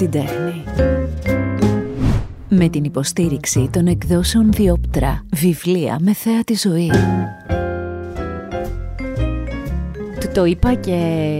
την 0.00 0.10
τέχνη. 0.10 0.64
Με 2.48 2.68
την 2.68 2.84
υποστήριξη 2.84 3.68
των 3.72 3.86
εκδόσεων 3.86 4.52
Διόπτρα, 4.52 5.24
βιβλία 5.32 5.98
με 6.00 6.12
θέα 6.12 6.44
τη 6.44 6.54
ζωή. 6.54 6.90
Το 10.34 10.44
είπα 10.44 10.74
και 10.74 10.96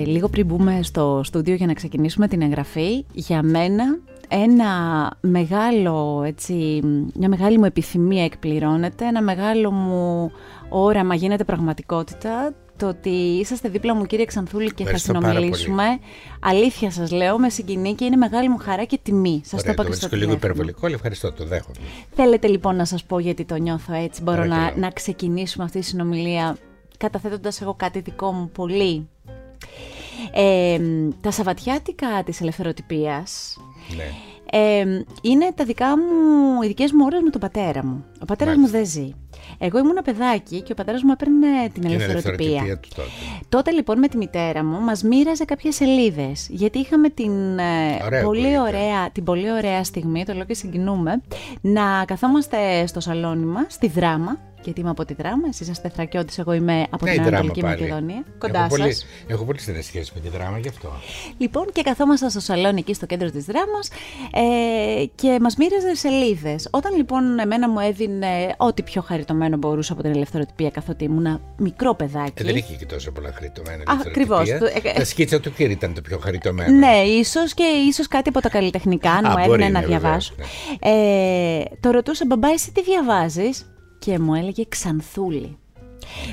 λίγο 0.06 0.28
πριν 0.28 0.46
μπούμε 0.46 0.78
στο 0.82 1.20
στούντιο 1.24 1.54
για 1.54 1.66
να 1.66 1.72
ξεκινήσουμε 1.72 2.28
την 2.28 2.42
εγγραφή. 2.42 3.04
Για 3.12 3.42
μένα 3.42 3.98
ένα 4.28 4.70
μεγάλο, 5.20 6.22
έτσι, 6.26 6.80
μια 7.14 7.28
μεγάλη 7.28 7.58
μου 7.58 7.64
επιθυμία 7.64 8.24
εκπληρώνεται, 8.24 9.04
ένα 9.04 9.22
μεγάλο 9.22 9.70
μου 9.70 10.30
όραμα 10.68 11.14
γίνεται 11.14 11.44
πραγματικότητα 11.44 12.54
το 12.80 12.88
ότι 12.88 13.10
είσαστε 13.10 13.68
δίπλα 13.68 13.94
μου 13.94 14.04
κύριε 14.04 14.24
Ξανθούλη 14.24 14.72
και 14.74 14.84
θα 14.84 14.96
συνομιλήσουμε. 14.96 15.84
Αλήθεια 16.40 16.90
σας 16.90 17.10
λέω, 17.10 17.38
με 17.38 17.50
συγκινεί 17.50 17.94
και 17.94 18.04
είναι 18.04 18.16
μεγάλη 18.16 18.48
μου 18.48 18.58
χαρά 18.58 18.84
και 18.84 18.98
τιμή. 19.02 19.42
Σας 19.44 19.60
Ωραία, 19.60 19.74
το 19.74 19.82
είπα 19.82 19.90
και 19.90 20.06
στο 20.06 20.16
λίγο 20.16 20.32
υπερβολικό, 20.32 20.86
αλλά 20.86 20.94
ευχαριστώ, 20.94 21.32
το 21.32 21.44
δέχομαι. 21.44 21.76
Θέλετε 22.14 22.46
λοιπόν 22.46 22.76
να 22.76 22.84
σας 22.84 23.04
πω 23.04 23.18
γιατί 23.18 23.44
το 23.44 23.54
νιώθω 23.54 23.94
έτσι. 23.94 24.22
Μπορώ 24.22 24.44
να, 24.44 24.76
να 24.76 24.90
ξεκινήσουμε 24.90 25.64
αυτή 25.64 25.78
τη 25.78 25.84
συνομιλία 25.84 26.56
καταθέτοντας 26.98 27.60
εγώ 27.60 27.74
κάτι 27.74 28.00
δικό 28.00 28.32
μου 28.32 28.50
πολύ. 28.50 29.08
Ε, 30.32 30.78
τα 31.20 31.30
Σαββατιάτικα 31.30 32.22
της 32.24 32.40
ελευθεροτυπίας 32.40 33.56
ναι. 33.96 34.12
ε, 34.50 35.04
είναι 35.22 35.52
τα 35.54 35.64
δικά 35.64 35.98
μου, 35.98 36.62
οι 36.62 36.66
δικές 36.66 36.92
μου 36.92 37.04
ώρες 37.04 37.20
με 37.22 37.30
τον 37.30 37.40
πατέρα 37.40 37.84
μου. 37.84 38.04
Ο 38.20 38.24
πατέρας 38.24 38.56
μου 38.56 38.68
δεν 38.68 38.86
ζει. 38.86 39.14
Εγώ 39.58 39.78
ήμουν 39.78 39.98
παιδάκι 40.04 40.60
και 40.60 40.72
ο 40.72 40.74
πατέρας 40.74 41.02
μου 41.02 41.12
έπαιρνε 41.12 41.68
την 41.72 41.84
ελευθεροτυπία. 41.84 42.78
του 42.80 42.88
τότε. 42.94 43.08
τότε 43.48 43.70
λοιπόν 43.70 43.98
με 43.98 44.08
τη 44.08 44.16
μητέρα 44.16 44.64
μου 44.64 44.80
μας 44.80 45.02
μοίραζε 45.02 45.44
κάποιες 45.44 45.74
σελίδες 45.74 46.46
γιατί 46.50 46.78
είχαμε 46.78 47.08
την, 47.08 47.58
ε, 47.58 48.20
πολύ 48.22 48.58
ωραία, 48.58 49.10
την 49.12 49.24
πολύ 49.24 49.52
ωραία 49.52 49.84
στιγμή, 49.84 50.24
το 50.24 50.32
λέω 50.32 50.44
και 50.44 50.54
συγκινούμε, 50.54 51.22
να 51.60 52.04
καθόμαστε 52.04 52.86
στο 52.86 53.00
σαλόνι 53.00 53.44
μας, 53.44 53.66
στη 53.68 53.88
δράμα, 53.88 54.38
γιατί 54.64 54.80
είμαι 54.80 54.90
από 54.90 55.04
τη 55.04 55.14
Δράμα, 55.14 55.48
εσείς 55.48 55.68
είστε 55.68 55.88
Θρακιώτη, 55.88 56.34
εγώ 56.38 56.52
είμαι 56.52 56.86
από 56.90 57.04
ναι, 57.04 57.12
την 57.12 57.20
Ανατολική 57.20 57.64
Μακεδονία. 57.64 58.24
Κοντά 58.38 58.58
σας. 58.58 58.68
Πολύ, 58.68 58.96
έχω 59.26 59.44
πολύ 59.44 59.58
στενές 59.58 59.84
σχέσεις 59.84 60.12
με 60.12 60.20
τη 60.20 60.28
Δράμα 60.28 60.58
γι' 60.58 60.68
αυτό. 60.68 60.92
Λοιπόν, 61.38 61.66
και 61.72 61.82
καθόμασταν 61.82 62.30
στο 62.30 62.40
σαλόνι 62.40 62.78
εκεί 62.78 62.94
στο 62.94 63.06
κέντρο 63.06 63.30
της 63.30 63.44
Δράμας 63.44 63.88
ε, 64.32 65.04
και 65.14 65.38
μας 65.40 65.56
μοίραζε 65.56 65.94
σελίδες. 65.94 66.68
Όταν 66.70 66.96
λοιπόν 66.96 67.38
εμένα 67.38 67.68
μου 67.68 67.78
έδινε 67.78 68.54
ό,τι 68.56 68.82
πιο 68.82 69.02
χαριτωμένο 69.02 69.56
μπορούσα 69.56 69.92
από 69.92 70.02
την 70.02 70.10
ελευθεροτυπία, 70.10 70.70
καθότι 70.70 71.04
ήμουν 71.04 71.40
μικρό 71.56 71.94
παιδάκι. 71.94 72.32
Ε, 72.34 72.44
δεν 72.44 72.56
είχε 72.56 72.74
και 72.74 72.86
τόσο 72.86 73.12
πολλά 73.12 73.32
χαριτωμένα. 73.32 73.82
Ακριβώς. 73.86 74.48
Ε, 74.48 74.58
τα 74.96 75.04
σκίτσα 75.04 75.40
του 75.40 75.52
Κύρι 75.52 75.72
ήταν 75.72 75.94
το 75.94 76.00
πιο 76.00 76.18
χαριτωμένο. 76.18 76.76
Ναι, 76.76 76.96
ίσως 76.96 77.54
και 77.54 77.64
ίσως 77.88 78.08
κάτι 78.08 78.28
από 78.28 78.40
τα 78.40 78.48
καλλιτεχνικά, 78.48 79.10
αν 79.10 79.26
μου 79.30 79.44
έδινε 79.44 79.68
να 79.68 79.80
διαβάσω. 79.80 80.34
Ναι. 80.36 80.44
Ε, 80.90 81.64
το 81.80 81.90
ρωτούσα, 81.90 82.24
μπαμπά, 82.26 82.48
εσύ 82.48 82.72
τι 82.72 82.82
διαβάζεις; 82.82 83.72
Και 84.00 84.18
μου 84.18 84.34
έλεγε 84.34 84.64
Ξανθούλη. 84.68 85.56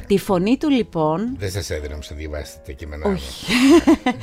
Τη 0.07 0.17
φωνή 0.17 0.57
του 0.57 0.69
λοιπόν. 0.69 1.35
Δεν 1.37 1.51
σας 1.51 1.69
έδινα 1.69 1.93
να 1.93 1.95
μου 1.95 2.17
διαβάσετε 2.17 2.61
τα 2.65 2.71
κείμενά 2.71 3.09
Όχι. 3.09 3.45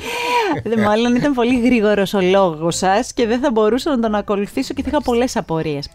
Μάλλον 0.85 1.15
ήταν 1.15 1.33
πολύ 1.33 1.61
γρήγορος 1.61 2.13
ο 2.13 2.21
λόγος 2.21 2.77
σας 2.77 3.13
και 3.13 3.27
δεν 3.27 3.39
θα 3.39 3.51
μπορούσα 3.51 3.89
να 3.89 3.99
τον 3.99 4.15
ακολουθήσω 4.15 4.73
και 4.73 4.81
θα 4.81 4.89
είχα 4.89 5.01
πολλές 5.01 5.35
απορίες. 5.35 5.89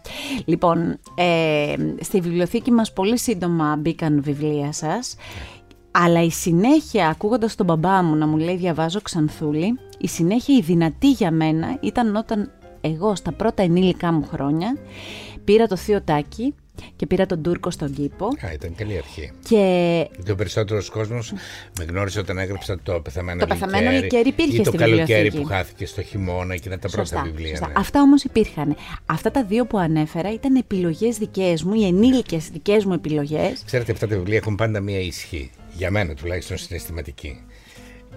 Λοιπόν, 0.45 0.99
ε, 1.15 1.75
στη 2.01 2.21
βιβλιοθήκη 2.21 2.71
μας 2.71 2.93
πολύ 2.93 3.19
σύντομα 3.19 3.77
μπήκαν 3.77 4.23
βιβλία 4.23 4.73
σας. 4.73 5.17
Αλλά 5.91 6.23
η 6.23 6.31
συνέχεια, 6.31 7.09
ακούγοντας 7.09 7.55
τον 7.55 7.67
μπαμπά 7.67 8.03
μου 8.03 8.15
να 8.15 8.27
μου 8.27 8.37
λέει 8.37 8.57
διαβάζω 8.57 9.01
Ξανθούλη, 9.01 9.79
η 9.99 10.09
συνέχεια 10.09 10.57
η 10.57 10.61
δυνατή 10.61 11.11
για 11.11 11.31
μένα 11.31 11.79
ήταν 11.81 12.17
όταν 12.17 12.51
εγώ 12.81 13.15
στα 13.15 13.33
πρώτα 13.33 13.63
ενήλικά 13.63 14.13
μου 14.13 14.27
χρόνια 14.31 14.77
πήρα 15.45 15.67
το 15.67 15.77
θείο 15.77 16.03
Τάκη 16.03 16.55
και 16.97 17.07
πήρα 17.07 17.27
τον 17.27 17.43
Τούρκο 17.43 17.71
στον 17.71 17.93
κήπο. 17.93 18.27
Α, 18.27 18.53
ήταν 18.53 18.75
καλή 18.75 18.97
αρχή. 18.97 19.33
Και... 19.49 20.07
Γιατί 20.15 20.31
ο 20.31 20.35
περισσότερος 20.35 20.91
κόσμος 20.91 21.33
με 21.79 21.85
γνώρισε 21.85 22.19
όταν 22.19 22.39
έγραψα 22.39 22.79
το 22.83 23.01
Πεθαμένο 23.01 23.41
Το 23.41 23.47
Πεθαμένο 23.47 23.91
Λικέρι 23.91 24.29
υπήρχε 24.29 24.61
ή 24.61 24.65
το 24.65 24.73
Καλοκαίρι 24.73 25.33
που 25.33 25.45
χάθηκε 25.45 25.87
στο 25.87 26.03
χειμώνα 26.03 26.57
και 26.57 26.63
είναι 26.67 26.79
τα 26.79 26.89
πρώτα 26.89 27.05
σωστά, 27.07 27.23
βιβλία. 27.23 27.49
Σωστά. 27.49 27.67
Ναι. 27.67 27.73
Αυτά 27.77 28.01
όμως 28.01 28.25
υπήρχαν. 28.25 28.77
Αυτά 29.07 29.31
τα 29.31 29.45
δύο 29.45 29.67
που 29.67 29.79
ανέφερα 29.79 30.33
ήταν 30.33 30.55
επιλογές 30.55 31.19
δικές 31.19 31.63
μου, 31.63 31.75
οι 31.75 31.87
ενήλικες 31.87 32.49
δικές 32.53 32.85
μου 32.85 32.93
επιλογές. 32.93 33.63
Ξέρετε, 33.67 33.93
αυτά 33.93 34.07
τα 34.07 34.17
βιβλία 34.17 34.37
έχουν 34.37 34.55
πάντα 34.55 34.81
μία 34.81 35.01
ισχύ. 35.01 35.51
Για 35.73 35.91
μένα 35.91 36.15
τουλάχιστον 36.15 36.57
συναισθηματική 36.57 37.41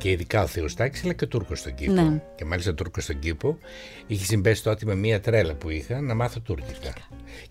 και 0.04 0.12
ειδικά 0.12 0.44
ο 0.44 0.48
Θεός 0.48 0.76
Τάκη, 0.76 1.00
αλλά 1.04 1.14
και 1.14 1.24
ο 1.24 1.28
Τούρκος 1.28 1.60
στον 1.60 1.74
κήπο. 1.74 1.92
Ναι. 1.92 2.22
Και 2.36 2.46
μάλιστα 2.46 2.72
ο 2.72 2.74
Τούρκος 2.74 3.04
στον 3.04 3.20
κήπο 3.20 3.58
είχε 4.08 4.26
συμπέσει 4.26 4.64
τότε 4.64 4.86
με 4.86 4.96
μία 4.96 5.20
τρέλα 5.20 5.54
που 5.54 5.70
είχα 5.70 6.02
να 6.02 6.14
μάθω 6.14 6.40
τουρκικά. 6.40 6.94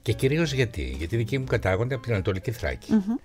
Και 0.03 0.13
κυρίως 0.13 0.53
γιατί, 0.53 0.95
γιατί 0.99 1.17
δικοί 1.17 1.39
μου 1.39 1.45
κατάγονται 1.45 1.95
από 1.95 2.03
την 2.03 2.13
Ανατολική 2.13 2.51
Θράκη. 2.51 2.89
Mm-hmm. 2.93 3.21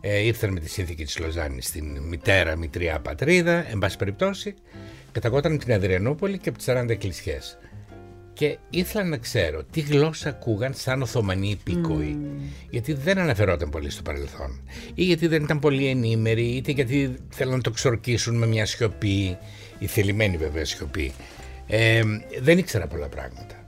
Ε, 0.00 0.18
ήρθαν 0.18 0.52
με 0.52 0.60
τη 0.60 0.68
σύνθηκη 0.68 1.04
της 1.04 1.18
Λοζάνης 1.18 1.66
στην 1.66 1.98
μητέρα, 2.02 2.56
μητριά 2.56 3.00
πατρίδα, 3.00 3.70
εν 3.70 3.78
πάση 3.78 3.96
περιπτώσει, 3.96 4.54
καταγόταν 5.12 5.58
την 5.58 5.72
Αδριανούπολη 5.72 6.38
και 6.38 6.48
από 6.48 6.58
τις 6.58 6.66
40 6.70 6.88
εκκλησιές 6.88 7.58
και 8.32 8.58
ήθελα 8.70 9.04
να 9.04 9.16
ξέρω 9.16 9.64
τι 9.64 9.80
γλώσσα 9.80 10.28
ακούγαν 10.28 10.74
σαν 10.74 11.02
Οθωμανοί 11.02 11.50
υπήκοοι. 11.50 12.18
Γιατί 12.70 12.92
δεν 12.92 13.18
αναφερόταν 13.18 13.70
πολύ 13.70 13.90
στο 13.90 14.02
παρελθόν. 14.02 14.60
Ή 14.94 15.04
γιατί 15.04 15.26
δεν 15.26 15.42
ήταν 15.42 15.58
πολύ 15.58 15.86
ενήμεροι, 15.86 16.44
είτε 16.44 16.72
γιατί 16.72 17.14
θέλουν 17.28 17.54
να 17.54 17.60
το 17.60 17.70
ξορκίσουν 17.70 18.36
με 18.36 18.46
μια 18.46 18.66
σιωπή, 18.66 19.38
η 19.78 19.86
θελημένη 19.86 20.36
βέβαια 20.36 20.64
σιωπή. 20.64 21.12
Ε, 21.66 22.02
δεν 22.40 22.58
ήξερα 22.58 22.86
πολλά 22.86 23.08
πράγματα. 23.08 23.66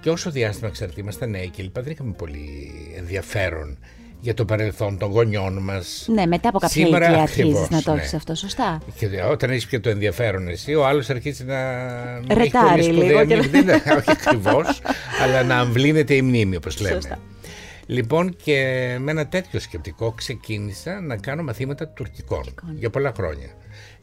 Και 0.00 0.10
όσο 0.10 0.30
διάστημα 0.30 0.70
ξέρετε, 0.70 1.00
ήμασταν 1.00 1.30
νέοι 1.30 1.48
και 1.48 1.62
λοιπά, 1.62 1.82
δεν 1.82 1.92
είχαμε 1.92 2.12
πολύ 2.12 2.72
ενδιαφέρον 2.96 3.78
για 4.20 4.34
το 4.34 4.44
παρελθόν 4.44 4.98
των 4.98 5.10
γονιών 5.10 5.58
μας. 5.58 6.06
Ναι, 6.08 6.26
μετά 6.26 6.48
από 6.48 6.58
κάποια 6.58 6.84
Σήμερα, 6.84 7.06
ηλικία 7.06 7.22
αρχίζεις 7.22 7.68
να 7.70 7.82
το 7.82 7.92
έχεις 7.92 8.12
ναι. 8.12 8.18
αυτό, 8.18 8.34
σωστά. 8.34 8.80
Και 8.98 9.22
όταν 9.30 9.50
έχεις 9.50 9.66
πια 9.66 9.80
το 9.80 9.88
ενδιαφέρον 9.88 10.48
εσύ, 10.48 10.74
ο 10.74 10.86
άλλος 10.86 11.10
αρχίζει 11.10 11.44
να. 11.44 11.56
Ρετάρει 12.34 12.82
λίγο. 12.82 13.24
Και... 13.24 13.40
Δεν, 13.40 13.68
όχι 13.98 14.10
ακριβώς, 14.10 14.80
αλλά 15.22 15.42
να 15.42 15.58
αμβλύνεται 15.58 16.14
η 16.14 16.22
μνήμη, 16.22 16.56
όπως 16.56 16.80
λέμε. 16.80 16.94
Σωστά. 16.94 17.18
Λοιπόν, 17.86 18.36
και 18.44 18.54
με 19.00 19.10
ένα 19.10 19.26
τέτοιο 19.26 19.60
σκεπτικό 19.60 20.12
ξεκίνησα 20.12 21.00
να 21.00 21.16
κάνω 21.16 21.42
μαθήματα 21.42 21.88
τουρκικών 21.88 22.54
για 22.74 22.90
πολλά 22.90 23.12
χρόνια. 23.16 23.48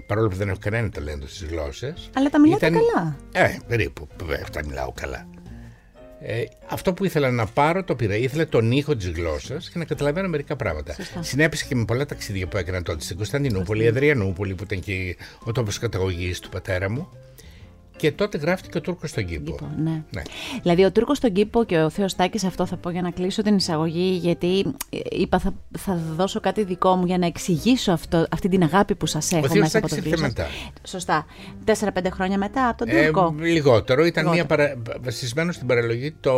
Παρόλο 0.07 0.27
που 0.27 0.35
δεν 0.35 0.49
έχω 0.49 0.57
κανένα 0.61 0.89
ταλέντο 0.89 1.27
στις 1.27 1.47
γλώσσες. 1.47 2.09
Αλλά 2.15 2.29
τα 2.29 2.39
μιλάτε 2.39 2.67
ήταν... 2.67 2.79
καλά. 2.79 3.15
Ε, 3.31 3.57
περίπου. 3.67 4.07
Βέβαια, 4.25 4.45
τα 4.51 4.65
μιλάω 4.65 4.91
καλά. 4.91 5.27
Ε, 6.21 6.43
αυτό 6.67 6.93
που 6.93 7.05
ήθελα 7.05 7.31
να 7.31 7.45
πάρω 7.45 7.83
το 7.83 7.95
πήρα. 7.95 8.15
Ήθελα 8.15 8.47
τον 8.47 8.71
ήχο 8.71 8.95
της 8.95 9.09
γλώσσας 9.09 9.69
και 9.69 9.77
να 9.77 9.85
καταλαβαίνω 9.85 10.27
μερικά 10.27 10.55
πράγματα. 10.55 10.95
Συνέπεισε 11.19 11.65
και 11.65 11.75
με 11.75 11.85
πολλά 11.85 12.05
ταξίδια 12.05 12.47
που 12.47 12.57
έκανα 12.57 12.81
τότε 12.81 13.01
στην 13.01 13.15
Κωνσταντινούπολη, 13.15 13.87
Αδριανούπολη, 13.87 14.53
που 14.55 14.63
ήταν 14.63 14.79
και 14.79 15.17
ο 15.43 15.51
τόπος 15.51 15.79
καταγωγής 15.79 16.39
του 16.39 16.49
πατέρα 16.49 16.89
μου. 16.89 17.09
Και 18.05 18.11
τότε 18.11 18.37
γράφτηκε 18.37 18.77
ο 18.77 18.81
Τούρκος 18.81 19.09
στον 19.09 19.25
κήπο. 19.25 19.51
κήπο 19.51 19.69
ναι. 19.77 20.03
ναι. 20.11 20.21
Δηλαδή, 20.61 20.83
ο 20.83 20.91
Τούρκος 20.91 21.17
στον 21.17 21.31
κήπο 21.31 21.63
και 21.63 21.77
ο 21.77 21.89
Θεό 21.89 22.05
Τάκη, 22.15 22.45
αυτό 22.45 22.65
θα 22.65 22.77
πω 22.77 22.89
για 22.89 23.01
να 23.01 23.11
κλείσω 23.11 23.41
την 23.41 23.55
εισαγωγή, 23.55 24.19
γιατί 24.21 24.65
ε, 24.89 24.97
είπα 25.09 25.39
θα, 25.39 25.53
θα 25.77 25.99
δώσω 26.15 26.39
κάτι 26.39 26.63
δικό 26.63 26.95
μου 26.95 27.05
για 27.05 27.17
να 27.17 27.25
εξηγήσω 27.25 27.91
αυτό, 27.91 28.25
αυτή 28.31 28.49
την 28.49 28.63
αγάπη 28.63 28.95
που 28.95 29.05
σας 29.05 29.31
έχω 29.31 29.45
ο 29.51 29.55
μέσα 29.55 29.77
από 29.77 29.87
το 29.87 29.95
βιβλίο. 29.95 30.19
μετά. 30.19 30.47
Σωστά. 30.83 31.25
Τέσσερα-πέντε 31.63 32.09
χρόνια 32.09 32.37
μετά 32.37 32.67
από 32.67 32.85
τον 32.85 32.95
ε, 32.95 33.03
Τούρκο; 33.03 33.35
Λιγότερο. 33.39 34.05
Ήταν 34.05 34.27
μια 34.29 34.45
παρα... 34.45 34.75
βασισμένο 35.01 35.51
στην 35.51 35.67
παραλογή 35.67 36.15
το 36.19 36.33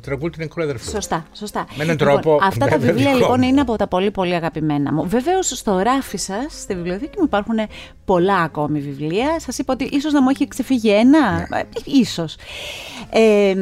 τραγούδι 0.00 0.30
του 0.30 0.38
νεκρού 0.40 0.62
αδερφού. 0.62 0.90
Σωστά. 0.90 1.26
σωστά. 1.32 1.66
Με 1.76 1.84
έναν 1.84 1.96
λοιπόν, 1.98 2.12
τρόπο. 2.22 2.38
Αυτά 2.42 2.66
τα 2.66 2.78
βιβλία 2.78 3.14
λοιπόν 3.14 3.42
είναι 3.42 3.60
από 3.60 3.76
τα 3.76 3.86
πολύ 3.86 4.10
πολύ 4.10 4.34
αγαπημένα 4.34 4.92
μου. 4.92 5.08
Βεβαίως 5.08 5.48
στο 5.48 5.78
ράφι 5.78 6.16
σας, 6.16 6.60
στη 6.60 6.74
βιβλιοθήκη 6.74 7.18
μου 7.18 7.24
υπάρχουν 7.24 7.56
πολλά 8.04 8.36
ακόμη 8.36 8.80
βιβλία. 8.80 9.40
Σας 9.40 9.58
είπα 9.58 9.72
ότι 9.72 9.84
ίσως 9.84 10.12
να 10.12 10.22
μου 10.22 10.28
έχει 10.28 10.48
ξεφύγει 10.48 10.90
ένα, 10.90 11.09
ναι. 11.10 11.62
ίσως. 11.84 12.36
Ε, 13.10 13.54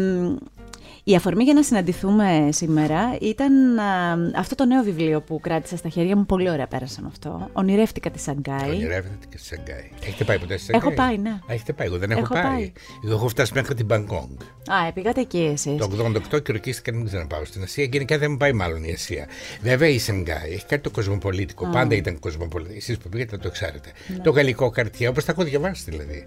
η 1.11 1.15
αφορμή 1.15 1.45
για 1.45 1.55
να 1.55 1.63
συναντηθούμε 1.63 2.49
σήμερα 2.53 3.17
ήταν 3.21 3.79
α, 3.79 4.17
αυτό 4.37 4.55
το 4.55 4.65
νέο 4.65 4.83
βιβλίο 4.83 5.21
που 5.21 5.41
κράτησα 5.41 5.77
στα 5.77 5.89
χέρια 5.89 6.17
μου. 6.17 6.27
Πολύ 6.27 6.51
ωραία 6.51 6.67
πέρασα 6.67 7.01
με 7.03 7.09
αυτό. 7.11 7.49
Ονειρεύτηκα 7.53 8.11
τη 8.11 8.19
Σαγκάη. 8.21 8.69
Ονειρεύτηκα 8.69 9.37
τη 9.37 9.45
Σαγκάη. 9.45 9.91
Έχετε 10.03 10.25
πάει 10.25 10.39
ποτέ 10.39 10.57
στη 10.57 10.65
Σαγκάη. 10.65 10.81
Έχω 10.81 11.03
πάει, 11.03 11.19
ναι. 11.19 11.31
Α, 11.31 11.45
έχετε 11.47 11.73
πάει. 11.73 11.87
Εγώ 11.87 11.99
δεν 11.99 12.11
έχω, 12.11 12.21
έχω 12.21 12.33
πάει. 12.33 12.43
πάει. 12.43 12.73
Εγώ 13.05 13.15
έχω 13.15 13.29
φτάσει 13.29 13.53
μέχρι 13.55 13.75
την 13.75 13.87
Μπαγκόγκ. 13.87 14.41
Α, 14.67 14.93
πήγατε 14.93 15.21
εκεί 15.21 15.51
εσείς. 15.53 15.77
Το 15.77 15.91
88 16.35 16.43
και 16.43 16.53
ορκίστηκα 16.53 16.91
να 16.93 16.97
μην 16.97 17.07
ξαναπάω 17.07 17.45
στην 17.45 17.63
Ασία. 17.63 17.85
Γενικά 17.85 18.19
δεν 18.19 18.31
μου 18.31 18.37
πάει 18.37 18.53
μάλλον 18.53 18.85
η 18.85 18.93
Ασία. 18.93 19.27
Βέβαια 19.63 19.89
η 19.89 19.99
Σαγκάη 19.99 20.53
έχει 20.53 20.67
κάτι 20.67 20.83
το 20.83 20.91
κοσμοπολίτικο. 20.91 21.69
Mm. 21.69 21.73
Πάντα 21.73 21.95
ήταν 21.95 22.19
κοσμοπολίτικο. 22.19 22.77
Εσείς 22.77 22.99
που 22.99 23.09
πήγατε 23.09 23.37
το 23.37 23.51
ξέρετε. 23.51 23.93
Ναι. 24.09 24.19
Το 24.19 24.31
γαλλικό 24.31 24.71
καρτιέ, 24.71 25.09
όπως 25.09 25.25
τα 25.25 25.33
έχω 25.33 25.45
διαβάσει 25.45 25.91
δηλαδή. 25.91 26.25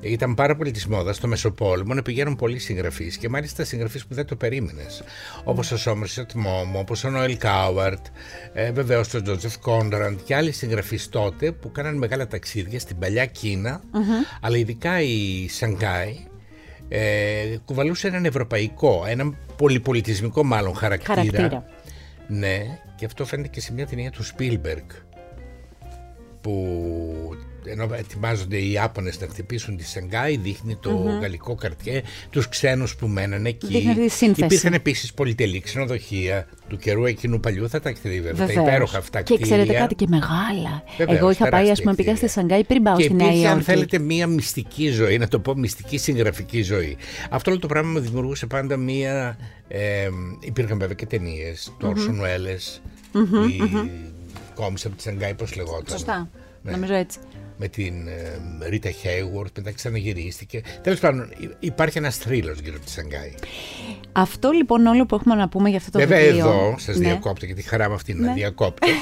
Ήταν 0.00 0.34
πάρα 0.34 0.56
πολύ 0.56 0.70
της 0.70 0.86
μόδας 0.86 1.16
στο 1.16 1.26
Μεσοπόλεμο 1.26 1.94
να 1.94 2.02
πηγαίνουν 2.02 2.36
πολλοί 2.36 2.58
συγγραφείς 2.58 3.16
και 3.16 3.28
μάλιστα 3.28 3.64
συγγραφείς 3.64 4.06
που 4.06 4.14
δεν 4.14 4.23
το 4.24 4.36
περίμενες. 4.36 5.02
Όπως 5.44 5.72
ο 5.72 5.76
Σόμερσετ 5.76 6.32
Μομ, 6.32 6.78
όπως 6.78 7.04
ο 7.04 7.10
Νόελ 7.10 7.36
Κάουαρντ, 7.36 8.06
ε, 8.52 8.72
βεβαίως 8.72 9.14
ο 9.14 9.22
Τζόζεφ 9.22 9.58
Κόνραντ 9.58 10.18
και 10.24 10.34
άλλοι 10.34 10.52
συγγραφείς 10.52 11.08
τότε 11.08 11.52
που 11.52 11.72
κάναν 11.72 11.96
μεγάλα 11.96 12.26
ταξίδια 12.26 12.80
στην 12.80 12.98
παλιά 12.98 13.26
Κίνα, 13.26 13.80
mm-hmm. 13.80 14.38
αλλά 14.40 14.56
ειδικά 14.56 15.00
η 15.00 15.48
Σανγκάη 15.48 16.16
ε, 16.88 17.56
κουβαλούσε 17.64 18.06
έναν 18.06 18.24
ευρωπαϊκό, 18.24 19.04
έναν 19.06 19.36
πολυπολιτισμικό 19.56 20.44
μάλλον 20.44 20.74
χαρακτήρα. 20.74 21.14
Χαρακτήρα. 21.14 21.64
Ναι, 22.26 22.78
και 22.96 23.04
αυτό 23.04 23.24
φαίνεται 23.24 23.48
και 23.48 23.60
σε 23.60 23.72
μια 23.72 23.86
ταινία 23.86 24.10
του 24.10 24.24
Spielberg 24.24 24.86
που 26.40 27.36
ενώ 27.66 27.88
ετοιμάζονται 27.94 28.56
οι 28.56 28.70
Ιάπωνες 28.72 29.20
να 29.20 29.26
χτυπήσουν 29.26 29.76
τη 29.76 29.84
Σενγκάη, 29.84 30.36
δείχνει 30.36 30.76
το 30.76 31.18
γαλλικό 31.20 31.54
καρτιέ, 31.54 32.02
τους 32.30 32.48
ξένους 32.48 32.96
που 32.96 33.06
μέναν 33.06 33.46
εκεί. 33.46 33.66
Δείχνει 33.66 33.94
τη 33.94 34.08
σύνθεση. 34.08 34.44
Υπήρχαν 34.44 34.72
επίσης 34.72 35.14
πολυτελή 35.14 35.60
ξενοδοχεία 35.60 36.46
του 36.68 36.76
καιρού 36.76 37.04
εκείνου 37.04 37.40
παλιού, 37.40 37.68
θα 37.68 37.80
τα 37.80 37.88
έχετε 37.88 38.08
δει 38.08 38.20
βέβαια, 38.20 38.32
τα 38.38 38.46
Βεβαίως. 38.46 38.66
υπέροχα 38.66 38.98
αυτά 38.98 39.22
Και 39.22 39.34
κτίρια. 39.34 39.56
ξέρετε 39.56 39.78
κάτι 39.78 39.94
και 39.94 40.06
μεγάλα. 40.08 40.82
Βεβαίως, 40.96 41.18
Εγώ 41.18 41.30
είχα 41.30 41.48
πάει, 41.48 41.60
ας 41.60 41.64
τεράστια 41.64 41.84
πούμε, 41.84 41.94
πήγα 41.96 42.16
στη 42.16 42.26
κτίρια. 42.26 42.32
Σανγκάη 42.32 42.64
πριν 42.64 42.82
πάω 42.82 42.96
και 42.96 43.02
στη 43.02 43.14
Νέα 43.14 43.26
υπήρχε, 43.26 43.46
αν 43.46 43.52
Υόρκη. 43.52 43.64
θέλετε, 43.70 43.98
μία 43.98 44.26
μυστική 44.26 44.88
ζωή, 44.88 45.18
να 45.18 45.28
το 45.28 45.38
πω 45.38 45.54
μυστική 45.56 45.98
συγγραφική 45.98 46.62
ζωή. 46.62 46.96
Αυτό 47.30 47.50
όλο 47.50 47.60
το 47.60 47.66
πράγμα 47.66 47.90
μου 47.90 47.98
δημιουργούσε 48.00 48.46
πάντα 48.46 48.76
μία. 48.76 49.36
Ε, 49.68 50.08
υπήρχαν 50.40 50.78
βέβαια 50.78 50.94
και 50.94 51.06
ταινίες, 51.06 51.72
το 51.78 51.92
Orson 51.96 52.10
Welles, 52.24 52.80
η 53.48 53.90
κόμισα 54.54 54.86
από 54.86 54.96
τη 54.96 55.02
Σανγκάη, 55.02 55.34
πώς 55.34 55.56
λεγόταν. 55.56 55.84
Σωστά. 55.88 56.30
Ναι. 56.62 56.70
Νομίζω 56.70 56.94
έτσι. 56.94 57.18
Με 57.56 57.68
την 57.68 58.08
ε, 58.08 58.68
Ρίτα 58.68 58.90
Χέιουαρτ, 58.90 59.56
μετά 59.56 59.72
ξαναγυρίστηκε. 59.72 60.60
Τέλος 60.82 60.98
πάντων, 61.00 61.28
υ- 61.38 61.50
υπάρχει 61.58 61.98
ένας 61.98 62.16
θρύλος 62.16 62.58
γύρω 62.58 62.74
από 62.76 62.84
τη 62.84 62.90
Σανγκάη. 62.90 63.34
Αυτό 64.12 64.50
λοιπόν 64.50 64.86
όλο 64.86 65.06
που 65.06 65.14
έχουμε 65.14 65.34
να 65.34 65.48
πούμε 65.48 65.68
για 65.68 65.78
αυτό 65.78 65.90
το 65.90 65.98
Βέβαια, 65.98 66.18
βιβλίο. 66.20 66.46
εδώ 66.48 66.74
σας 66.78 66.96
Ναι. 66.96 67.06
διακόπτω 67.06 67.46
γιατί 67.46 67.62
χαρά 67.62 67.88
με 67.88 67.94
αυτή 67.94 68.14
να 68.14 68.26
Ναι. 68.26 68.32
διακόπτω. 68.34 68.86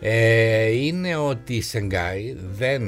Ε, 0.00 0.66
είναι 0.66 1.16
ότι 1.16 1.54
η 1.54 1.60
Σενγκάη 1.62 2.36
δεν 2.58 2.82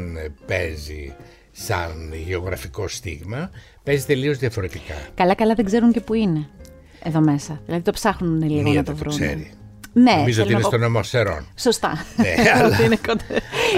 παίζει 0.46 1.14
σαν 1.52 2.12
γεωγραφικό 2.26 2.88
στίγμα, 2.88 3.50
παίζει 3.82 4.04
τελείως 4.04 4.38
διαφορετικά. 4.38 4.94
Καλά, 5.14 5.34
καλά 5.34 5.54
δεν 5.54 5.64
ξέρουν 5.64 5.92
και 5.92 6.00
που 6.00 6.14
είναι. 6.14 6.46
Εδώ 7.02 7.20
μέσα. 7.20 7.60
Δηλαδή 7.66 7.82
το 7.82 7.92
ψάχνουν 7.92 8.42
λίγο 8.42 8.62
Μία 8.62 8.72
να 8.74 8.82
το 8.84 8.92
δεν 8.92 8.94
το 8.94 8.94
βρουν. 8.94 9.14
ξέρει. 9.16 9.50
Ναι, 9.92 10.12
Νομίζω 10.12 10.20
ότι 10.22 10.32
θέλω 10.34 10.44
είναι 10.48 10.54
να 10.54 10.60
πω- 10.60 10.68
στον 10.68 10.80
νομό 10.80 11.02
Σερών. 11.02 11.46
Σωστά. 11.56 12.06
Ναι, 12.16 12.34
αλλά- 12.54 12.66
Ότι 12.74 12.84
είναι 12.84 12.98
κοντά. 13.06 13.24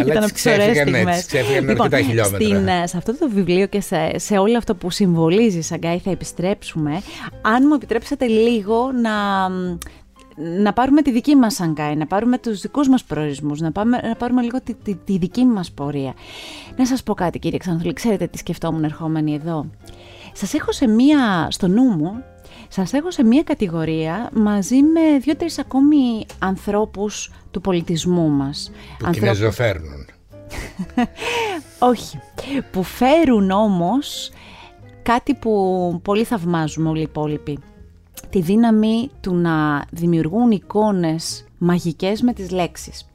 Αλλά 0.00 0.12
Ήταν 0.12 0.22
τις 0.22 0.24
από 0.24 0.34
τις 0.34 0.46
ωραίες 0.46 0.70
ξέφυγαν 0.70 0.94
έτσι, 0.94 1.02
στιγμές. 1.02 1.26
ξέφυγαν 1.26 1.68
Λοιπόν, 1.68 1.86
αρκετά 1.86 2.02
χιλιόμετρα. 2.02 2.38
Στην, 2.46 2.68
ε, 2.68 2.86
σε 2.86 2.96
αυτό 2.96 3.18
το 3.18 3.28
βιβλίο 3.28 3.66
και 3.66 3.80
σε, 3.80 4.18
σε 4.18 4.38
όλο 4.38 4.56
αυτό 4.56 4.74
που 4.74 4.90
συμβολίζει 4.90 5.58
η 5.58 5.62
Σαγκάη 5.62 5.98
θα 5.98 6.10
επιστρέψουμε. 6.10 7.02
Αν 7.42 7.64
μου 7.68 7.74
επιτρέψετε 7.74 8.26
λίγο 8.26 8.90
να, 9.02 9.48
να 10.62 10.72
πάρουμε 10.72 11.02
τη 11.02 11.10
δική 11.10 11.34
μας 11.34 11.54
Σαγκάη, 11.54 11.96
να 11.96 12.06
πάρουμε 12.06 12.38
τους 12.38 12.60
δικούς 12.60 12.88
μας 12.88 13.04
προορισμούς, 13.04 13.60
να, 13.60 13.72
πάμε, 13.72 14.00
να 14.08 14.14
πάρουμε 14.14 14.42
λίγο 14.42 14.60
τη, 14.62 14.74
τη, 14.74 14.94
τη 14.94 15.18
δική 15.18 15.44
μας 15.44 15.70
πορεία. 15.70 16.14
Να 16.76 16.86
σας 16.86 17.02
πω 17.02 17.14
κάτι 17.14 17.38
κύριε 17.38 17.58
Ξανθούλη, 17.58 17.92
ξέρετε 17.92 18.26
τι 18.26 18.38
σκεφτόμουν 18.38 18.84
ερχόμενη 18.84 19.34
εδώ. 19.34 19.66
Σας 20.32 20.54
έχω 20.54 20.72
σε 20.72 20.86
μία, 20.86 21.46
στο 21.50 21.68
νου 21.68 21.82
μου, 21.82 22.24
σας 22.74 22.92
έχω 22.92 23.10
σε 23.10 23.24
μία 23.24 23.42
κατηγορία 23.42 24.30
μαζί 24.32 24.82
με 24.82 25.18
δύο-τρεις 25.20 25.58
ακόμη 25.58 26.26
ανθρώπους 26.38 27.32
του 27.50 27.60
πολιτισμού 27.60 28.28
μας. 28.28 28.70
Που 28.98 29.06
Ανθρώπους- 29.06 29.18
κινεζοφέρνουν. 29.38 30.06
όχι. 31.92 32.18
Που 32.72 32.82
φέρουν 32.82 33.50
όμως 33.50 34.30
κάτι 35.02 35.34
που 35.34 35.50
πολύ 36.04 36.24
θαυμάζουμε 36.24 36.88
όλοι 36.88 36.98
οι 36.98 37.02
υπόλοιποι. 37.02 37.58
Τη 38.30 38.40
δύναμη 38.40 39.10
του 39.20 39.34
να 39.34 39.84
δημιουργούν 39.90 40.50
εικόνες 40.50 41.44
μαγικές 41.58 42.22
με 42.22 42.32
τις 42.32 42.50
λέξεις. 42.50 43.08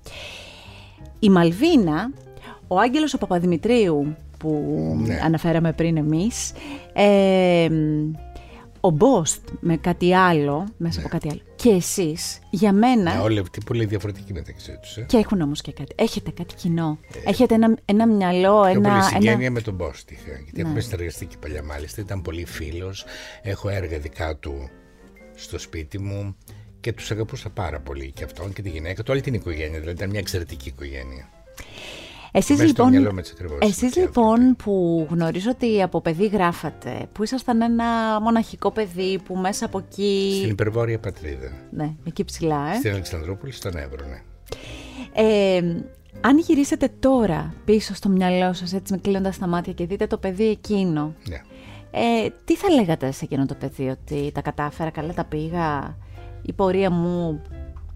Η 1.19 1.29
Μαλβίνα, 1.29 2.11
ο 2.67 2.79
Άγγελος 2.79 3.13
ο 3.13 3.17
Παπαδημητρίου 3.17 4.15
που 4.37 4.63
Ναι. 5.05 5.19
αναφέραμε 5.23 5.73
πριν 5.73 5.97
εμείς, 5.97 6.51
ε, 6.93 7.67
ο 8.87 8.89
Μπόστ 8.89 9.47
με 9.59 9.77
κάτι 9.77 10.15
άλλο, 10.15 10.67
μέσα 10.77 10.99
από 10.99 11.09
κάτι 11.09 11.29
άλλο, 11.31 11.41
και 11.55 11.69
εσείς, 11.69 12.39
για 12.49 12.73
μένα, 12.73 13.13
Ναι, 13.15 13.21
όλοι 13.21 13.39
αυτοί 13.39 13.61
πολύ 13.65 13.85
διαφορετικοί 13.85 14.33
μεταξύ 14.33 14.77
τους. 14.81 14.97
Ε. 14.97 15.01
και 15.01 15.17
έχουν 15.17 15.41
όμως 15.41 15.61
και 15.61 15.71
κάτι. 15.71 15.95
Έχετε 15.97 16.31
κάτι 16.31 16.55
κοινό. 16.55 16.99
Έχετε 17.25 17.53
ένα, 17.55 17.77
ένα 17.85 18.07
μυαλό, 18.07 18.61
Πιο 18.61 18.69
ένα. 18.69 18.89
πολύ 18.89 19.03
συγγένεια 19.03 19.45
ένα... 19.45 19.51
με 19.51 19.61
τον 19.61 19.73
Μπόστη 19.73 20.13
είχα, 20.13 20.31
γιατί 20.43 20.51
Ναι. 20.55 20.61
έχουμε 20.61 20.79
συνεργαστεί 20.79 21.25
και 21.25 21.35
παλιά 21.41 21.63
μάλιστα. 21.63 22.01
Ήταν 22.01 22.21
πολύ 22.21 22.45
φίλος, 22.45 23.05
έχω 23.41 23.69
έργα 23.69 23.97
δικά 23.99 24.35
του 24.35 24.69
στο 25.35 25.59
σπίτι 25.59 25.99
μου 25.99 26.35
και 26.79 26.93
τους 26.93 27.11
αγαπούσα 27.11 27.49
πάρα 27.49 27.79
πολύ 27.79 28.11
και 28.11 28.23
αυτόν 28.23 28.53
και 28.53 28.61
τη 28.61 28.69
γυναίκα 28.69 29.03
του, 29.03 29.09
όλη 29.11 29.21
την 29.21 29.33
οικογένεια, 29.33 29.79
δηλαδή 29.79 29.97
ήταν 29.97 30.09
μια 30.09 30.19
εξαιρετική 30.19 30.67
οικογένεια. 30.69 31.29
Εσείς 32.31 32.57
Μέσα 32.57 32.69
στο 32.69 32.83
λοιπόν, 32.83 32.89
μυαλό 32.89 33.13
με 33.13 33.21
τις 33.21 33.31
ακριβώς 33.31 33.57
εσείς 33.61 33.95
οι 33.95 33.99
λοιπόν 33.99 34.55
που 34.55 35.07
γνωρίζω 35.09 35.49
ότι 35.49 35.81
από 35.81 36.01
παιδί 36.01 36.27
γράφατε, 36.27 37.07
που 37.11 37.23
ήσασταν 37.23 37.61
ένα 37.61 38.19
μοναχικό 38.21 38.71
παιδί 38.71 39.19
που 39.25 39.35
μέσα 39.35 39.65
από 39.65 39.77
εκεί... 39.77 40.33
Στην 40.37 40.49
υπερβόρεια 40.49 40.99
πατρίδα, 40.99 41.51
Ναι, 41.71 41.93
εκεί 42.07 42.25
ψηλά, 42.25 42.71
ε. 42.73 42.75
στην 42.75 42.91
Αλεξανδρούπολη, 42.91 43.51
στον 43.51 43.77
Εύρο, 43.77 44.05
ναι. 44.07 44.21
ε 45.13 45.61
αν 46.21 46.37
γυρίσετε 46.37 46.89
τώρα 46.99 47.53
πίσω 47.65 47.95
στο 47.95 48.09
μυαλό 48.09 48.53
σας, 48.53 48.73
έτσι 48.73 48.93
με 48.93 48.99
κλείνοντας 48.99 49.37
τα 49.37 49.47
μάτια 49.47 49.73
και 49.73 49.85
δείτε 49.85 50.07
το 50.07 50.17
παιδί 50.17 50.49
εκείνο, 50.49 51.13
ναι. 51.29 51.41
ε, 51.91 52.29
τι 52.45 52.55
θα 52.55 52.69
λέγατε 52.73 53.11
σε 53.11 53.25
εκείνο 53.25 53.45
το 53.45 53.55
παιδί, 53.55 53.89
ότι 53.89 54.31
τα 54.33 54.41
κατάφερα, 54.41 54.89
καλά 54.89 55.13
τα 55.13 55.23
πήγα, 55.23 55.97
η 56.41 56.53
πορεία 56.53 56.89
μου 56.89 57.41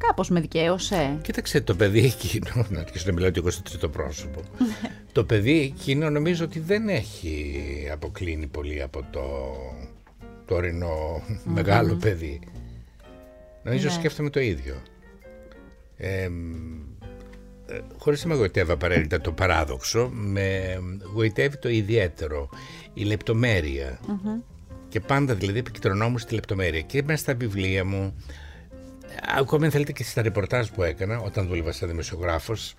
κάπως 0.07 0.29
με 0.29 0.39
δικαίωσε. 0.41 1.17
Κοίταξε 1.21 1.61
το 1.61 1.75
παιδί 1.75 2.05
εκείνο, 2.05 2.65
να 2.69 2.79
αρχίσω 2.79 3.03
να 3.07 3.13
μιλάω 3.13 3.29
και 3.29 3.39
εγώ 3.39 3.49
στο 3.49 3.61
τρίτο 3.61 3.89
πρόσωπο. 3.89 4.41
το 5.11 5.23
παιδί 5.23 5.59
εκείνο 5.77 6.09
νομίζω 6.09 6.45
ότι 6.45 6.59
δεν 6.59 6.89
έχει 6.89 7.63
αποκλίνει 7.91 8.47
πολύ 8.47 8.81
από 8.81 9.05
το 9.11 9.21
τωρινό 10.45 11.21
μεγάλο 11.43 11.95
παιδί. 11.95 12.39
Νομίζω 13.63 13.85
Ναι. 13.87 13.93
σκέφτομαι 13.93 14.29
το 14.29 14.39
ίδιο. 14.39 14.75
Ε, 15.97 16.23
ε, 16.23 16.29
χωρίς 17.97 18.23
να 18.25 18.29
με 18.29 18.35
γοητεύει 18.35 18.71
απαραίτητα 18.71 19.21
το 19.21 19.31
παράδοξο, 19.31 20.09
με 20.13 20.77
γοητεύει 21.13 21.57
το 21.57 21.69
ιδιαίτερο, 21.69 22.49
η 22.93 23.03
λεπτομέρεια. 23.03 23.99
Και 24.89 24.99
πάντα 24.99 25.33
δηλαδή 25.35 25.59
επικεντρωνόμουν 25.59 26.19
στη 26.19 26.33
λεπτομέρεια. 26.33 26.81
Και 26.81 27.03
μέσα 27.03 27.21
στα 27.21 27.33
βιβλία 27.35 27.85
μου, 27.85 28.15
ακόμη 29.37 29.65
αν 29.65 29.71
θέλετε 29.71 29.91
και 29.91 30.03
στα 30.03 30.21
ρεπορτάζ 30.21 30.67
που 30.67 30.83
έκανα 30.83 31.19
όταν 31.19 31.47
δούλευα 31.47 31.71
σαν 31.71 31.89
δημοσιογράφος, 31.89 32.75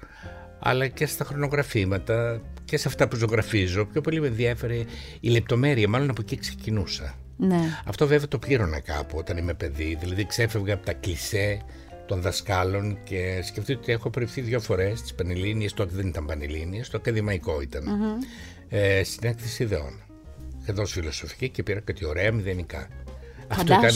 αλλά 0.59 0.89
και 0.89 1.07
στα 1.07 1.25
χρονογραφήματα 1.25 2.41
και 2.65 2.77
σε 2.77 2.89
αυτά 2.89 3.09
που 3.09 3.17
ζωγραφίζω, 3.17 3.85
πιο 3.85 4.01
πολύ 4.01 4.21
με 4.21 4.27
ενδιέφερε 4.27 4.85
η 5.21 5.29
λεπτομέρεια, 5.29 5.89
μάλλον 5.89 6.11
από 6.11 6.21
εκεί 6.21 6.37
ξεκινούσα. 6.37 7.15
Ναι. 7.37 7.61
Αυτό 7.87 8.07
βέβαια 8.07 8.29
το 8.29 8.39
πλήρωνα 8.39 8.81
κάπου 8.81 9.19
όταν 9.19 9.37
είμαι 9.37 9.55
παιδί, 9.55 9.97
δηλαδή 10.01 10.27
ξέφευγα 10.27 10.75
από 10.75 10.85
τα 10.87 10.93
κλισέ 10.93 11.61
των 12.07 12.21
δασκάλων 12.21 12.99
και 13.05 13.41
σκεφτείτε 13.43 13.79
ότι 13.79 13.93
έχω 13.93 14.11
προηθεί 14.11 14.41
δύο 14.41 14.61
φορές 14.61 15.03
τις 15.03 15.15
Πανελλήνιες, 15.15 15.73
τότε 15.73 15.95
δεν 15.95 16.07
ήταν 16.07 16.27
Πανελλήνιες, 16.27 16.89
το 16.89 16.97
ακαδημαϊκό 16.97 17.61
ήταν, 17.61 17.85
ε, 18.69 19.05
στην 19.05 19.29
έκθεση 19.29 19.63
ιδεών. 19.63 20.03
Είχα 20.63 20.73
δώσει 20.73 20.93
φιλοσοφική 20.93 21.49
και 21.49 21.63
πήρα 21.63 21.81
κάτι 21.81 22.05
ωραία 22.05 22.33
μηδενικά. 22.33 22.89
Αυτό 23.49 23.75
ήταν, 23.75 23.91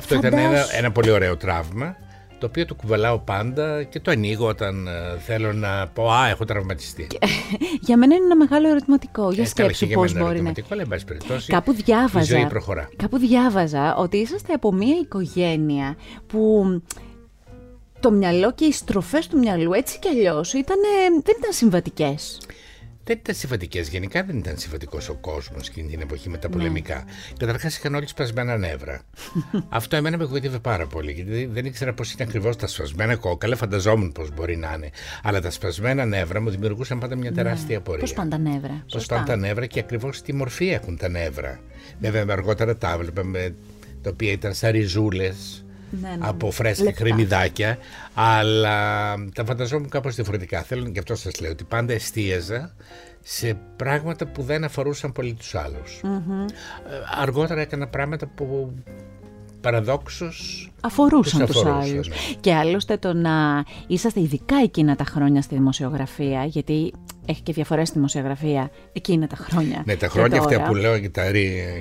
Φαντάσου. 0.00 0.14
αυτό 0.14 0.26
ήταν 0.26 0.38
ένα, 0.38 0.48
Φαντάσου. 0.48 0.76
ένα 0.76 0.90
πολύ 0.92 1.10
ωραίο 1.10 1.36
τραύμα, 1.36 1.96
το 2.38 2.46
οποίο 2.46 2.64
το 2.66 2.74
κουβαλάω 2.74 3.18
πάντα 3.18 3.82
και 3.82 4.00
το 4.00 4.10
ανοίγω 4.10 4.46
όταν 4.46 4.86
ε, 4.86 5.18
θέλω 5.18 5.52
να 5.52 5.86
πω 5.88 6.10
«Α, 6.12 6.28
έχω 6.28 6.44
τραυματιστεί». 6.44 7.06
Για 7.80 7.96
μένα 7.96 8.14
είναι 8.14 8.24
ένα 8.24 8.36
μεγάλο 8.36 8.68
ερωτηματικό. 8.68 9.30
Για 9.32 9.42
Ε, 9.42 9.50
καλά, 9.54 9.68
και 9.68 9.74
σκέψου 9.74 9.84
για 9.84 9.96
πώς 9.96 10.12
μένα 10.12 10.18
είναι 10.24 10.28
μπορεί 10.28 10.42
να... 10.42 10.48
ερωτηματικό, 10.48 10.66
αλλά 10.74 10.82
εν 10.82 10.88
πάση 10.88 11.04
περιπτώσει 11.04 11.52
Κάπου 11.52 11.72
διάβαζα. 11.72 12.36
η 12.36 12.38
ζωή 12.38 12.46
προχωρά. 12.48 12.88
Κάπου 12.96 13.18
διάβαζα 13.18 13.96
ότι 13.96 14.16
είσαστε 14.16 14.52
από 14.52 14.72
μια 14.72 14.96
οικογένεια 15.02 15.96
που 16.26 16.64
το 18.00 18.10
μυαλό 18.10 18.52
και 18.52 18.64
οι 18.64 18.72
στροφές 18.72 19.26
του 19.26 19.38
μυαλού 19.38 19.72
έτσι 19.72 19.98
κι 19.98 20.08
αλλιώς 20.08 20.52
ήτανε, 20.52 20.88
δεν 21.24 21.34
ήταν 21.38 21.52
συμβατικές. 21.52 22.40
Δεν 23.08 23.16
ήταν 23.20 23.34
συμβατικές. 23.34 23.88
Γενικά 23.88 24.24
δεν 24.24 24.38
ήταν 24.38 24.58
συμβατικός 24.58 25.08
ο 25.08 25.14
κόσμος 25.14 25.68
εκείνη 25.68 25.88
την 25.88 26.00
εποχή 26.00 26.28
με 26.28 26.38
τα 26.38 26.48
πολεμικά. 26.48 26.94
Ναι. 26.94 27.36
Καταρχάς 27.38 27.76
είχαν 27.76 27.94
όλοι 27.94 28.08
σπασμένα 28.08 28.56
νεύρα. 28.56 29.02
Αυτό 29.68 29.96
εμένα 29.96 30.16
με 30.16 30.22
εγωιτεύε 30.22 30.58
πάρα 30.58 30.86
πολύ. 30.86 31.12
Γιατί 31.12 31.46
δεν 31.46 31.64
ήξερα 31.64 31.92
πώς 31.94 32.12
είναι 32.12 32.24
ακριβώς 32.24 32.56
τα 32.56 32.66
σπασμένα 32.66 33.16
κόκαλα. 33.16 33.56
Φανταζόμουν 33.56 34.12
πώς 34.12 34.34
μπορεί 34.34 34.56
να 34.56 34.72
είναι. 34.76 34.90
Αλλά 35.22 35.40
τα 35.40 35.50
σπασμένα 35.50 36.04
νεύρα 36.04 36.40
μου 36.40 36.50
δημιουργούσαν 36.50 36.98
πάντα 36.98 37.16
μια 37.16 37.32
τεράστια 37.32 37.78
απορία. 37.78 38.00
Πώς 38.00 38.12
πάνε 38.12 38.30
τα 38.30 38.38
νεύρα. 38.38 38.82
Πώς 38.82 38.92
Σωστά. 38.92 39.14
πάνε 39.14 39.26
τα 39.26 39.36
νεύρα 39.36 39.66
και 39.66 39.80
ακριβώς 39.80 40.22
τι 40.22 40.32
μορφή 40.32 40.68
έχουν 40.68 40.96
τα 40.96 41.08
νεύρα. 41.08 41.60
Βέβαια, 42.00 42.24
με 42.24 42.32
αργότερα 42.32 42.76
τα 42.76 42.92
έβλεπα 42.92 43.24
με 43.24 43.54
τα 44.02 44.10
οποία 44.10 44.32
ήταν 44.32 44.54
σαν 44.54 44.70
ριζούλες 44.70 45.64
Ναι, 45.90 46.08
ναι, 46.08 46.16
ναι. 46.16 46.26
από 46.28 46.50
φρέσκα 46.50 46.84
Λεπτά. 46.84 47.02
κρεμμυδάκια, 47.02 47.78
αλλά 48.14 49.14
τα 49.34 49.44
φανταζόμουν 49.44 49.88
κάπως 49.88 50.14
διαφορετικά. 50.14 50.62
Θέλω 50.62 50.88
και 50.90 50.98
αυτό 50.98 51.14
σας 51.14 51.40
λέω 51.40 51.50
ότι 51.50 51.64
πάντα 51.64 51.92
εστίαζα 51.92 52.74
σε 53.22 53.58
πράγματα 53.76 54.26
που 54.26 54.42
δεν 54.42 54.64
αφορούσαν 54.64 55.12
πολύ 55.12 55.32
τους 55.34 55.54
αλλους 55.54 56.00
Ε, 56.02 56.08
Αργότερα 57.20 57.60
έκανα 57.60 57.88
πράγματα 57.88 58.26
που 58.26 58.74
παραδόξως 59.60 60.70
Αφορούσαν 60.80 61.46
Τους 61.46 61.50
τους 61.56 61.64
αφορούσαν, 61.64 61.92
άλλους. 61.92 62.08
ναι. 62.08 62.14
Και 62.40 62.54
άλλωστε 62.54 62.96
το 62.96 63.12
να 63.12 63.64
είσαστε 63.86 64.20
ειδικά 64.20 64.56
εκείνα 64.62 64.96
τα 64.96 65.04
χρόνια 65.04 65.42
στη 65.42 65.54
δημοσιογραφία, 65.54 66.44
γιατί 66.44 66.92
έχει 67.26 67.42
και 67.42 67.52
διαφορές 67.52 67.88
στη 67.88 67.96
δημοσιογραφία 67.96 68.70
εκείνα 68.92 69.26
τα 69.26 69.36
χρόνια. 69.36 69.82
Ναι, 69.86 69.96
τα 69.96 70.08
χρόνια 70.08 70.38
αυτά 70.38 70.62
που 70.62 70.74
λέω 70.74 70.96
για, 70.96 71.10
τα, 71.10 71.30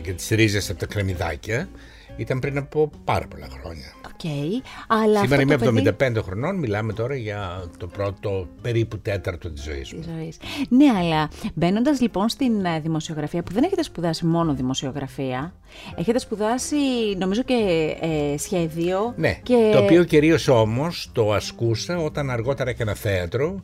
για 0.04 0.14
τις 0.16 0.28
ρίζες 0.30 0.70
από 0.70 0.80
τα 0.80 0.86
κρεμμυδάκια 0.86 1.70
ήταν 2.18 2.40
πριν 2.40 2.58
από 2.58 2.90
πάρα 3.04 3.28
πολλά 3.28 3.48
χρόνια. 3.60 3.94
Okay, 4.08 4.64
αλλά 4.88 5.20
Σήμερα 5.20 5.42
είμαι 5.42 5.56
75 5.56 5.94
παιδί... 5.98 6.20
χρονών, 6.22 6.56
μιλάμε 6.56 6.94
τώρα 6.94 7.16
για 7.16 7.64
το 7.78 7.88
πρώτο 7.88 8.48
περίπου 8.62 9.00
τέταρτο 9.00 9.52
της 9.52 9.64
ζωής 9.64 9.94
μου. 9.94 10.04
Ζωής. 10.04 10.38
Ναι, 10.70 10.86
αλλά 10.98 11.30
μπαίνοντας 11.54 12.02
λοιπόν 12.02 12.30
στην 12.30 12.66
ε, 12.66 12.80
δημοσιογραφία, 12.80 13.44
που 13.44 13.54
δεν 13.54 13.64
έχετε 13.64 13.84
σπουδάσει 13.84 14.26
μόνο 14.26 14.54
δημοσιογραφία, 14.54 15.54
έχετε 15.96 16.20
σπουδάσει 16.20 16.76
νομίζω 17.18 17.44
και 17.44 17.54
ε, 18.02 18.38
σχέδιο. 18.38 19.14
Ναι, 19.18 19.40
και... 19.44 19.70
το 19.74 19.80
οποίο 19.84 20.04
κυρίως 20.04 20.48
όμως 20.48 21.10
το 21.14 21.34
ασκούσα 21.34 21.98
όταν 21.98 22.30
αργότερα 22.30 22.70
έκανα 22.70 22.94
θέατρο 22.94 23.64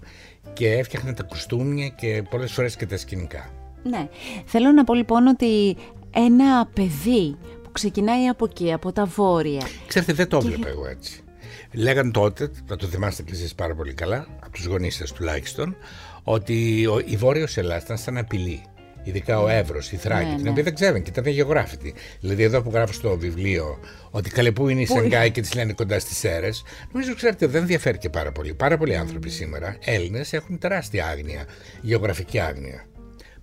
και 0.53 0.71
έφτιαχνα 0.71 1.13
τα 1.13 1.23
κουστούμια 1.23 1.87
και 1.87 2.23
πολλές 2.29 2.51
φορές 2.51 2.75
και 2.75 2.85
τα 2.85 2.97
σκηνικά. 2.97 3.49
Ναι. 3.83 4.07
Θέλω 4.45 4.71
να 4.71 4.83
πω 4.83 4.93
λοιπόν 4.93 5.27
ότι 5.27 5.75
ένα 6.15 6.65
παιδί 6.73 7.37
ξεκινάει 7.73 8.27
από 8.27 8.45
εκεί, 8.45 8.73
από 8.73 8.91
τα 8.91 9.05
βόρεια. 9.05 9.67
Ξέρετε, 9.87 10.13
δεν 10.13 10.27
το 10.27 10.37
έβλεπα 10.37 10.67
εγώ 10.67 10.87
έτσι. 10.87 11.23
Λέγαν 11.71 12.11
τότε, 12.11 12.51
θα 12.65 12.75
το 12.75 12.87
θυμάστε 12.87 13.23
και 13.23 13.31
εσείς 13.31 13.55
πάρα 13.55 13.75
πολύ 13.75 13.93
καλά, 13.93 14.27
από 14.39 14.51
τους 14.51 14.65
γονείς 14.65 14.95
σας 14.95 15.11
τουλάχιστον, 15.11 15.75
ότι 16.23 16.87
η 17.05 17.15
Βόρειος 17.15 17.57
Ελλάδας 17.57 17.83
ήταν 17.83 17.97
σαν 17.97 18.17
απειλή. 18.17 18.61
Ειδικά 19.03 19.39
ο 19.39 19.47
Εύρος, 19.47 19.91
η 19.91 19.95
Θράκη, 19.95 20.29
ναι, 20.29 20.35
την 20.35 20.43
ναι. 20.43 20.49
οποία 20.49 20.63
δεν 20.63 20.75
ξέρουν 20.75 21.01
και 21.01 21.09
ήταν 21.09 21.25
γεωγράφητη. 21.25 21.93
Δηλαδή, 22.19 22.43
εδώ 22.43 22.61
που 22.61 22.69
γράφω 22.73 22.93
στο 22.93 23.17
βιβλίο 23.17 23.79
ότι 24.11 24.29
καλέ 24.29 24.51
που 24.51 24.69
είναι 24.69 24.81
η 24.81 24.85
Σενγκάη 24.85 25.31
και 25.31 25.41
τις 25.41 25.53
λένε 25.53 25.73
κοντά 25.73 25.99
στις 25.99 26.23
αίρε, 26.23 26.49
νομίζω 26.91 27.15
ξέρετε 27.15 27.47
δεν 27.47 27.61
ενδιαφέρει 27.61 27.97
και 27.97 28.09
πάρα 28.09 28.31
πολύ. 28.31 28.53
Πάρα 28.53 28.77
πολλοί 28.77 28.95
άνθρωποι 28.95 29.29
σήμερα, 29.29 29.77
Έλληνες, 29.85 30.33
έχουν 30.33 30.57
τεράστια 30.57 31.07
άγνοια, 31.07 31.45
γεωγραφική 31.81 32.39
άγνοια. 32.39 32.85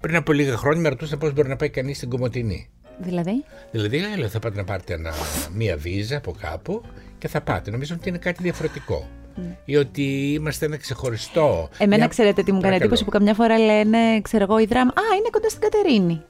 Πριν 0.01 0.17
από 0.17 0.33
λίγα 0.33 0.57
χρόνια 0.57 0.81
με 0.81 0.89
ρωτούσαν 0.89 1.19
πώς 1.19 1.33
μπορεί 1.33 1.49
να 1.49 1.57
πάει 1.57 1.71
κανείς 1.71 1.97
στην 1.97 2.09
Κομωτινή. 2.09 2.71
Δηλαδή; 3.01 3.45
Δηλαδή, 3.71 3.99
λέω, 4.19 4.29
θα 4.29 4.39
πάτε 4.39 4.57
να 4.57 4.65
πάρετε 4.65 4.95
ένα, 4.95 5.13
μία 5.55 5.77
βίζα 5.77 6.17
από 6.17 6.35
κάπου 6.41 6.83
και 7.19 7.29
θα 7.29 7.41
πάτε. 7.41 7.71
Νομίζω 7.71 7.95
ότι 7.99 8.09
είναι 8.09 8.19
κάτι 8.19 8.43
διαφορετικό. 8.43 9.09
Mm. 9.37 9.41
Ή 9.65 9.77
ότι 9.77 10.33
είμαστε 10.33 10.67
ένα 10.67 10.77
ξεχωριστό. 10.77 11.69
Εμένα, 11.79 11.97
μια... 11.97 12.09
ξέρετε 12.09 12.43
τι 12.43 12.53
μου 12.53 12.61
κάνει 12.61 12.77
εντύπωση 12.77 13.05
που 13.05 13.11
καμιά 13.11 13.35
φορά 13.35 13.59
λένε, 13.59 14.21
ξέρω 14.23 14.43
εγώ, 14.43 14.59
η 14.59 14.65
δράμα. 14.65 14.91
Α, 14.91 15.17
είναι 15.19 15.29
κοντά 15.31 15.49
στην 15.49 15.61
Κατερίνη. 15.61 16.23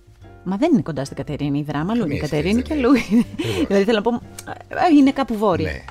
Μα 0.45 0.57
δεν 0.57 0.73
είναι 0.73 0.83
κοντά 0.83 1.05
στην 1.05 1.17
Κατερίνη 1.17 1.59
η 1.59 1.62
δράμα, 1.62 1.93
αλλού 1.93 2.05
είναι 2.05 2.15
η 2.15 2.19
Κατερίνη 2.19 2.62
και 2.62 2.73
αλλού 2.73 2.91
είναι. 3.11 3.25
δηλαδή 3.67 3.85
θέλω 3.85 3.97
να 3.97 4.03
πω. 4.03 4.23
Είναι 4.99 5.12
κάπου 5.12 5.37
βόρεια. 5.37 5.71
Ναι. 5.73 5.85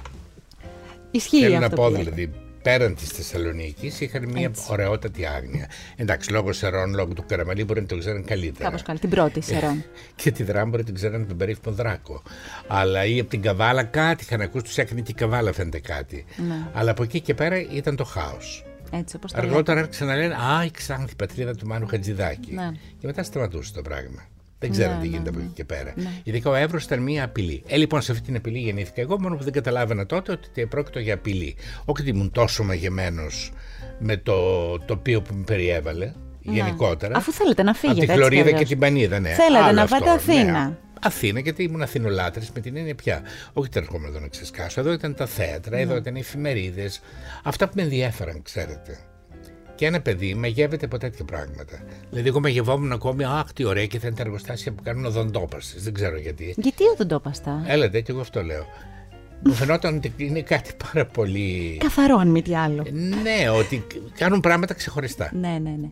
Ισχύει 1.12 1.42
Θέλω 1.42 1.56
αυτό. 1.56 1.68
να 1.70 1.76
πω 1.76 1.90
δηλαδή, 1.90 2.32
πέραν 2.70 2.96
της 2.96 3.10
Θεσσαλονίκης 3.10 4.00
είχαν 4.00 4.30
μια 4.30 4.48
Έτσι. 4.48 4.64
ωραιότατη 4.70 5.26
άγνοια. 5.26 5.70
Εντάξει, 5.96 6.32
λόγω 6.32 6.54
Σερών, 6.54 6.94
λόγω 6.94 7.14
του 7.14 7.24
Καραμαλή 7.28 7.64
μπορεί 7.64 7.82
να 7.82 7.88
το 7.88 7.98
ξέρουν 7.98 8.26
καλύτερα. 8.26 8.64
Κάπως 8.64 8.82
καλή, 8.82 9.00
την 9.00 9.10
πρώτη 9.10 9.42
Σερών. 9.42 9.84
και 10.22 10.32
τη 10.32 10.44
δράμα 10.44 10.66
μπορεί 10.66 10.78
να 10.78 10.84
την 10.84 10.94
ξέρουν 10.96 11.28
τον 11.28 11.38
περίφημο 11.38 11.76
Δράκο. 11.76 12.22
Αλλά 12.68 13.06
ή 13.06 13.20
από 13.20 13.30
την 13.30 13.42
Καβάλα 13.42 13.84
κάτι 13.84 14.24
είχαν 14.24 14.42
ακούσει, 14.42 14.64
τους 14.64 14.78
έκανε 14.78 15.02
και 15.02 15.12
η 15.12 15.14
Καβάλα 15.14 15.54
φαίνεται 15.54 15.80
κάτι. 15.80 16.26
Ναι. 16.48 16.68
Αλλά 16.74 16.92
από 16.92 17.04
εκεί 17.04 17.20
και 17.20 17.34
πέρα 17.34 17.62
ήταν 17.72 17.96
το 17.96 18.04
χάος. 18.04 18.64
Έτσι, 18.92 19.16
όπως 19.16 19.34
Αργότερα 19.34 19.80
άρχισαν 19.80 20.08
να 20.08 20.16
λένε 20.16 20.34
Α, 20.34 20.66
η 20.66 20.72
Ξάνθη 20.72 21.16
πατρίδα 21.16 21.56
του 21.56 21.68
Μάνου 21.68 21.88
Χατζηδάκη. 21.88 22.54
Ναι. 22.54 22.72
Και 23.00 23.08
μετά 23.08 23.24
σταματούσε 23.24 23.74
το 23.74 23.82
πράγμα. 23.82 24.28
Δεν 24.60 24.72
ξέρω 24.72 24.94
ναι, 24.94 25.02
τι 25.02 25.08
γίνεται 25.08 25.30
ναι, 25.30 25.38
από 25.38 25.46
εκεί 25.46 25.54
και 25.54 25.66
πέρα. 25.66 25.94
Ναι. 25.96 26.10
Ειδικά 26.24 26.50
ο 26.50 26.56
Εύρο 26.56 26.80
ήταν 26.84 27.00
μια 27.00 27.24
απειλή. 27.24 27.64
Ε, 27.68 27.78
λοιπόν, 27.78 28.02
σε 28.02 28.12
αυτή 28.12 28.24
την 28.24 28.36
απειλή 28.36 28.60
γεννήθηκα 28.60 29.02
εγώ, 29.02 29.22
μόνο 29.22 29.36
που 29.36 29.44
δεν 29.44 29.54
καταλάβαινα 29.54 30.06
τότε 30.06 30.32
ότι 30.32 30.66
πρόκειται 30.66 31.00
για 31.00 31.14
απειλή. 31.14 31.56
Όχι 31.86 32.02
ότι 32.02 32.10
ήμουν 32.10 32.32
τόσο 32.32 32.64
μαγεμένος 32.64 33.54
με 34.00 34.18
το 34.18 34.36
τοπίο 34.80 35.22
που 35.22 35.34
με 35.34 35.44
περιέβαλε, 35.44 36.06
ναι. 36.06 36.54
γενικότερα. 36.54 37.18
Αφού 37.18 37.32
θέλετε 37.32 37.64
να 37.64 37.74
φύγετε. 37.74 38.00
Από 38.00 38.12
τη 38.12 38.18
Χλωρίδα 38.18 38.52
και 38.52 38.66
την 38.66 38.80
Πανίδα, 38.80 39.20
ναι. 39.20 39.30
Θέλετε 39.30 39.72
να 39.72 39.88
πάτε 39.88 40.10
Αθήνα. 40.10 40.68
Ναι. 40.68 40.78
Αθήνα, 41.02 41.40
γιατί 41.40 41.64
ήμουν 41.64 41.82
Αθηνολάτρης 41.82 42.52
με 42.52 42.60
την 42.60 42.78
έννοια 42.78 42.96
πια. 42.96 43.22
Όχι 43.54 43.68
ότι 43.68 43.80
έρχομαι 43.80 44.08
εδώ 44.08 44.20
να 44.20 44.28
ξεσκάσω. 44.28 44.80
Εδώ 44.80 44.92
ήταν 44.92 45.16
τα 45.16 45.26
θέατρα, 45.26 45.78
εδώ 45.78 45.96
ήταν 45.96 46.16
οι 46.16 46.20
εφημερίδες. 46.20 47.02
Αυτά 47.44 47.68
που 47.68 47.74
με 47.76 47.82
ενδιέφεραν, 47.82 48.42
ξέρετε. 48.42 49.00
Και 49.80 49.86
ένα 49.86 50.02
παιδί 50.02 50.34
μαγεύεται 50.34 50.86
από 50.86 50.98
τέτοια 50.98 51.26
πράγματα. 51.26 51.84
Δηλαδή, 52.10 52.28
εγώ 52.28 52.40
μαγευόμουν 52.40 52.92
ακόμη, 52.92 53.24
Αχ, 53.24 53.54
τι 53.54 53.64
ωραία 53.64 53.86
και 53.86 54.00
θα 54.00 54.08
είναι 54.08 54.16
τα 54.16 54.22
εργοστάσια 54.22 54.72
που 54.72 54.84
κάνουν 54.84 55.06
οδοντόπαστες. 55.06 55.84
Δεν 55.84 55.94
ξέρω 55.94 56.18
γιατί. 56.18 56.54
Γιατί 56.58 56.84
οδοντόπαστα; 56.94 57.64
Έλατε, 57.68 58.02
και 58.02 58.12
εγώ 58.12 58.22
αυτό 58.22 58.44
λέω. 58.44 58.66
Μου 59.44 59.54
φαινόταν 59.54 59.96
ότι 59.96 60.14
είναι 60.18 60.42
κάτι 60.42 60.72
πάρα 60.84 61.06
πολύ. 61.06 61.78
Καθαρό, 61.80 62.18
αν 62.18 62.28
μη 62.28 62.42
τι 62.42 62.56
άλλο. 62.56 62.86
Ναι, 63.24 63.50
ότι 63.50 63.88
κάνουν 64.18 64.40
πράγματα 64.40 64.74
ξεχωριστά. 64.74 65.32
Ναι, 65.34 65.58
ναι, 65.62 65.70
ναι. 65.70 65.90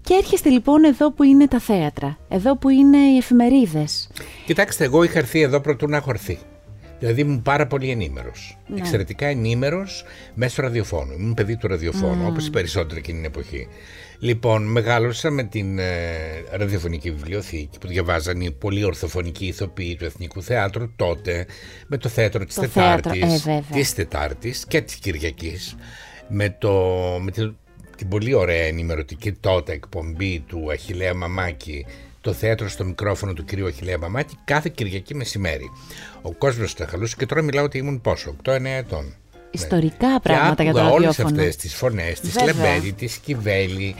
Και 0.00 0.14
έρχεστε 0.14 0.48
λοιπόν 0.48 0.84
εδώ 0.84 1.12
που 1.12 1.22
είναι 1.22 1.48
τα 1.48 1.58
θέατρα, 1.58 2.18
εδώ 2.28 2.56
που 2.56 2.68
είναι 2.68 2.98
οι 2.98 3.16
εφημερίδες. 3.16 4.10
Κοιτάξτε, 4.46 4.84
εγώ 4.84 5.02
είχα 5.02 5.18
έρθει 5.18 5.40
εδώ 5.40 5.60
πρωτού 5.60 5.88
να 5.88 5.96
έχω 5.96 6.10
έρθει. 6.10 6.38
Δηλαδή 7.02 7.20
ήμουν 7.20 7.42
πάρα 7.42 7.66
πολύ 7.66 7.90
ενήμερος. 7.90 8.58
Ναι. 8.66 8.78
Εξαιρετικά 8.78 9.26
ενήμερος 9.26 10.04
μέσω 10.34 10.62
ραδιοφώνου. 10.62 11.12
Ήμουν 11.12 11.34
παιδί 11.34 11.56
του 11.56 11.66
ραδιοφώνου, 11.68 12.26
mm. 12.26 12.30
όπως 12.30 12.46
οι 12.46 12.50
περισσότεροι 12.50 12.98
εκείνη 12.98 13.16
την 13.16 13.26
εποχή. 13.26 13.68
Λοιπόν, 14.18 14.62
μεγάλωσα 14.62 15.30
με 15.30 15.42
την 15.42 15.78
ε, 15.78 15.84
ραδιοφωνική 16.50 17.10
βιβλιοθήκη 17.10 17.78
που 17.78 17.86
διαβάζαν 17.86 18.40
οι 18.40 18.50
πολύ 18.50 18.84
ορθοφωνικοί 18.84 19.46
ηθοποιοί 19.46 19.96
του 19.96 20.04
Εθνικού 20.04 20.42
Θεάτρου 20.42 20.92
τότε, 20.96 21.46
με 21.86 21.96
το 21.96 22.08
θέατρο 22.08 22.44
της 22.44 22.54
Τετάρτης, 22.54 23.46
ε, 23.46 23.62
της 23.72 23.94
Τετάρτης 23.94 24.66
και 24.66 24.80
της 24.80 24.94
Κυριακής, 24.94 25.76
με, 26.28 26.56
το, 26.58 26.72
με 27.20 27.30
την, 27.30 27.56
την 27.96 28.08
πολύ 28.08 28.34
ωραία 28.34 28.62
ενημερωτική 28.62 29.32
τότε 29.32 29.72
εκπομπή 29.72 30.40
του 30.40 30.70
Αχηλέα 30.72 31.14
Μαμάκη 31.14 31.86
το 32.22 32.32
θέατρο 32.32 32.68
στο 32.68 32.84
μικρόφωνο 32.84 33.32
του 33.32 33.44
κυρίου 33.44 33.66
Αχιλέα 33.66 33.98
Μαμάκη 33.98 34.36
κάθε 34.44 34.70
Κυριακή 34.74 35.14
μεσημέρι. 35.14 35.70
Ο 36.22 36.32
κόσμος 36.32 36.74
το 36.74 36.86
χαλούσε 36.86 37.14
και 37.18 37.26
τώρα 37.26 37.42
μιλάω 37.42 37.64
ότι 37.64 37.78
ήμουν 37.78 38.00
πόσο, 38.00 38.36
8-9 38.44 38.64
ετών. 38.64 39.14
Ιστορικά 39.50 40.08
ναι. 40.08 40.20
πράγματα 40.20 40.62
για 40.62 40.72
το 40.72 40.78
ραδιόφωνο. 40.78 41.04
όλες 41.04 41.20
αυτές 41.20 41.56
τις 41.56 41.74
φωνές, 41.74 42.20
τη 42.20 42.44
Λεμπέδη, 42.44 42.92
τη 42.92 43.08
Κιβέλη, 43.24 43.94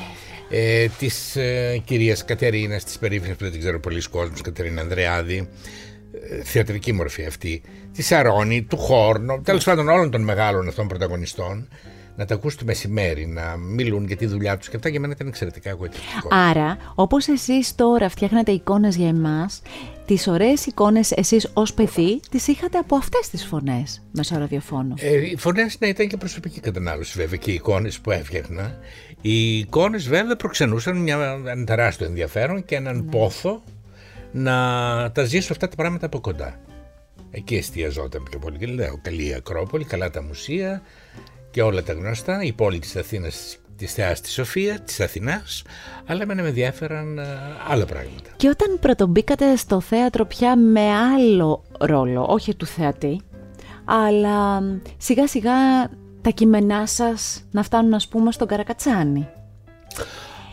ε, 0.50 0.86
τη 0.98 1.08
ε, 1.34 1.78
κυρία 1.78 2.16
Κατερίνας, 2.26 2.84
τη 2.84 2.98
περίφημη 2.98 3.34
που 3.34 3.42
δεν 3.42 3.50
την 3.50 3.60
ξέρω 3.60 3.80
πολλοί 3.80 4.02
κόσμος, 4.08 4.40
Κατερίνα 4.40 4.80
Ανδρεάδη. 4.80 5.48
Ε, 6.30 6.42
θεατρική 6.42 6.92
μορφή 6.92 7.24
αυτή, 7.24 7.62
τη 7.92 8.02
Σαρώνη, 8.02 8.62
του 8.62 8.76
Χόρνο, 8.76 9.40
τέλος 9.44 9.64
πάντων 9.64 9.88
όλων 9.88 10.10
των 10.10 10.22
μεγάλων 10.22 10.68
αυτών 10.68 10.88
πρωταγωνιστών 10.88 11.68
να 12.16 12.24
τα 12.24 12.34
ακούς 12.34 12.56
το 12.56 12.64
μεσημέρι, 12.64 13.26
να 13.26 13.56
μιλούν 13.56 14.06
για 14.06 14.16
τη 14.16 14.26
δουλειά 14.26 14.58
τους 14.58 14.68
και 14.68 14.76
αυτά 14.76 14.88
για 14.88 15.00
μένα 15.00 15.12
ήταν 15.12 15.26
εξαιρετικά 15.26 15.70
εγωιτευτικό. 15.70 16.28
Άρα, 16.30 16.76
όπως 16.94 17.28
εσείς 17.28 17.74
τώρα 17.74 18.08
φτιάχνετε 18.08 18.52
εικόνες 18.52 18.96
για 18.96 19.08
εμάς, 19.08 19.62
τις 20.06 20.26
ωραίες 20.26 20.66
εικόνες 20.66 21.10
εσείς 21.10 21.50
ως 21.52 21.74
παιδί 21.74 22.20
τις 22.30 22.46
είχατε 22.46 22.78
από 22.78 22.96
αυτές 22.96 23.28
τις 23.28 23.44
φωνές 23.44 24.02
μέσω 24.12 24.38
ραδιοφώνου; 24.38 24.94
Ε, 24.98 25.30
οι 25.30 25.36
φωνές 25.36 25.76
να 25.80 25.88
ήταν 25.88 26.08
και 26.08 26.16
προσωπική 26.16 26.60
κατανάλωση 26.60 27.18
βέβαια 27.18 27.38
και 27.38 27.50
οι 27.50 27.54
εικόνες 27.54 28.00
που 28.00 28.10
έφτιαχνα. 28.10 28.78
Οι 29.20 29.58
εικόνες 29.58 30.08
βέβαια 30.08 30.36
προξενούσαν 30.36 30.96
μια, 30.96 31.40
ένα 31.46 31.64
τεράστιο 31.64 32.06
ενδιαφέρον 32.06 32.64
και 32.64 32.74
έναν 32.74 32.96
ναι. 32.96 33.10
πόθο 33.10 33.62
να 34.32 34.52
τα 35.14 35.24
ζήσω 35.24 35.52
αυτά 35.52 35.68
τα 35.68 35.76
πράγματα 35.76 36.06
από 36.06 36.20
κοντά. 36.20 36.60
Εκεί 37.30 37.54
εστιαζόταν 37.54 38.22
πιο 38.30 38.38
πολύ. 38.38 38.66
Λέω, 38.66 39.00
καλή 39.02 39.26
η 39.26 39.34
Ακρόπολη, 39.34 39.84
καλά 39.84 40.10
τα 40.10 40.22
μουσεία, 40.22 40.82
και 41.52 41.62
όλα 41.62 41.82
τα 41.82 41.92
γνωστά, 41.92 42.42
η 42.42 42.52
πόλη 42.52 42.78
της 42.78 42.96
Αθήνας 42.96 43.56
της 43.76 43.92
Θεάς 43.92 44.20
της 44.20 44.32
Σοφίας, 44.32 44.80
της 44.84 45.00
Αθηνάς, 45.00 45.62
αλλά 46.06 46.22
εμένα 46.22 46.42
με 46.42 46.48
ενδιαφέραν 46.48 47.18
ε, 47.18 47.26
άλλα 47.68 47.84
πράγματα. 47.84 48.30
Και 48.36 48.48
όταν 48.48 48.78
πρωτομπήκατε 48.80 49.56
στο 49.56 49.80
θέατρο 49.80 50.24
πια 50.24 50.56
με 50.56 50.80
άλλο 50.80 51.64
ρόλο, 51.78 52.26
όχι 52.28 52.54
του 52.54 52.66
θεατή, 52.66 53.20
αλλά 53.84 54.62
σιγά 54.96 55.26
σιγά 55.26 55.88
τα 56.22 56.30
κείμενά 56.30 56.86
σας 56.86 57.44
να 57.50 57.62
φτάνουν 57.62 57.94
ας 57.94 58.08
πούμε 58.08 58.32
στον 58.32 58.46
Καρακατσάνη; 58.46 59.28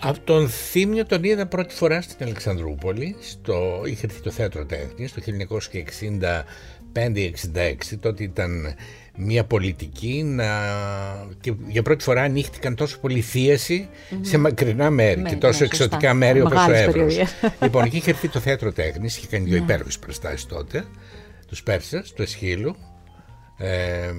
Από 0.01 0.19
τον 0.19 0.49
Θήμιο 0.49 1.05
τον 1.05 1.23
είδα 1.23 1.47
πρώτη 1.47 1.75
φορά 1.75 2.01
στην 2.01 2.25
Αλεξανδρούπολη, 2.25 3.15
στο, 3.19 3.81
είχε 3.85 4.05
έρθει 4.05 4.21
το 4.21 4.31
θέατρο 4.31 4.65
τέχνης 4.65 5.13
το 5.13 5.21
1965-66, 6.93 7.97
τότε 7.99 8.23
ήταν 8.23 8.75
μια 9.21 9.43
πολιτική 9.43 10.23
να... 10.23 10.45
και 11.39 11.53
για 11.67 11.81
πρώτη 11.81 12.03
φορά 12.03 12.21
ανοίχτηκαν 12.21 12.75
τόσο 12.75 12.99
πολύ 12.99 13.23
σε 14.21 14.37
μακρινά 14.37 14.89
μέρη 14.89 15.21
ναι, 15.21 15.29
και 15.29 15.35
τόσο 15.35 15.59
ναι, 15.59 15.65
εξωτικά 15.65 16.13
μέρη 16.13 16.41
όπως 16.41 16.67
ο 16.67 16.71
Εύρος. 16.71 17.17
λοιπόν, 17.61 17.83
εκεί 17.83 17.97
είχε 17.97 18.09
έρθει 18.09 18.27
το 18.27 18.39
θέατρο 18.39 18.71
τέχνης, 18.71 19.17
είχε 19.17 19.27
κάνει 19.27 19.45
δύο 19.45 19.57
ναι. 19.57 19.63
υπέροχες 19.63 19.99
πραστάσεις 19.99 20.45
τότε, 20.45 20.85
τους 21.47 21.63
Πέρσες, 21.63 22.13
του 22.13 22.21
Εσχύλου, 22.21 22.75
ε, 23.57 24.11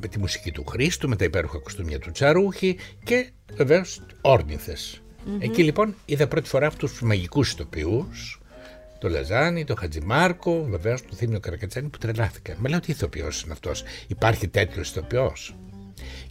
με 0.00 0.08
τη 0.08 0.18
μουσική 0.18 0.50
του 0.50 0.64
Χρήστου, 0.64 1.08
με 1.08 1.16
τα 1.16 1.24
υπέροχα 1.24 1.58
κοστούμια 1.58 1.98
του 1.98 2.10
Τσαρούχη 2.10 2.76
και 3.04 3.30
βεβαίως 3.54 4.02
όρνηθες. 4.20 5.00
Εκεί 5.38 5.62
λοιπόν 5.62 5.94
είδα 6.04 6.26
πρώτη 6.26 6.48
φορά 6.48 6.66
αυτούς 6.66 6.90
τους 6.90 7.02
μαγικούς 7.02 7.52
ηθοποιούς 7.52 8.40
το 8.98 9.08
Λαζάνι, 9.08 9.64
το 9.64 9.74
Χατζημάρκο, 9.74 10.66
βεβαίως 10.68 11.02
το 11.02 11.14
Θήμιο 11.14 11.40
Καρακατσάνη 11.40 11.88
που 11.88 11.98
τρελάθηκα. 11.98 12.54
Με 12.58 12.68
λέω 12.68 12.80
τι 12.80 12.90
ηθοποιός 12.90 13.42
είναι 13.42 13.52
αυτός. 13.52 13.82
Υπάρχει 14.06 14.48
τέτοιος 14.48 14.90
ηθοποιός; 14.90 15.56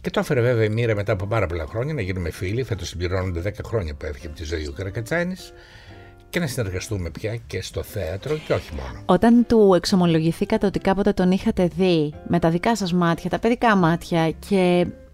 Και 0.00 0.10
το 0.10 0.20
έφερε 0.20 0.40
βέβαια 0.40 0.64
η 0.64 0.68
μοίρα 0.68 0.94
μετά 0.94 1.12
από 1.12 1.26
πάρα 1.26 1.46
πολλά 1.46 1.66
χρόνια 1.66 1.94
να 1.94 2.00
γίνουμε 2.00 2.30
φίλοι. 2.30 2.62
Φέτος 2.62 2.88
συμπληρώνονται 2.88 3.40
10 3.40 3.52
χρόνια 3.64 3.94
που 3.94 4.06
έφυγε 4.06 4.26
από 4.26 4.36
τη 4.36 4.44
ζωή 4.44 4.66
ο 4.66 4.72
Καρακατσάνη 4.72 5.36
και 6.30 6.42
να 6.42 6.46
συνεργαστούμε 6.46 7.10
πια 7.10 7.36
και 7.36 7.62
στο 7.62 7.82
θέατρο 7.82 8.36
και 8.36 8.52
όχι 8.52 8.70
μόνο. 8.74 9.02
Όταν 9.06 9.46
του 9.46 9.74
εξομολογηθήκατε 9.74 10.66
ότι 10.66 10.78
κάποτε 10.78 11.12
τον 11.12 11.30
είχατε 11.30 11.68
δει 11.76 12.14
με 12.28 12.38
τα 12.38 12.50
δικά 12.50 12.76
σας 12.76 12.92
μάτια, 12.92 13.30
τα 13.30 13.38
παιδικά 13.38 13.76
μάτια 13.76 14.30
και 14.30 14.56
ε, 14.56 15.05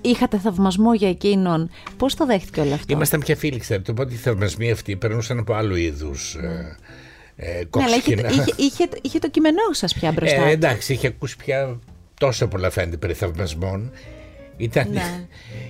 είχατε 0.00 0.38
θαυμασμό 0.38 0.94
για 0.94 1.08
εκείνον, 1.08 1.70
πώς 1.96 2.14
το 2.14 2.26
δέχτηκε 2.26 2.60
όλο 2.60 2.74
αυτό; 2.74 2.92
Ήμασταν 2.92 3.20
πια 3.20 3.36
φίλοι, 3.36 3.58
ξέρετε, 3.58 3.90
οπότε 3.90 4.14
οι 4.14 4.16
θαυμασμοί 4.16 4.70
αυτοί 4.70 4.96
περνούσαν 4.96 5.38
από 5.38 5.54
άλλου 5.54 5.74
είδους 5.74 6.34
ε, 6.34 6.76
ε, 7.42 7.64
ναι, 7.76 7.84
αλλά 7.84 7.96
είχε, 7.96 8.12
είχε, 8.12 8.54
είχε, 8.56 8.88
είχε, 9.02 9.18
το 9.18 9.30
κειμενό 9.30 9.62
σας 9.70 9.94
πια 9.94 10.12
μπροστά. 10.12 10.42
Ε, 10.42 10.50
εντάξει, 10.50 10.92
είχε 10.92 11.06
ακούσει 11.06 11.36
πια 11.36 11.78
τόσο 12.20 12.46
πολλά 12.46 12.70
φαίνεται 12.70 12.96
περί 12.96 13.14
θαυμασμών. 13.14 13.92
Ήταν 14.60 14.90
ναι. 14.92 15.26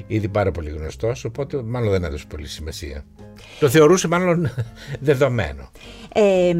ήδη 0.06 0.28
πάρα 0.28 0.50
πολύ 0.50 0.70
γνωστός, 0.70 1.24
οπότε 1.24 1.62
μάλλον 1.62 1.90
δεν 1.90 2.04
έδωσε 2.04 2.24
πολύ 2.28 2.46
σημασία. 2.46 3.04
Το 3.60 3.68
θεωρούσε 3.68 4.08
μάλλον 4.08 4.50
δεδομένο. 5.00 5.70
Ε, 6.14 6.54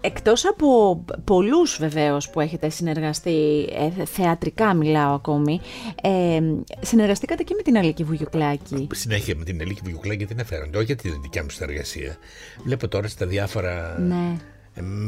εκτός 0.00 0.44
από 0.46 1.04
πολλούς 1.24 1.76
βεβαίως 1.78 2.30
που 2.30 2.40
έχετε 2.40 2.68
συνεργαστεί, 2.68 3.68
ε, 3.98 4.04
θεατρικά 4.04 4.74
μιλάω 4.74 5.14
ακόμη, 5.14 5.60
ε, 6.02 6.40
συνεργαστήκατε 6.80 7.42
και 7.42 7.54
με 7.56 7.62
την 7.62 7.76
Αλίκη 7.76 8.04
Βουγιουκλάκη. 8.04 8.86
Συνέχεια 8.92 9.36
με 9.36 9.44
την 9.44 9.60
Αλίκη 9.60 9.80
Βουγιουκλάκη 9.84 10.24
δεν 10.24 10.38
έφεραν, 10.38 10.70
όχι 10.74 10.84
για 10.84 10.96
την 10.96 11.22
δικιά 11.22 11.42
μου 11.42 11.50
συνεργασία. 11.50 12.16
Βλέπω 12.64 12.88
τώρα 12.88 13.08
στα 13.08 13.26
διάφορα 13.26 13.98
ναι. 13.98 14.36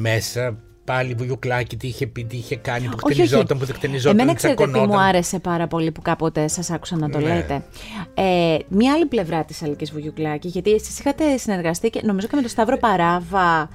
μέσα 0.01 0.63
πάλι 0.85 1.15
βουγιουκλάκι, 1.15 1.77
τι 1.77 1.87
είχε 1.87 2.07
πει, 2.07 2.25
τι 2.25 2.37
είχε 2.37 2.57
κάνει, 2.57 2.89
που 2.89 2.97
κτενιζόταν, 2.97 3.59
που 3.59 3.65
δεν 3.65 3.75
κτενιζόταν. 3.75 4.19
Εμένα 4.19 4.37
ξέρετε 4.37 4.67
τι 4.67 4.79
μου 4.79 5.01
άρεσε 5.01 5.39
πάρα 5.39 5.67
πολύ 5.67 5.91
που 5.91 6.03
κάποτε 6.03 6.49
σας 6.49 6.71
άκουσα 6.71 6.97
να 6.97 7.11
το 7.11 7.19
ναι. 7.19 7.35
λέτε. 7.35 7.65
Ε, 8.15 8.57
μια 8.69 8.93
άλλη 8.93 9.07
πλευρά 9.07 9.45
της 9.45 9.63
Αλικής 9.63 9.93
Βουγιουκλάκη, 9.93 10.49
γιατί 10.49 10.73
εσείς 10.73 10.99
είχατε 10.99 11.37
συνεργαστεί 11.37 11.91
και 11.91 12.01
νομίζω 12.05 12.27
και 12.27 12.35
με 12.37 12.41
τον 12.41 12.51
Σταύρο 12.51 12.79
Παράβα. 12.79 13.69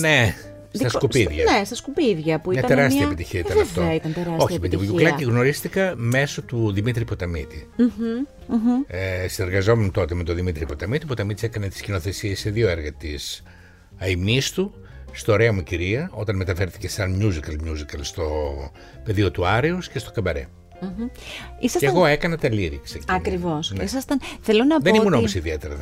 Ναι. 0.00 0.34
Στα 0.72 0.88
σκουπίδια. 0.88 1.44
Ναι, 1.44 1.64
στα 1.64 1.74
σκουπίδια. 1.74 2.40
Που 2.40 2.50
μια 2.50 2.58
ήταν 2.58 2.76
τεράστια 2.76 2.98
μια... 2.98 3.06
επιτυχία 3.06 3.40
ήταν 3.40 3.60
αυτό. 3.60 3.82
Ήταν 3.94 4.12
τεράστια 4.12 4.36
Όχι, 4.38 4.58
με 4.60 4.68
τη 4.68 4.76
Βουγιουκλάκη 4.76 5.24
γνωρίστηκα 5.24 5.92
μέσω 5.96 6.42
του 6.42 6.72
Δημήτρη 6.72 7.04
Ποταμίτη. 7.04 7.68
Mm-hmm, 7.78 8.52
mm-hmm. 8.52 8.84
Ε, 8.86 9.28
συνεργαζόμουν 9.28 9.90
τότε 9.90 10.14
με 10.14 10.24
τον 10.24 10.34
Δημήτρη 10.34 10.66
Ποταμίτη. 10.66 11.04
Ο 11.04 11.08
Ποταμίτης 11.08 11.42
έκανε 11.42 11.68
τις 11.68 11.78
σκηνοθεσίες 11.78 12.38
σε 12.38 12.50
δύο 12.50 12.68
έργα 12.68 12.92
της 12.92 13.42
Αϊμίστου 13.98 14.72
στο 15.12 15.32
Ωραία 15.32 15.52
μου 15.52 15.62
κυρία, 15.62 16.10
όταν 16.12 16.36
μεταφέρθηκε 16.36 16.88
σαν 16.88 17.20
musical 17.22 17.68
musical 17.68 18.00
στο 18.00 18.24
πεδίο 19.04 19.30
του 19.30 19.46
Άρεος 19.46 19.88
και 19.88 19.98
στο 19.98 20.10
καμπαρέ. 20.10 20.48
Mm-hmm. 20.80 21.68
Και 21.78 21.86
εγώ 21.86 22.06
έκανα 22.06 22.38
τα 22.38 22.48
lyrics 22.52 22.98
Ακριβώς. 23.06 23.72
Ναι. 23.76 23.82
Ήσασταν... 23.82 24.20
Θέλω 24.40 24.64
να 24.64 24.78
Δεν 24.78 24.92
πω 24.92 24.98
ήμουν 24.98 25.12
ότι... 25.12 25.16
όμως 25.16 25.34
ιδιαίτερα 25.34 25.76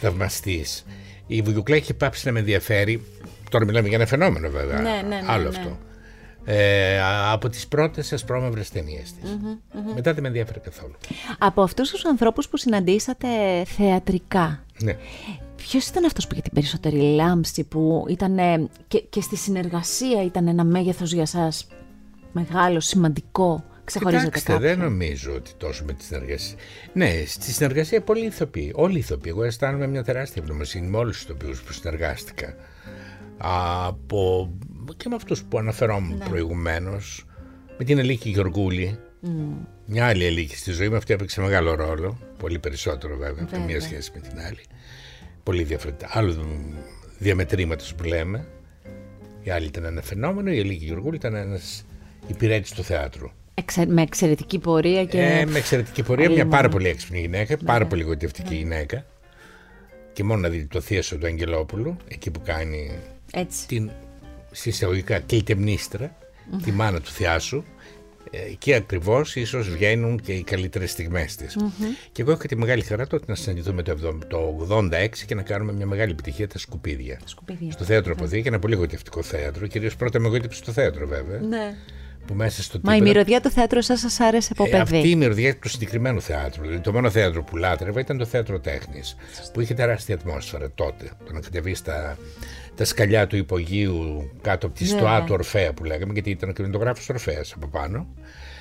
θαυμαστής. 0.00 0.84
Η 1.26 1.42
Βουγιουκλά 1.42 1.76
είχε 1.76 1.94
πάψει 1.94 2.26
να 2.26 2.32
με 2.32 2.38
ενδιαφέρει. 2.38 3.04
Τώρα 3.50 3.64
μιλάμε 3.64 3.88
για 3.88 3.96
ένα 3.96 4.06
φαινόμενο 4.06 4.50
βέβαια. 4.50 4.80
Ναι, 4.80 4.90
ναι, 4.90 5.20
ναι, 5.20 5.22
Άλλο 5.26 5.42
ναι. 5.42 5.48
αυτό. 5.48 5.78
Ε, 6.44 7.00
από 7.30 7.48
τις 7.48 7.66
πρώτες 7.66 8.12
ασπρόμαυρες 8.12 8.70
ταινίες 8.70 9.12
της. 9.12 9.30
Mm-hmm, 9.30 9.76
mm-hmm. 9.76 9.94
Μετά 9.94 10.12
δεν 10.12 10.22
με 10.22 10.28
ενδιαφέρει 10.28 10.60
καθόλου. 10.60 10.94
Από 11.38 11.62
αυτούς 11.62 11.90
τους 11.90 12.04
ανθρώπους 12.04 12.48
που 12.48 12.56
συναντήσατε 12.56 13.28
θεατρικά, 13.64 14.64
Ναι. 14.82 14.96
Ποιος 15.70 15.86
ήταν 15.86 16.04
αυτός 16.04 16.26
που 16.26 16.32
είχε 16.32 16.42
την 16.42 16.52
περισσότερη 16.52 16.96
λάμψη, 16.96 17.64
που 17.64 18.04
ήταν 18.08 18.38
και, 18.88 19.00
και 19.00 19.20
στη 19.20 19.36
συνεργασία 19.36 20.24
ήταν 20.24 20.48
ένα 20.48 20.64
μέγεθος 20.64 21.12
για 21.12 21.22
εσά 21.22 21.52
μεγάλο, 22.32 22.80
σημαντικό. 22.80 23.64
Ξεχωρίζετε 23.84 24.26
Κοιτάξτε, 24.26 24.52
κάποιον. 24.52 24.68
δεν 24.70 24.78
νομίζω 24.78 25.32
ότι 25.34 25.50
τόσο 25.56 25.84
με 25.84 25.92
τη 25.92 26.04
συνεργασία. 26.04 26.56
Ναι, 26.92 27.22
στη 27.26 27.50
συνεργασία 27.52 28.02
πολλοί 28.02 28.24
ηθοποιοί. 28.26 28.72
Όλοι 28.74 28.94
οι 28.94 28.98
ηθοποιοί. 28.98 29.32
Εγώ 29.34 29.44
αισθάνομαι 29.44 29.86
μια 29.86 30.02
τεράστια 30.04 30.42
ευγνωμοσύνη 30.42 30.86
με 30.86 30.96
όλους 30.96 31.16
τους 31.16 31.24
ηθοποιούς 31.24 31.62
που 31.62 31.72
συνεργάστηκα. 31.72 32.54
Από... 33.38 34.50
και 34.96 35.08
με 35.08 35.14
αυτούς 35.14 35.42
που 35.42 35.58
αναφερόμουν 35.58 36.18
Ναι. 36.18 36.24
προηγουμένως. 36.24 37.26
Με 37.78 37.84
την 37.84 37.98
Ελίκη 37.98 38.30
Γεωργούλη. 38.30 38.98
Μια 39.86 40.06
άλλη 40.06 40.24
Ελίκη 40.24 40.56
στη 40.56 40.70
ζωή 40.72 40.88
μου, 40.88 40.96
αυτή 40.96 41.12
έπαιξε 41.12 41.40
μεγάλο 41.40 41.74
ρόλο. 41.74 42.18
Πολύ 42.38 42.58
περισσότερο 42.58 43.16
βέβαια, 43.16 43.34
Βέβαια. 43.34 43.58
καμία 43.58 43.80
σχέση 43.80 44.10
με 44.14 44.20
την 44.20 44.38
άλλη. 44.38 44.60
Πολύ 45.44 45.62
διαφορετικά. 45.62 46.08
Άλλο 46.12 46.46
διαμετρήματο 47.18 47.84
που 47.96 48.04
λέμε. 48.04 48.46
Η 49.42 49.50
άλλη 49.50 49.66
ήταν 49.66 49.84
ένα 49.84 50.02
φαινόμενο, 50.02 50.50
η 50.50 50.58
Ελίκη 50.58 50.84
Γεωργούλη 50.84 51.16
ήταν 51.16 51.34
ένας 51.34 51.84
υπηρέτης 52.26 52.70
του 52.72 52.82
θεάτρου. 52.84 53.30
Εξε- 53.54 53.88
με 53.88 54.02
εξαιρετική 54.02 54.58
πορεία 54.58 55.04
και. 55.04 55.20
Ε, 55.22 55.46
με 55.46 55.58
εξαιρετική 55.58 56.02
πορεία, 56.02 56.24
μια 56.26 56.34
Αλλήμον. 56.34 56.50
πάρα 56.56 56.68
πολύ 56.68 56.88
έξυπνη 56.88 57.20
γυναίκα, 57.20 57.56
πάρα 57.64 57.84
Ναι. 57.84 57.90
πολύ 57.90 58.02
γοητευτική 58.02 58.54
γυναίκα. 58.54 59.06
Και 60.12 60.24
μόνο 60.24 60.40
να 60.40 60.48
δείτε 60.48 60.66
το 60.70 60.80
θείασο 60.80 61.16
του 61.16 61.26
Αγγελόπουλου, 61.26 61.96
εκεί 62.08 62.30
που 62.30 62.40
κάνει 62.44 62.90
Έτσι. 63.32 63.66
την 63.66 63.90
συσσαγωγικά 64.50 65.18
κλειτεμνίστρα, 65.18 66.16
τη 66.64 66.72
μάνα 66.72 67.00
του 67.00 67.10
θειάσου. 67.10 67.64
Ε, 68.36 68.50
Εκεί 68.50 68.74
ακριβώς 68.74 69.36
ίσως 69.36 69.68
βγαίνουν 69.68 70.20
και 70.20 70.32
οι 70.32 70.42
καλύτερες 70.42 70.90
στιγμές 70.90 71.36
της. 71.36 71.56
Και 72.12 72.22
εγώ 72.22 72.32
είχα 72.32 72.46
τη 72.46 72.56
μεγάλη 72.56 72.82
χαρά 72.82 73.06
τότε 73.06 73.24
να 73.28 73.34
συναντηθούμε 73.34 73.82
το 73.82 73.90
70 73.92 74.18
το 74.28 74.66
86 74.70 75.08
και 75.26 75.34
να 75.34 75.42
κάνουμε 75.42 75.72
μια 75.72 75.86
μεγάλη 75.86 76.10
επιτυχία 76.10 76.48
τα 76.48 76.58
σκουπίδια. 76.58 77.18
Σκουπίδια. 77.24 77.72
Στο 77.72 77.84
θέατρο 77.84 78.14
Ποδία 78.14 78.40
και 78.40 78.48
ένα 78.48 78.58
πολύ 78.58 78.74
γοητευτικό 78.74 79.22
θέατρο. 79.22 79.66
Κυρίως 79.66 79.96
πρώτα 79.96 80.18
με 80.18 80.28
γοήτευσε 80.28 80.62
στο 80.62 80.72
θέατρο 80.72 81.06
βέβαια. 81.06 81.38
Ναι. 81.40 81.74
Που 82.26 82.34
μέσα 82.34 82.62
στο 82.62 82.78
Μα 82.82 82.92
η 82.92 82.98
τίποτα- 82.98 83.12
μυρωδιά 83.14 83.40
του 83.40 83.50
θέατρου 83.50 83.82
σας 83.82 84.00
σας 84.00 84.20
άρεσε 84.20 84.48
από 84.52 84.64
ε, 84.64 84.68
παιδί; 84.68 84.80
αυτή 84.82 85.08
η 85.10 85.16
μυρωδιά 85.16 85.56
του 85.56 85.68
συγκεκριμένου 85.68 86.20
θεάτρου. 86.20 86.62
Δηλαδή, 86.62 86.80
το 86.80 86.92
μόνο 86.92 87.10
θέατρο 87.10 87.42
που 87.42 87.56
λάτρευα 87.56 88.00
ήταν 88.00 88.18
το 88.18 88.24
θέατρο 88.26 88.60
τέχνης. 88.60 89.16
Που 89.52 89.60
είχε 89.60 89.74
τεράστια 89.74 90.14
ατμόσφαιρα 90.14 90.70
τότε. 90.74 91.10
Το 91.26 91.32
να 91.32 91.40
κατεβείς 91.40 91.78
στα 91.78 92.18
τα 92.76 92.84
σκαλιά 92.84 93.26
του 93.26 93.36
υπογείου 93.36 94.30
κάτω 94.42 94.66
από 94.66 94.76
τη 94.76 94.82
Ναι, 94.84 94.88
στοά 94.90 95.18
ναι. 95.20 95.26
του 95.26 95.32
Ορφαία 95.34 95.72
που 95.72 95.84
λέγαμε, 95.84 96.12
γιατί 96.12 96.30
ήταν 96.30 96.48
ο 96.48 96.52
κινηματογράφος 96.52 97.08
Ορφαία 97.08 97.44
από 97.54 97.66
πάνω. 97.66 98.06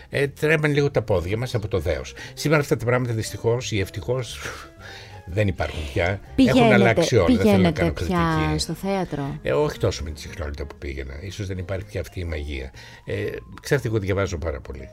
Ε, 0.10 0.28
τρέμαν 0.28 0.74
λίγο 0.74 0.92
τα 0.92 1.02
πόδια 1.02 1.38
μας 1.38 1.56
από 1.56 1.68
το 1.68 1.80
δέος. 1.80 2.14
Σήμερα 2.34 2.62
αυτά 2.62 2.78
τα 2.78 2.86
πράγματα 2.86 3.14
δυστυχώς 3.14 3.72
ή 3.72 3.80
ευτυχώς 3.80 4.40
δεν 5.36 5.48
υπάρχουν 5.48 5.80
πια. 5.94 6.06
Έχουν 6.06 6.20
Πηγαίνετε, 6.36 6.74
αλλάξει 6.74 7.16
όλα. 7.16 7.26
Δεν 7.26 7.38
θέλω 7.38 7.50
να 7.50 7.56
πηγαίνετε 7.72 7.80
κάνω 7.80 7.94
πια 7.94 8.36
κριτική. 8.40 8.60
στο 8.60 8.74
θέατρο; 8.74 9.40
Ε, 9.42 9.52
όχι 9.52 9.78
τόσο 9.78 10.04
με 10.04 10.10
τη 10.12 10.20
συχνότητα 10.20 10.66
που 10.66 10.76
πήγαινα. 10.78 11.14
Ίσως 11.22 11.48
δεν 11.48 11.58
υπάρχει 11.58 11.86
πια 11.86 12.02
αυτή 12.02 12.20
η 12.20 12.24
μαγεία. 12.26 12.72
Ε, 13.06 13.14
ξέρετε, 13.62 13.88
εγώ 13.88 14.00
διαβάζω 14.00 14.38
πάρα 14.38 14.60
πολύ. 14.62 14.90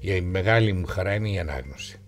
Η 0.00 0.20
μεγάλη 0.20 0.72
μου 0.72 0.86
χαρά 0.86 1.14
είναι 1.14 1.28
η 1.30 1.38
ανάγνωση. 1.38 1.98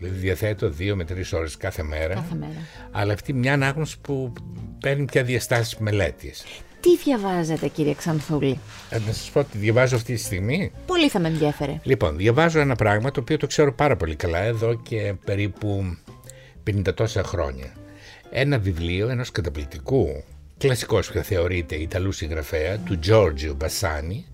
Δηλαδή 0.00 0.18
διαθέτω 0.18 0.70
δύο 0.70 0.96
με 0.96 1.04
τρεις 1.04 1.32
ώρες 1.32 1.56
κάθε 1.56 1.82
μέρα. 1.82 2.14
Κάθε 2.14 2.34
μέρα. 2.34 2.66
Αλλά 2.90 3.12
αυτή 3.12 3.32
μια 3.32 3.52
ανάγνωση 3.52 3.98
που 4.00 4.32
παίρνει 4.80 5.04
πια 5.04 5.22
διαστάσεις 5.22 5.76
μελέτης. 5.76 6.44
Τι 6.80 6.96
διαβάζετε 6.96 7.68
κύριε 7.68 7.94
Ξανθούλη; 7.94 8.58
Ε, 8.90 8.98
να 8.98 9.12
σας 9.12 9.30
πω 9.30 9.40
ότι 9.40 9.58
διαβάζω 9.58 9.96
αυτή 9.96 10.14
τη 10.14 10.20
στιγμή. 10.20 10.72
Πολύ 10.86 11.08
θα 11.08 11.18
με 11.18 11.28
ενδιαφέρε. 11.28 11.80
Λοιπόν, 11.82 12.16
διαβάζω 12.16 12.60
ένα 12.60 12.74
πράγμα 12.74 13.10
το 13.10 13.20
οποίο 13.20 13.36
το 13.36 13.46
ξέρω 13.46 13.74
πάρα 13.74 13.96
πολύ 13.96 14.16
καλά 14.16 14.38
εδώ 14.38 14.74
και 14.74 15.14
περίπου 15.24 15.96
50 16.70 16.94
τόσα 16.94 17.22
χρόνια. 17.22 17.72
Ένα 18.30 18.58
βιβλίο 18.58 19.08
ενός 19.08 19.30
καταπληκτικού, 19.30 20.22
κλασικός 20.58 21.12
που 21.12 21.18
θεωρείται 21.18 21.76
Ιταλού 21.76 22.12
συγγραφέα, 22.12 22.78
του 22.78 22.98
Giorgio 23.06 23.56
Bassani, 23.64 24.24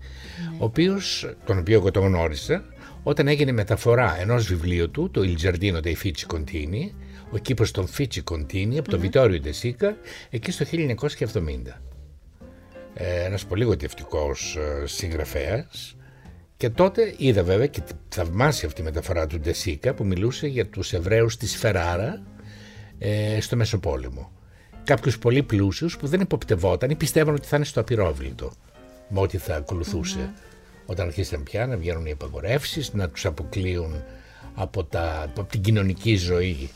ο 0.57 0.63
οποίος, 0.63 1.33
τον 1.45 1.57
οποίο 1.57 1.77
εγώ 1.77 1.91
τον 1.91 2.03
γνώρισα, 2.03 2.63
όταν 3.07 3.27
έγινε 3.27 3.51
μεταφορά 3.51 4.19
ενός 4.19 4.45
βιβλίου 4.45 4.91
του, 4.91 5.11
το 5.11 5.21
Il 5.23 5.45
Giardino 5.45 5.81
dei 5.83 5.93
Fici 6.03 6.35
Contini, 6.35 6.91
ο 7.31 7.37
κήπος 7.37 7.71
των 7.71 7.87
Fici 7.97 8.23
Contini, 8.31 8.75
από 8.77 8.89
το 8.89 8.99
Vittorio 9.03 9.39
De 9.43 9.51
Sica, 9.61 9.93
εκεί 10.29 10.51
στο 10.51 10.65
1970. 10.65 11.81
Ε, 12.93 13.23
ένας 13.23 13.45
πολύ 13.45 13.63
γοητευτικός 13.63 14.55
ε, 14.55 14.87
συγγραφέας 14.87 15.95
και 16.57 16.69
τότε 16.69 17.13
είδα 17.17 17.43
βέβαια 17.43 17.67
και 17.67 17.81
τη 17.81 17.93
θαυμάσια 18.09 18.67
αυτή 18.67 18.81
η 18.81 18.83
μεταφορά 18.83 19.27
του 19.27 19.39
Ντεσίκα 19.39 19.93
που 19.93 20.05
μιλούσε 20.05 20.47
για 20.47 20.67
τους 20.67 20.93
Εβραίους 20.93 21.37
της 21.37 21.57
Φεράρα 21.57 22.23
ε, 22.99 23.41
στο 23.41 23.55
Μεσοπόλεμο. 23.55 24.31
Κάποιους 24.83 25.19
πολύ 25.19 25.43
πλούσιους 25.43 25.97
που 25.97 26.07
δεν 26.07 26.19
υποπτευόταν 26.19 26.89
ή 26.89 26.95
πιστεύαν 26.95 27.33
ότι 27.33 27.47
θα 27.47 27.55
είναι 27.55 27.65
στο 27.65 27.79
απειρόβλητο 27.79 28.51
με 29.09 29.19
ό,τι 29.19 29.37
θα 29.37 29.55
ακολουθούσε. 29.55 30.33
Όταν 30.89 31.07
αρχίσαν 31.07 31.43
πια 31.43 31.67
να 31.67 31.77
βγαίνουν 31.77 32.05
οι 32.05 32.11
απαγορεύσεις, 32.11 32.93
να 32.93 33.09
τους 33.09 33.25
αποκλείουν 33.25 34.03
από, 34.55 34.83
τα, 34.83 35.21
από 35.21 35.43
την 35.43 35.61
κοινωνική 35.61 36.15
ζωή 36.15 36.69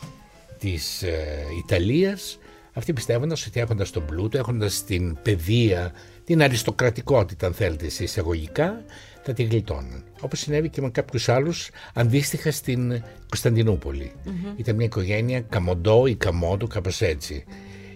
της 0.59 1.01
ε, 1.03 1.43
Ιταλίας, 1.65 2.39
αυτοί 2.73 2.93
πιστεύοντας 2.93 3.45
ότι 3.45 3.59
έχοντας 3.59 3.89
τον 3.89 4.05
πλούτο, 4.05 4.37
έχοντας 4.37 4.83
την 4.83 5.17
παιδεία, 5.21 5.91
την 6.23 6.41
αριστοκρατικότητα 6.41 7.47
αν 7.47 7.53
θέλετε 7.53 7.89
σε 7.89 8.03
εισαγωγικά, 8.03 8.83
θα 9.23 9.33
τη 9.33 9.43
γλιτώνουν. 9.43 10.03
Όπως 10.21 10.39
συνέβη 10.39 10.69
και 10.69 10.81
με 10.81 10.89
κάποιους 10.89 11.29
άλλους 11.29 11.69
αντίστοιχα 11.93 12.51
στην 12.51 13.03
κωνσταντινουπολη 13.29 14.11
Ήταν 14.55 14.75
μια 14.75 14.85
οικογένεια 14.85 15.41
Καμοντό 15.41 16.05
ή 16.05 16.15
Καμόντο, 16.15 16.67
κάπως 16.67 17.01
έτσι, 17.01 17.43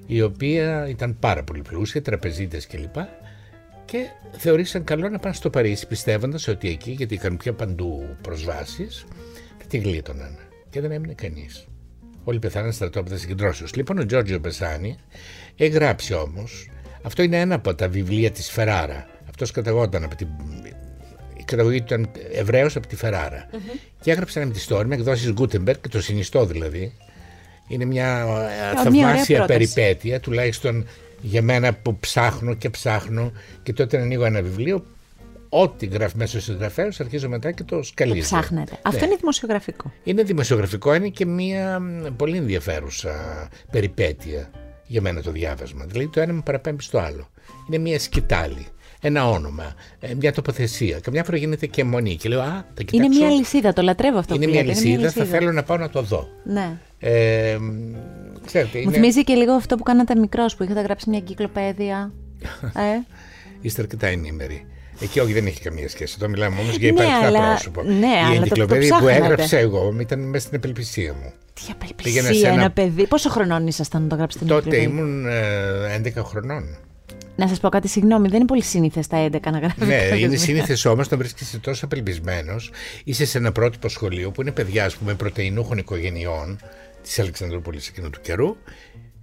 η 0.05 0.21
οποία 0.21 0.87
ήταν 0.89 1.19
πάρα 1.19 1.43
πολύ 1.43 1.61
πλούσια, 1.61 2.01
τραπεζίτες 2.01 2.67
κλπ. 2.67 2.95
Και 3.85 4.07
θεωρήσαν 4.31 4.83
καλό 4.83 5.09
να 5.09 5.19
πάνε 5.19 5.33
στο 5.33 5.49
Παρίσι 5.49 5.87
πιστεύοντας 5.87 6.47
ότι 6.47 6.69
εκεί, 6.69 6.91
γιατί 6.91 7.13
είχαν 7.13 7.37
πια 7.37 7.53
παντού 7.53 8.15
προσβάσεις, 8.21 9.05
τη 9.67 9.77
γλίτωναν. 9.77 10.37
Και 10.69 10.81
δεν 10.81 10.91
έμεινε 10.91 11.13
κανείς. 11.13 11.67
Όλοι 12.23 12.39
πεθάναν 12.39 12.71
στα 12.71 12.85
στρατόπεδα 12.85 13.17
συγκεντρώσεως. 13.17 13.75
Λοιπόν, 13.75 13.97
ο 13.99 14.05
Τζόρτζιο 14.05 14.39
Μπεσάνη 14.39 14.97
έχει 15.55 15.71
γράψει 15.71 16.13
όμως. 16.13 16.69
Αυτό 17.01 17.23
είναι 17.23 17.39
ένα 17.39 17.55
από 17.55 17.75
τα 17.75 17.89
βιβλία 17.89 18.31
της 18.31 18.51
Φεράρα. 18.51 19.07
Αυτός 19.29 19.51
καταγόταν 19.51 20.03
από 20.03 20.15
την. 20.15 20.27
Η 21.37 21.43
καταγωγή 21.43 21.77
του 21.77 21.93
ήταν 21.93 22.11
Εβραίος 22.33 22.75
από 22.75 22.87
τη 22.87 22.95
Φεράρα. 22.95 23.49
Mm-hmm. 23.51 23.79
Και 24.01 24.11
έγραψε 24.11 24.39
ένα 24.39 24.47
μυθιστόρημα, 24.47 24.95
εκδόσεις 24.95 25.31
Γκούτεμπεργκ 25.31 25.79
και 25.81 25.87
το 25.87 26.01
συνιστό 26.01 26.45
δηλαδή. 26.45 26.93
Είναι 27.67 27.85
μια 27.85 28.25
oh, 28.25 28.83
θαυμάσια 28.83 29.45
περιπέτεια, 29.45 30.19
τουλάχιστον 30.19 30.85
για 31.25 31.41
μένα 31.41 31.73
που 31.73 31.97
ψάχνω 31.99 32.53
και 32.53 32.69
ψάχνω 32.69 33.31
και 33.63 33.73
τότε 33.73 34.01
ανοίγω 34.01 34.25
ένα 34.25 34.41
βιβλίο 34.41 34.85
ό,τι 35.49 35.85
γράφει 35.85 36.17
μέσα 36.17 36.31
στο 36.31 36.51
συγγραφέα, 36.51 36.91
αρχίζω 36.99 37.29
μετά 37.29 37.51
και 37.51 37.63
το 37.63 37.83
σκαλίζω. 37.83 38.15
Το 38.15 38.21
ψάχνετε. 38.21 38.71
Ναι. 38.71 38.77
Αυτό 38.81 39.05
είναι 39.05 39.15
δημοσιογραφικό. 39.15 39.91
Είναι 40.03 40.23
δημοσιογραφικό, 40.23 40.93
είναι 40.93 41.07
και 41.07 41.25
μια 41.25 41.81
πολύ 42.17 42.37
ενδιαφέρουσα 42.37 43.13
περιπέτεια 43.71 44.49
για 44.87 45.01
μένα 45.01 45.21
το 45.21 45.31
διάβασμα. 45.31 45.85
Δηλαδή 45.85 46.09
το 46.09 46.21
ένα 46.21 46.33
με 46.33 46.41
παραπέμπει 46.45 46.81
στο 46.81 46.97
άλλο. 46.97 47.29
Είναι 47.67 47.77
μια 47.77 47.99
σκητάλη. 47.99 48.67
Ένα 49.01 49.29
όνομα, 49.29 49.73
ε, 49.99 50.13
μια 50.13 50.33
τοποθεσία. 50.33 50.99
Καμιά 50.99 51.23
φορά 51.23 51.37
γίνεται 51.37 51.65
και 51.65 51.83
μονή. 51.83 52.15
Και 52.15 52.29
λέω, 52.29 52.41
Α, 52.41 52.65
θα 52.73 52.83
κοιτάξω. 52.83 53.11
Είναι 53.11 53.25
μια 53.25 53.29
λυσίδα, 53.29 53.73
το 53.73 53.81
λατρεύω 53.81 54.17
αυτό. 54.17 54.35
Είναι, 54.35 54.47
μια 54.47 54.63
λυσίδα, 54.63 54.87
είναι 54.87 54.97
μια 54.97 55.05
λυσίδα, 55.05 55.25
θα 55.25 55.31
θέλω 55.31 55.51
να 55.51 55.63
πάω 55.63 55.77
να 55.77 55.89
το 55.89 56.01
δω. 56.01 56.27
Ναι. 56.43 56.77
Ε, 56.99 57.57
ξέρετε, 58.45 58.77
είναι... 58.77 58.87
Μου 58.87 58.93
θυμίζει 58.93 59.23
και 59.23 59.33
λίγο 59.33 59.53
αυτό 59.53 59.75
που 59.75 59.83
κάνατε 59.83 60.15
μικρός, 60.15 60.55
που 60.55 60.63
είχατε 60.63 60.81
γράψει 60.81 61.09
μια 61.09 61.19
κυκλοπαίδεια. 61.19 62.11
ε; 62.61 63.05
Είστε 63.61 63.81
αρκετά 63.81 64.07
ενήμεροι. 64.07 64.65
Εκεί 64.99 65.19
όχι 65.19 65.33
δεν 65.33 65.45
έχει 65.45 65.61
καμία 65.61 65.89
σχέση. 65.89 66.15
Εδώ 66.19 66.29
μιλάμε 66.29 66.59
όμως 66.59 66.75
για 66.75 66.87
υπαρκτά 66.87 67.29
ναι, 67.31 67.37
πρόσωπο. 67.37 67.83
Ναι, 67.83 68.33
η 68.33 68.35
εγκυκλοπαίδεια 68.35 68.97
που 68.99 69.07
έγραψα 69.07 69.57
εγώ 69.57 69.95
ήταν 69.99 70.19
μέσα 70.19 70.45
στην 70.45 70.57
απελπισία 70.57 71.13
μου. 71.13 71.33
Τι 71.53 71.61
απελπισία, 71.71 72.49
ένα... 72.49 72.61
ένα 72.61 72.71
παιδί. 72.71 73.07
Πόσο 73.07 73.29
χρονών 73.29 73.67
ήσασταν 73.67 74.01
να 74.01 74.07
το 74.07 74.15
γράψετε 74.15 74.45
Τότε 74.45 74.77
ήμουν 74.77 75.27
ε, 75.27 76.01
11 76.15 76.23
χρονών. 76.23 76.77
Να 77.35 77.47
σας 77.47 77.59
πω 77.59 77.69
κάτι, 77.69 77.87
συγγνώμη, 77.87 78.27
δεν 78.27 78.37
είναι 78.37 78.45
πολύ 78.45 78.63
σύνηθες 78.63 79.07
τα 79.07 79.29
11 79.31 79.39
να 79.51 79.59
γράφει. 79.59 79.85
Ναι, 79.85 80.17
είναι 80.17 80.35
σύνηθες 80.35 80.85
όμως 80.85 81.09
να 81.09 81.17
βρίσκεσαι 81.17 81.59
τόσο 81.59 81.85
απελπισμένος. 81.85 82.71
Είσαι 83.03 83.25
σε 83.25 83.37
ένα 83.37 83.51
πρότυπο 83.51 83.89
σχολείο 83.89 84.31
που 84.31 84.41
είναι 84.41 84.51
παιδιά, 84.51 84.85
ας 84.85 84.95
πούμε, 84.95 85.13
πρωτεϊνούχων 85.13 85.77
οικογενειών 85.77 86.59
της 87.05 87.19
Αλεξανδρούπολης 87.19 87.87
εκείνου 87.87 88.09
του 88.09 88.21
καιρού 88.21 88.55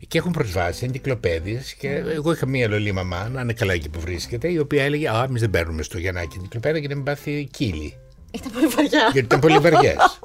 και 0.09 0.19
έχουν 0.19 0.33
προσβάσει 0.33 0.85
εγκυκλοπαίδειε. 0.85 1.61
Και 1.79 1.89
εγώ 1.89 2.33
είχα 2.33 2.47
μία 2.47 2.69
λολή 2.69 2.93
μαμά, 2.93 3.29
να 3.29 3.41
είναι 3.41 3.53
καλά 3.53 3.73
εκεί 3.73 3.89
που 3.89 4.01
βρίσκεται, 4.01 4.53
η 4.53 4.59
οποία 4.59 4.85
έλεγε 4.85 5.09
Α, 5.09 5.25
εμείς 5.29 5.41
δεν 5.41 5.51
παίρνουμε 5.51 5.83
στο 5.83 5.99
Γιαννάκι 5.99 6.37
εγκυκλοπαίδεια 6.39 6.79
για 6.79 6.89
να 6.89 6.95
μην 6.95 7.05
πάθει 7.05 7.49
κύλι. 7.51 7.97
Ήταν 8.31 8.53
πολύ 8.53 8.67
βαριά. 8.67 9.01
Γιατί 9.13 9.19
ήταν 9.19 9.41
πολύ 9.41 9.59
βαριές. 9.59 10.21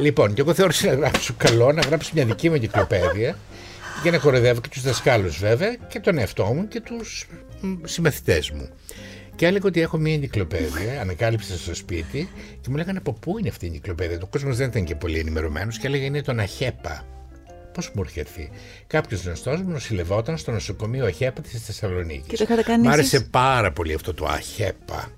λοιπόν, 0.00 0.34
και 0.34 0.40
εγώ 0.40 0.54
θεώρησα 0.54 0.86
να 0.86 0.94
γράψω 0.94 1.34
καλό, 1.36 1.72
να 1.72 1.80
γράψω 1.80 2.10
μια 2.14 2.24
δική 2.24 2.48
μου 2.48 2.54
εγκυκλοπαίδεια 2.54 3.38
για 4.02 4.10
να 4.10 4.18
κοροϊδεύω 4.18 4.60
και 4.60 4.68
τους 4.68 4.82
δασκάλους 4.82 5.38
βέβαια 5.38 5.74
και 5.74 6.00
τον 6.00 6.18
εαυτό 6.18 6.44
μου 6.44 6.68
και 6.68 6.80
τους 6.80 7.26
συμμαθητές 7.84 8.50
μου. 8.50 8.68
Και 9.42 9.48
έλεγα 9.48 9.66
ότι 9.66 9.80
έχω 9.80 9.98
μια 9.98 10.14
εγκυκλοπαίδεια, 10.14 11.00
ανακάλυψα 11.00 11.56
στο 11.56 11.74
σπίτι 11.74 12.28
και 12.60 12.70
μου 12.70 12.76
λέγανε 12.76 12.98
από 12.98 13.12
πού 13.12 13.38
είναι 13.38 13.48
αυτή 13.48 13.64
η 13.64 13.68
εγκυκλοπαίδεια. 13.68 14.18
Ο 14.22 14.26
κόσμος 14.26 14.56
δεν 14.56 14.68
ήταν 14.68 14.84
και 14.84 14.94
πολύ 14.94 15.18
ενημερωμένος 15.18 15.78
και 15.78 15.86
έλεγα 15.86 16.04
είναι 16.04 16.22
τον 16.22 16.38
Αχέπα. 16.38 17.04
Πώς 17.74 17.90
μου 17.94 18.02
είχε 18.06 18.20
έρθει. 18.20 18.50
Κάποιος 18.86 19.24
γνωστός 19.24 19.62
μου 19.62 19.70
νοσηλευόταν 19.70 20.36
στο 20.38 20.50
νοσοκομείο 20.50 21.04
Αχέπα 21.06 21.40
της 21.40 21.62
Θεσσαλονίκης. 21.62 22.26
Και 22.26 22.36
το 22.36 22.42
είχατε 22.42 22.62
κάνει. 22.62 22.86
Μ' 22.86 22.90
άρεσε 22.90 23.20
πάρα 23.20 23.72
πολύ 23.72 23.94
αυτό 23.94 24.14
το 24.14 24.26
Αχέπα. 24.26 25.12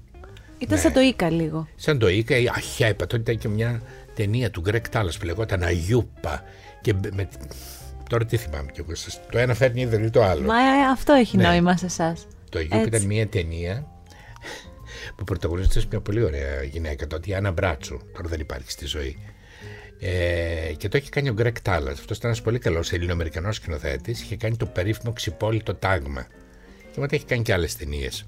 Ήταν 0.58 0.76
ναι. 0.76 0.82
σαν 0.82 0.92
το 0.92 1.00
Ίκα 1.00 1.30
λίγο. 1.30 1.68
Σαν 1.76 1.98
το 1.98 2.08
Ίκα 2.08 2.36
ή 2.36 2.48
Αχέπα. 2.48 3.06
Τότε 3.06 3.16
ήταν 3.16 3.38
και 3.38 3.48
μια 3.48 3.82
ταινία 4.14 4.50
του 4.50 4.60
Γκρέκ 4.60 4.88
Τάλλα 4.88 5.12
που 5.18 5.24
λεγόταν 5.24 5.62
Αγιούπα. 5.62 6.42
Και 6.80 6.94
με... 7.12 7.28
Τώρα 8.08 8.24
τι 8.24 8.36
θυμάμαι 8.36 8.70
κι 8.72 8.80
εγώ. 8.80 8.92
Το 9.30 9.38
ένα 9.38 9.54
φέρνει 9.54 9.80
ήδη 9.80 10.10
το 10.10 10.22
άλλο. 10.22 10.46
Μα 10.46 10.56
ε, 10.56 10.90
αυτό 10.92 11.12
έχει 11.12 11.36
ναι. 11.36 11.46
νόημα 11.46 11.76
σε 11.76 11.86
εσάς. 11.86 12.26
Το 12.48 12.58
Αγιούπα 12.58 12.82
ήταν 12.82 13.02
μια 13.02 13.26
ταινία 13.26 13.86
που 15.16 15.24
πρωταγωνίστησε 15.24 15.86
μια 15.90 16.00
πολύ 16.00 16.22
ωραία 16.22 16.62
γυναίκα 16.62 17.06
τότε, 17.06 17.30
η 17.30 17.34
Άννα 17.34 17.50
Μπράτσου. 17.50 17.98
Τώρα 18.12 18.28
δεν 18.28 18.40
υπάρχει 18.40 18.70
στη 18.70 18.86
ζωή. 18.86 19.18
Ε, 20.00 20.72
και 20.76 20.88
το 20.88 20.96
έχει 20.96 21.08
κάνει 21.08 21.28
ο 21.28 21.32
Γκρέκ 21.32 21.60
Τάλλας. 21.60 21.98
Αυτός 21.98 22.16
ήταν 22.16 22.30
ένας 22.30 22.42
πολύ 22.42 22.58
καλός 22.58 22.92
Ελληνοαμερικανός 22.92 23.56
σκηνοθέτης. 23.56 24.22
Είχε 24.22 24.36
κάνει 24.36 24.56
το 24.56 24.66
περίφημο 24.66 25.12
ξυπόλυτο 25.12 25.74
τάγμα. 25.74 26.26
Και 26.94 27.00
μετά 27.00 27.14
έχει 27.14 27.24
κάνει 27.24 27.42
και 27.42 27.52
άλλες 27.52 27.76
ταινίες. 27.76 28.24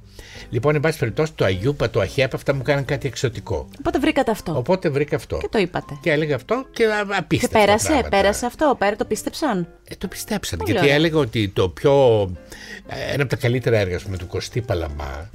Λοιπόν, 0.50 0.74
εν 0.74 0.80
πάση 0.80 0.98
περιπτώσει, 0.98 1.32
το 1.32 1.44
Αγιούπα, 1.44 1.90
το 1.90 2.00
Αχέπα, 2.00 2.36
αυτά 2.36 2.54
μου 2.54 2.62
κάναν 2.62 2.84
κάτι 2.84 3.06
εξωτικό. 3.06 3.68
Οπότε 3.78 3.98
βρήκατε 3.98 4.30
αυτό. 4.30 4.56
Οπότε 4.56 4.88
βρήκα 4.88 5.16
αυτό. 5.16 5.38
Και 5.38 5.48
το 5.50 5.58
είπατε. 5.58 5.98
Και 6.00 6.10
έλεγα 6.10 6.34
αυτό 6.34 6.66
και 6.72 6.84
απίστευτο. 7.16 7.58
Και 7.58 7.64
πέρασε, 7.64 8.06
πέρασε 8.10 8.46
αυτό. 8.46 8.76
Πέρα 8.78 8.96
το 8.96 9.04
πίστεψαν. 9.04 9.68
Ε, 9.84 9.94
το 9.94 10.08
πιστέψαν. 10.08 10.58
Πολύ 10.58 10.70
γιατί 10.70 10.86
ωραία. 10.86 10.98
έλεγα 10.98 11.18
ότι 11.18 11.48
το 11.48 11.68
πιο. 11.68 12.22
Ε, 12.86 13.12
ένα 13.12 13.22
από 13.22 13.30
τα 13.30 13.36
καλύτερα 13.36 13.78
έργα 13.78 13.98
με 14.08 14.16
του 14.16 14.26
Κωστή 14.26 14.60
Παλαμά, 14.60 15.30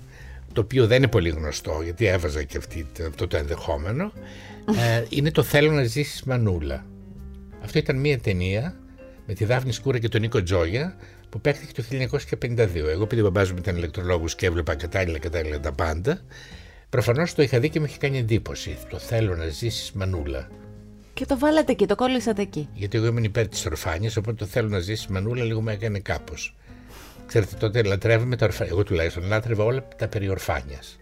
το 0.54 0.62
οποίο 0.62 0.88
δεν 0.88 0.98
είναι 0.98 1.08
πολύ 1.08 1.30
γνωστό, 1.30 1.80
γιατί 1.84 2.06
έβαζα 2.06 2.44
και 2.44 2.58
αυτή, 2.58 2.86
αυτό 3.08 3.28
το 3.28 3.38
ενδεχόμενο, 3.38 4.12
ε, 4.78 5.04
είναι 5.16 5.32
το 5.32 5.44
Θέλω 5.44 5.72
να 5.72 5.84
ζήσει 5.84 6.24
Μανούλα. 6.26 6.86
Αυτό 7.64 7.78
ήταν 7.78 8.00
μια 8.00 8.20
ταινία 8.20 8.76
με 9.26 9.34
τη 9.34 9.46
Δάφνη 9.46 9.72
Σκούρα 9.72 10.00
και 10.00 10.10
τον 10.10 10.22
Νίκο 10.22 10.44
Τζόγια 10.44 10.96
που 11.30 11.42
παίχτηκε 11.42 11.82
το 11.82 11.84
1952. 12.42 12.76
Εγώ 12.76 13.04
επειδή 13.04 13.22
ο 13.22 13.32
μου 13.32 13.56
ήταν 13.58 13.76
ηλεκτρολόγος 13.76 14.36
και 14.36 14.46
έβλεπα 14.46 14.76
κατάλληλα 14.76 15.20
κατάλληλα 15.20 15.60
τα 15.60 15.72
πάντα, 15.72 16.22
προφανώς 16.90 17.34
το 17.34 17.42
είχα 17.42 17.60
δει 17.60 17.70
και 17.70 17.80
μου 17.80 17.86
είχε 17.86 17.98
κάνει 17.98 18.18
εντύπωση. 18.18 18.78
Το 18.90 18.98
θέλω 18.98 19.36
να 19.36 19.48
ζήσει 19.48 19.92
Μανούλα. 19.98 20.50
Και 21.14 21.26
το 21.26 21.38
βάλατε 21.38 21.72
εκεί, 21.72 21.86
το 21.86 21.96
κόλλησατε 21.96 22.42
εκεί. 22.42 22.70
Γιατί 22.74 22.98
εγώ 22.98 23.06
ήμουν 23.06 23.24
υπέρ 23.24 23.48
της 23.48 23.66
ορφάνειας, 23.66 24.18
οπότε 24.18 24.38
το 24.38 24.46
θέλω 24.46 24.68
να 24.68 24.80
ζήσει 24.80 25.12
Μανούλα 25.12 25.44
λίγο 25.44 25.62
με 25.62 25.74
έκανε 25.74 26.00
κάπως. 26.00 26.56
Ξέρετε, 27.32 27.56
τότε 27.56 27.84
λατρεύαμε 27.84 28.36
τα 28.36 28.46
ορφάνια. 28.46 28.74
Εγώ 28.74 28.84
τουλάχιστον 28.84 29.24
λάτρευα 29.24 29.64
όλα 29.64 29.88
τα 29.98 30.08
περί 30.08 30.30
ορφάνιας. 30.30 31.00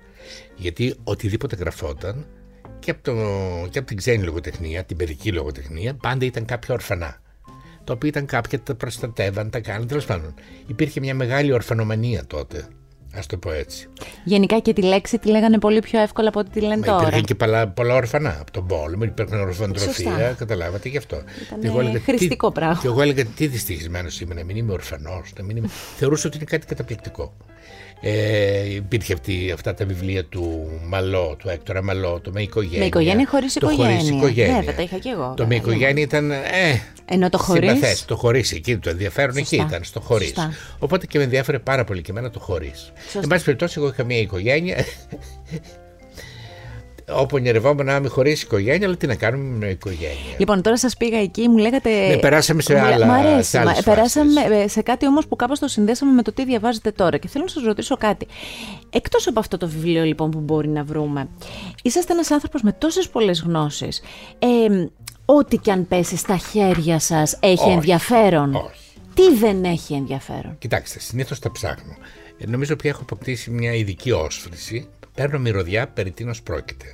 Γιατί 0.55 0.95
οτιδήποτε 1.03 1.55
γραφόταν 1.55 2.25
και 2.79 2.91
από, 2.91 3.03
το, 3.03 3.13
και 3.69 3.77
από 3.79 3.87
την 3.87 3.97
ξένη 3.97 4.23
λογοτεχνία, 4.23 4.83
την 4.83 4.97
παιδική 4.97 5.31
λογοτεχνία, 5.31 5.93
πάντα 5.93 6.25
ήταν 6.25 6.45
κάποια 6.45 6.73
ορφανά. 6.73 7.21
Το 7.83 7.93
οποίο 7.93 8.07
ήταν 8.07 8.25
κάποια 8.25 8.59
τα 8.59 8.75
προστατεύαν, 8.75 9.49
τα 9.49 9.59
κάναν. 9.59 9.87
Τέλος 9.87 10.05
πάντων, 10.05 10.33
υπήρχε 10.67 10.99
μια 10.99 11.15
μεγάλη 11.15 11.51
ορφανομανία 11.51 12.25
τότε. 12.25 12.67
Α 13.15 13.19
το 13.27 13.37
πω 13.37 13.51
έτσι. 13.51 13.87
Γενικά 14.23 14.59
και 14.59 14.73
τη 14.73 14.81
λέξη 14.81 15.17
τη 15.19 15.29
λέγανε 15.29 15.59
πολύ 15.59 15.79
πιο 15.79 15.99
εύκολα 15.99 16.27
από 16.27 16.39
ό,τι 16.39 16.49
τη 16.49 16.59
λένε 16.59 16.75
Μα 16.75 16.85
τώρα. 16.85 17.01
Υπήρχε 17.01 17.21
και 17.21 17.35
πολλά, 17.35 17.67
πολλά 17.67 17.95
ορφανά 17.95 18.37
από 18.41 18.51
τον 18.51 18.67
πόλεμο, 18.67 19.03
υπήρχαν 19.03 19.39
ορφανοτροφία, 19.39 20.35
καταλάβατε 20.37 20.89
γι' 20.89 20.97
αυτό. 20.97 21.21
Ήταν 21.63 22.01
χρηστικό 22.01 22.51
πράγμα. 22.51 22.79
Και 22.81 22.87
εγώ 22.87 23.01
έλεγα 23.01 23.25
τι 23.25 23.47
δυστυχισμένος 23.47 24.21
είμαι 24.21 24.33
να 24.33 24.43
μην 24.43 24.55
είμαι 24.55 24.71
ορφανός. 24.71 25.33
Είμαι... 25.49 25.69
Θεωρούσα 25.97 26.27
ότι 26.27 26.37
είναι 26.37 26.45
κάτι 26.45 26.65
καταπληκτικό. 26.65 27.33
Ε, 28.01 28.73
υπήρχε 28.73 29.13
αυτή, 29.13 29.51
αυτά 29.53 29.73
τα 29.73 29.85
βιβλία 29.85 30.25
του 30.25 30.69
Μαλό, 30.87 31.35
του 31.39 31.49
Έκτορα 31.49 31.83
Μαλό, 31.83 32.19
το 32.19 32.31
Με 32.31 32.41
οικογένεια. 32.41 32.79
Με 32.79 32.85
οικογένεια 32.85 33.27
χωρίς 33.27 33.55
οικογένεια. 33.55 34.15
οικογένεια. 34.17 34.55
Βέβαια, 34.55 34.75
τα 34.75 34.81
είχα 34.81 34.97
και 34.97 35.09
εγώ. 35.09 35.33
Το 35.37 35.45
Με 35.47 35.55
οικογένεια 35.55 36.03
ήταν. 36.03 36.31
Ε, 36.31 36.37
Ενώ 37.05 37.29
το 37.29 37.37
χωρίς. 37.37 38.05
Το 38.05 38.15
χωρίς 38.15 38.51
εκεί, 38.51 38.77
το 38.77 38.89
ενδιαφέρον 38.89 39.37
εκεί 39.37 39.55
ήταν, 39.55 39.83
στο 39.83 39.99
χωρίς. 39.99 40.33
Οπότε 40.79 41.05
και 41.05 41.17
με 41.17 41.23
ενδιαφέρε 41.23 41.59
πάρα 41.59 41.83
πολύ 41.83 42.01
και 42.01 42.11
εμένα 42.11 42.29
το 42.29 42.39
χωρίς. 42.39 42.91
Εν 43.21 43.27
πάση 43.27 43.43
περιπτώσει, 43.43 43.73
εγώ 43.77 43.87
είχα 43.87 44.03
μια 44.03 44.17
οικογένεια 44.19 44.85
όπου 47.15 47.35
ονειρευόμουν 47.35 47.85
να 47.85 47.95
είμαι 47.95 48.07
χωρί 48.07 48.31
οικογένεια, 48.31 48.87
αλλά 48.87 48.97
τι 48.97 49.07
να 49.07 49.15
κάνουμε 49.15 49.57
με 49.57 49.69
οικογένεια. 49.69 50.35
Λοιπόν, 50.37 50.61
τώρα 50.61 50.77
σας 50.77 50.97
πήγα 50.97 51.19
εκεί, 51.19 51.47
μου 51.47 51.57
λέγατε. 51.57 52.07
Ναι, 52.07 52.17
περάσαμε 52.17 52.61
σε 52.61 52.79
άλλα. 52.79 53.05
Μ' 53.05 53.11
αρέσει. 53.11 53.49
Σε 53.49 53.59
άλλες 53.59 53.83
περάσαμε 53.83 54.41
ε, 54.41 54.67
σε 54.67 54.81
κάτι 54.81 55.07
όμως 55.07 55.27
που 55.27 55.35
κάπως 55.35 55.59
το 55.59 55.67
συνδέσαμε 55.67 56.11
με 56.11 56.21
το 56.21 56.33
τι 56.33 56.45
διαβάζετε 56.45 56.91
τώρα. 56.91 57.17
Και 57.17 57.27
θέλω 57.27 57.43
να 57.43 57.49
σας 57.49 57.63
ρωτήσω 57.63 57.97
κάτι. 57.97 58.27
Εκτός 58.89 59.27
από 59.27 59.39
αυτό 59.39 59.57
το 59.57 59.67
βιβλίο 59.67 60.03
λοιπόν 60.03 60.31
που 60.31 60.39
μπορεί 60.39 60.67
να 60.67 60.83
βρούμε, 60.83 61.27
είσαστε 61.83 62.13
ένας 62.13 62.31
άνθρωπος 62.31 62.61
με 62.61 62.71
τόσες 62.71 63.09
πολλές 63.09 63.41
γνώσεις. 63.41 64.01
Ε, 64.39 64.47
ό,τι 65.25 65.57
και 65.57 65.71
αν 65.71 65.87
πέσει 65.87 66.17
στα 66.17 66.37
χέρια 66.37 66.99
σας 66.99 67.37
έχει 67.39 67.69
ενδιαφέρον; 67.69 68.55
Όχι. 68.55 68.87
Τι 69.13 69.35
δεν 69.35 69.63
έχει 69.63 69.93
ενδιαφέρον; 69.93 70.55
Κοιτάξτε, 70.57 70.99
συνήθως 70.99 71.39
τα 71.39 71.51
ψάχνω. 71.51 71.95
Ε, 72.37 72.45
νομίζω 72.47 72.75
πια 72.75 72.89
έχω 72.89 73.01
αποκτήσει 73.01 73.49
μια 73.51 73.73
ειδική 73.73 74.11
όσφρηση 74.11 74.87
παίρνω 75.21 75.39
μυρωδιά 75.39 75.87
περί 75.87 76.11
τίνος 76.11 76.41
πρόκειται. 76.41 76.85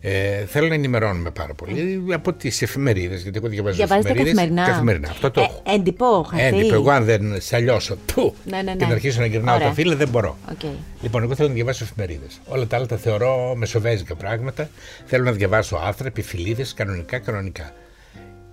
Ε, 0.00 0.44
θέλω 0.44 0.68
να 0.68 0.74
ενημερώνουμε 0.74 1.30
πάρα 1.30 1.54
πολύ 1.54 2.04
από 2.12 2.32
τις 2.32 2.62
εφημερίδες, 2.62 3.22
γιατί 3.22 3.38
εγώ 3.38 3.48
διαβάζω 3.48 3.82
εφημερίδες. 3.82 4.16
καθημερινά. 4.16 4.66
καθημερινά. 4.66 5.08
Αυτό 5.08 5.30
το 5.30 5.40
ε, 5.40 5.74
Εντυπώ, 5.74 6.26
Έντυπο. 6.36 6.74
Εγώ, 6.74 6.90
αν 6.90 7.04
δεν 7.04 7.40
σε 7.40 7.56
αλλιώσω 7.56 7.96
του, 8.06 8.34
ναι, 8.44 8.56
ναι, 8.56 8.62
ναι. 8.62 8.76
και 8.76 8.86
να 8.86 8.92
αρχίσω 8.92 9.20
να 9.20 9.26
γυρνάω 9.26 9.54
Ωραία. 9.54 9.68
τα 9.68 9.74
φύλλα, 9.74 9.96
δεν 9.96 10.08
μπορώ. 10.08 10.36
Okay. 10.52 10.66
Λοιπόν, 11.02 11.22
εγώ 11.22 11.34
θέλω 11.34 11.48
να 11.48 11.54
διαβάσω 11.54 11.84
εφημερίδες. 11.84 12.40
Όλα 12.46 12.66
τα 12.66 12.76
άλλα 12.76 12.86
τα 12.86 12.96
θεωρώ 12.96 13.54
μεσοβέζικα 13.56 14.14
πράγματα. 14.14 14.70
Θέλω 15.04 15.24
να 15.24 15.32
διαβάσω 15.32 15.80
άρθρα, 15.84 16.06
επιφυλίδες, 16.06 16.74
κανονικά, 16.74 17.18
κανονικά. 17.18 17.72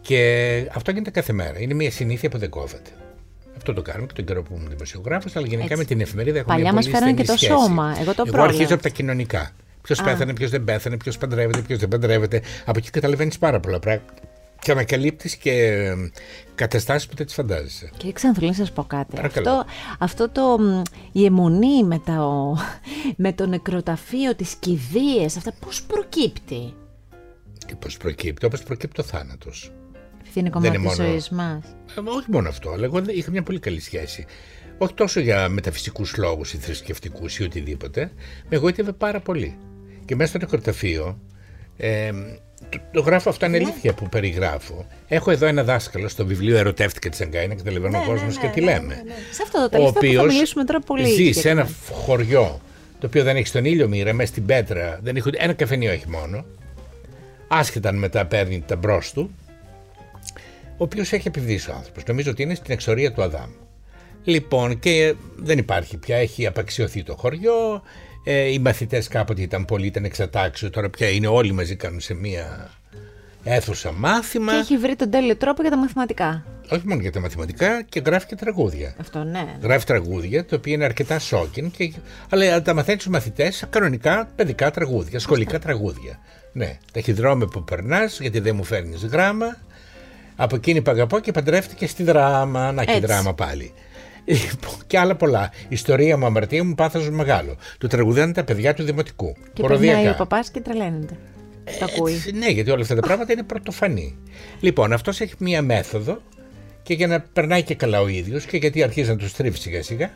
Και 0.01 0.69
αυτό 0.73 0.91
γίνεται 0.91 1.09
κάθε 1.09 1.33
μέρα. 1.33 1.59
Είναι 1.59 1.73
μια 1.73 1.91
συνήθεια 1.91 2.29
που 2.29 2.37
δεν 2.37 2.49
κόβεται. 2.49 2.89
Αυτό 3.57 3.73
το 3.73 3.81
κάνουμε 3.81 4.05
και 4.05 4.13
τον 4.13 4.25
καιρό 4.25 4.43
που 4.43 4.55
ήμουν 4.57 4.69
δημοσιογράφος, 4.69 5.35
αλλά 5.35 5.45
γενικά 5.47 5.63
Έτσι. 5.67 5.77
με 5.77 5.83
την 5.83 6.01
εφημερίδα 6.01 6.39
έχουμε 6.39 6.55
Παλιά 6.55 6.73
μας 6.73 6.87
φέρανε 6.87 7.13
και 7.13 7.23
το 7.23 7.37
σχέση. 7.37 7.51
σώμα. 7.51 7.97
Εγώ 8.01 8.13
το 8.13 8.23
Εγώ 8.27 8.41
αρχίζω 8.41 8.73
από 8.73 8.83
τα 8.83 8.89
κοινωνικά. 8.89 9.51
Ποιος 9.81 10.01
πέθανε, 10.01 10.33
ποιος 10.33 10.49
δεν 10.49 10.63
πέθανε, 10.63 10.97
ποιος 10.97 11.17
παντρεύεται, 11.17 11.61
ποιος 11.61 11.79
δεν 11.79 11.87
παντρεύεται. 11.87 12.41
Από 12.65 12.77
εκεί 12.77 12.89
καταλαβαίνεις 12.89 13.37
πάρα 13.37 13.59
πολλά 13.59 13.79
πράγματα. 13.79 14.13
Και 14.59 14.71
ανακαλύπτεις 14.71 15.35
και 15.35 15.83
καταστάσεις 16.55 17.07
που 17.07 17.15
δεν 17.15 17.25
τις 17.25 17.35
φαντάζεσαι. 17.35 17.89
Κύριε 17.97 18.11
Ξανθουλή, 18.11 18.47
να 18.47 18.53
σας 18.53 18.71
πω 18.71 18.83
κάτι. 18.83 19.17
Αυτό, 19.23 19.65
αυτό 19.99 20.29
το, 20.29 20.57
η 21.11 21.25
αιμονή 21.25 21.83
με, 21.83 22.01
το, 22.05 22.57
με 23.15 23.33
το 23.33 23.45
νεκροταφείο, 23.47 24.35
τις 24.35 24.55
κηδείες, 24.59 25.37
αυτά 25.37 25.53
πώς 25.65 25.83
προκύπτει; 25.83 26.73
Πώς 27.79 27.97
προκύπτει, 27.97 28.45
όπως 28.45 28.63
προκύπτει 28.63 29.01
ο 29.01 29.03
θάνατος. 29.03 29.71
Επειδή 30.39 30.61
είναι 30.61 30.79
κομμάτι 30.79 30.87
της 30.87 31.05
ζωής 31.05 31.29
μας. 31.29 31.63
Ε, 31.97 32.09
όχι 32.17 32.31
μόνο 32.31 32.49
αυτό, 32.49 32.71
αλλά 32.71 32.85
εγώ 32.85 33.01
είχα 33.07 33.31
μια 33.31 33.43
πολύ 33.43 33.59
καλή 33.59 33.79
σχέση. 33.79 34.25
Όχι 34.77 34.93
τόσο 34.93 35.19
για 35.19 35.49
μεταφυσικούς 35.49 36.17
λόγους 36.17 36.53
ή 36.53 36.57
θρησκευτικούς 36.57 37.39
ή 37.39 37.43
οτιδήποτε. 37.43 38.11
Με 38.49 38.55
εγωίτευε 38.55 38.91
πάρα 38.91 39.19
πολύ. 39.19 39.57
Και 40.05 40.15
μέσα 40.15 40.29
στο 40.29 40.37
νεκροταφείο, 40.37 41.19
ε, 41.77 42.11
το, 42.69 42.79
το, 42.91 43.01
γράφω 43.01 43.29
αυτό 43.29 43.45
είναι 43.45 43.57
αλήθεια 43.57 43.93
που 43.93 44.09
περιγράφω. 44.09 44.87
Έχω 45.07 45.31
εδώ 45.31 45.45
ένα 45.45 45.63
δάσκαλο 45.63 46.07
στο 46.07 46.25
βιβλίο 46.25 46.57
Ερωτεύτηκα 46.57 47.09
τη 47.09 47.15
Σαγκάη, 47.15 47.47
να 47.47 47.55
καταλαβαίνει 47.55 47.97
ναι, 47.97 48.03
ο 48.03 48.05
κόσμος 48.07 48.35
ναι, 48.35 48.41
και 48.41 48.47
τι 48.47 48.61
ναι, 48.61 48.71
λέμε. 48.71 49.01
Ναι, 49.05 49.13
σε 49.31 49.41
αυτό 49.43 49.61
το 49.61 49.69
τελευταίο 49.69 50.13
θα 50.13 50.25
μιλήσουμε 50.25 50.63
τώρα 50.63 50.79
πολύ. 50.79 51.09
Ζει 51.09 51.31
σε 51.31 51.49
ένα 51.49 51.69
χωριό 51.91 52.59
το 52.99 53.07
οποίο 53.07 53.23
δεν 53.23 53.35
έχει 53.35 53.51
τον 53.51 53.65
ήλιο 53.65 53.87
μοίρα, 53.87 54.13
μέσα 54.13 54.31
στην 54.31 54.45
πέτρα, 54.45 54.99
δεν 55.03 55.15
έχει 55.15 55.29
ένα 55.33 55.53
καφενείο 55.53 55.91
έχει 55.91 56.09
μόνο. 56.09 56.45
Άσχετα 57.47 57.89
αν 57.89 57.95
μετά 57.95 58.25
παίρνει 58.25 58.63
τα 58.67 58.75
μπρος 58.75 59.11
του. 59.11 59.31
Ο 60.77 60.83
οποίος 60.83 61.11
έχει 61.13 61.27
επιβδίσει 61.27 61.69
ο 61.69 61.73
άνθρωπος. 61.73 62.03
Νομίζω 62.07 62.31
ότι 62.31 62.41
είναι 62.41 62.55
στην 62.55 62.73
εξορία 62.73 63.11
του 63.11 63.23
Αδάμ. 63.23 63.49
Λοιπόν, 64.23 64.79
και 64.79 65.15
δεν 65.35 65.57
υπάρχει 65.57 65.97
πια, 65.97 66.17
έχει 66.17 66.45
απαξιωθεί 66.45 67.03
το 67.03 67.15
χωριό. 67.15 67.81
Ε, 68.23 68.51
οι 68.51 68.59
μαθητές 68.59 69.07
κάποτε 69.07 69.41
ήταν 69.41 69.65
πολλοί, 69.65 69.85
ήταν 69.85 70.05
εξατάξιο. 70.05 70.69
Τώρα 70.69 70.89
πια 70.89 71.09
είναι 71.09 71.27
όλοι 71.27 71.51
μαζί, 71.51 71.75
κάνουν 71.75 71.99
σε 71.99 72.13
μία 72.13 72.69
αίθουσα 73.43 73.91
μάθημα. 73.91 74.51
Και 74.51 74.57
έχει 74.57 74.77
βρει 74.77 74.95
τον 74.95 75.09
τέλειο 75.09 75.35
τρόπο 75.35 75.61
για 75.61 75.71
τα 75.71 75.77
μαθηματικά. 75.77 76.45
Όχι 76.69 76.87
μόνο 76.87 77.01
για 77.01 77.11
τα 77.11 77.19
μαθηματικά, 77.19 77.81
και 77.81 78.01
γράφει 78.05 78.25
και 78.25 78.35
τραγούδια. 78.35 78.95
Αυτό 78.99 79.23
ναι. 79.23 79.57
Γράφει 79.61 79.85
τραγούδια, 79.85 80.45
τα 80.45 80.55
οποία 80.55 80.73
είναι 80.73 80.85
αρκετά 80.85 81.19
σόκιν, 81.19 81.71
και... 81.71 81.93
αλλά 82.29 82.61
τα 82.61 82.73
μαθαίνεις 82.73 83.01
στου 83.01 83.11
μαθητές 83.11 83.65
κανονικά 83.69 84.29
παιδικά 84.35 84.71
τραγούδια, 84.71 85.19
σχολικά 85.19 85.59
τραγούδια. 85.59 86.19
Ναι, 86.53 86.77
ταχυδρόμε 86.93 87.45
που 87.45 87.63
περνάς, 87.63 88.19
γιατί 88.19 88.39
δεν 88.39 88.55
μου 88.55 88.63
φέρνεις 88.63 89.05
γράμμα. 89.05 89.57
Από 90.35 90.55
εκείνη 90.55 90.81
που 90.81 90.91
αγαπώ 90.91 91.19
και 91.19 91.31
παντρεύτηκε 91.31 91.87
στη 91.87 92.03
δράμα. 92.03 92.71
Να 92.71 92.85
και 92.85 92.99
δράμα 92.99 93.33
πάλι. 93.33 93.73
και 94.87 94.99
άλλα 94.99 95.15
πολλά. 95.15 95.51
Ιστορία 95.67 96.17
μου, 96.17 96.25
αμαρτία 96.25 96.63
μου, 96.63 96.75
πάθος 96.75 97.09
μεγάλο. 97.09 97.55
Του 97.77 97.87
τραγουδάνε 97.87 98.33
τα 98.33 98.43
παιδιά 98.43 98.73
του 98.73 98.83
δημοτικού. 98.83 99.35
Και 99.53 99.63
περνάει 99.63 100.07
ο 100.07 100.15
παπάς 100.17 100.49
και 100.49 100.61
τρελαίνεται. 100.61 101.17
Το 101.79 101.85
ακούει. 101.85 102.23
ναι, 102.33 102.49
γιατί 102.49 102.71
όλα 102.71 102.81
αυτά 102.81 102.95
τα 102.95 103.01
πράγματα 103.01 103.33
είναι 103.33 103.43
πρωτοφανή. 103.43 104.17
Λοιπόν, 104.59 104.93
αυτός 104.93 105.21
έχει 105.21 105.33
μία 105.37 105.61
μέθοδο 105.61 106.21
και 106.83 106.93
για 106.93 107.07
να 107.07 107.19
περνάει 107.19 107.63
και 107.63 107.75
καλά 107.75 108.01
ο 108.01 108.07
ίδιος 108.07 108.45
και 108.45 108.57
γιατί 108.57 108.83
αρχίζει 108.83 109.09
να 109.09 109.15
τους 109.15 109.33
τρίβει 109.33 109.57
σιγά 109.57 109.83
σιγά, 109.83 110.11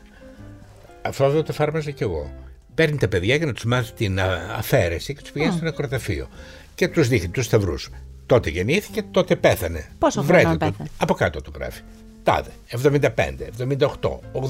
αυτό 1.01 1.31
το 1.31 1.47
εφάρμοζα 1.49 1.91
κι 1.91 2.03
εγώ. 2.03 2.31
Παίρνει 2.75 2.97
τα 2.97 3.07
παιδιά 3.07 3.35
για 3.35 3.45
να 3.45 3.53
τους 3.53 3.63
μάθει 3.63 3.93
την 3.93 4.19
αφαίρεση 4.57 5.13
και 5.13 5.21
τους 5.21 5.31
πηγαίνει 5.31 5.51
στο 5.51 5.63
νεκροταφείο. 5.63 6.27
Και 6.75 6.87
τους 6.87 7.07
δείχνει 7.07 7.29
τους 7.29 7.45
σταυρούς. 7.45 7.89
Τότε 8.29 8.49
γεννήθηκε, 8.49 9.01
τότε 9.11 9.35
πέθανε. 9.35 9.85
Πόσο 9.97 10.21
χρόνο 10.21 10.57
πέθανε; 10.57 10.89
Από 10.97 11.13
κάτω 11.13 11.41
το 11.41 11.51
γράφει. 11.55 11.81
Τάδε. 12.23 12.49
75, 12.83 13.09
78, 13.57 13.87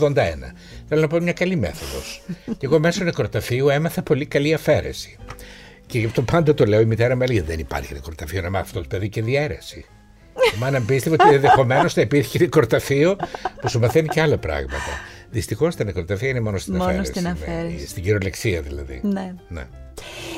81. 0.09 0.13
Θέλω 0.87 1.01
να 1.01 1.07
πω 1.07 1.19
μια 1.19 1.33
καλή 1.33 1.55
μέθοδος. 1.55 2.21
και 2.57 2.65
εγώ 2.65 2.79
μέσω 2.79 3.03
νεκροταφείου 3.03 3.69
έμαθα 3.69 4.01
πολύ 4.01 4.25
καλή 4.25 4.53
αφαίρεση. 4.53 5.17
Και 5.85 5.99
γι' 5.99 6.05
αυτό 6.05 6.21
πάντα 6.21 6.53
το 6.53 6.65
λέω, 6.65 6.79
η 6.79 6.85
μητέρα 6.85 7.15
μου 7.15 7.21
έλεγε: 7.23 7.41
Δεν 7.41 7.59
υπάρχει 7.59 7.93
νεκροταφείο 7.93 8.41
να 8.41 8.49
μάθει 8.49 8.65
αυτό 8.65 8.81
το 8.81 8.87
παιδί 8.89 9.09
και 9.09 9.21
διαίρεση. 9.21 9.85
Η 10.55 10.59
μάνα 10.59 10.81
πίστευε 10.81 11.15
ότι 11.19 11.35
ενδεχομένως 11.35 11.93
θα 11.93 12.01
υπήρχε 12.01 12.39
νεκροταφείο 12.39 13.15
που 13.61 13.69
σου 13.69 13.79
μαθαίνει 13.79 14.07
και 14.07 14.21
άλλα 14.21 14.37
πράγματα. 14.37 14.99
Δυστυχώς 15.31 15.75
τα 15.75 15.83
νεκροταφεία 15.83 16.29
είναι 16.29 16.39
μόνο 16.39 16.57
στην 16.57 16.75
μόνο 16.75 16.89
αφαίρεση. 16.89 17.11
Στην, 17.11 17.27
αφαίρεση. 17.27 17.75
Ναι, 17.75 17.85
στην 17.85 18.03
κυριολεξία 18.03 18.61
δηλαδή. 18.61 19.01
Ναι. 19.03 19.35
ναι. 19.47 19.67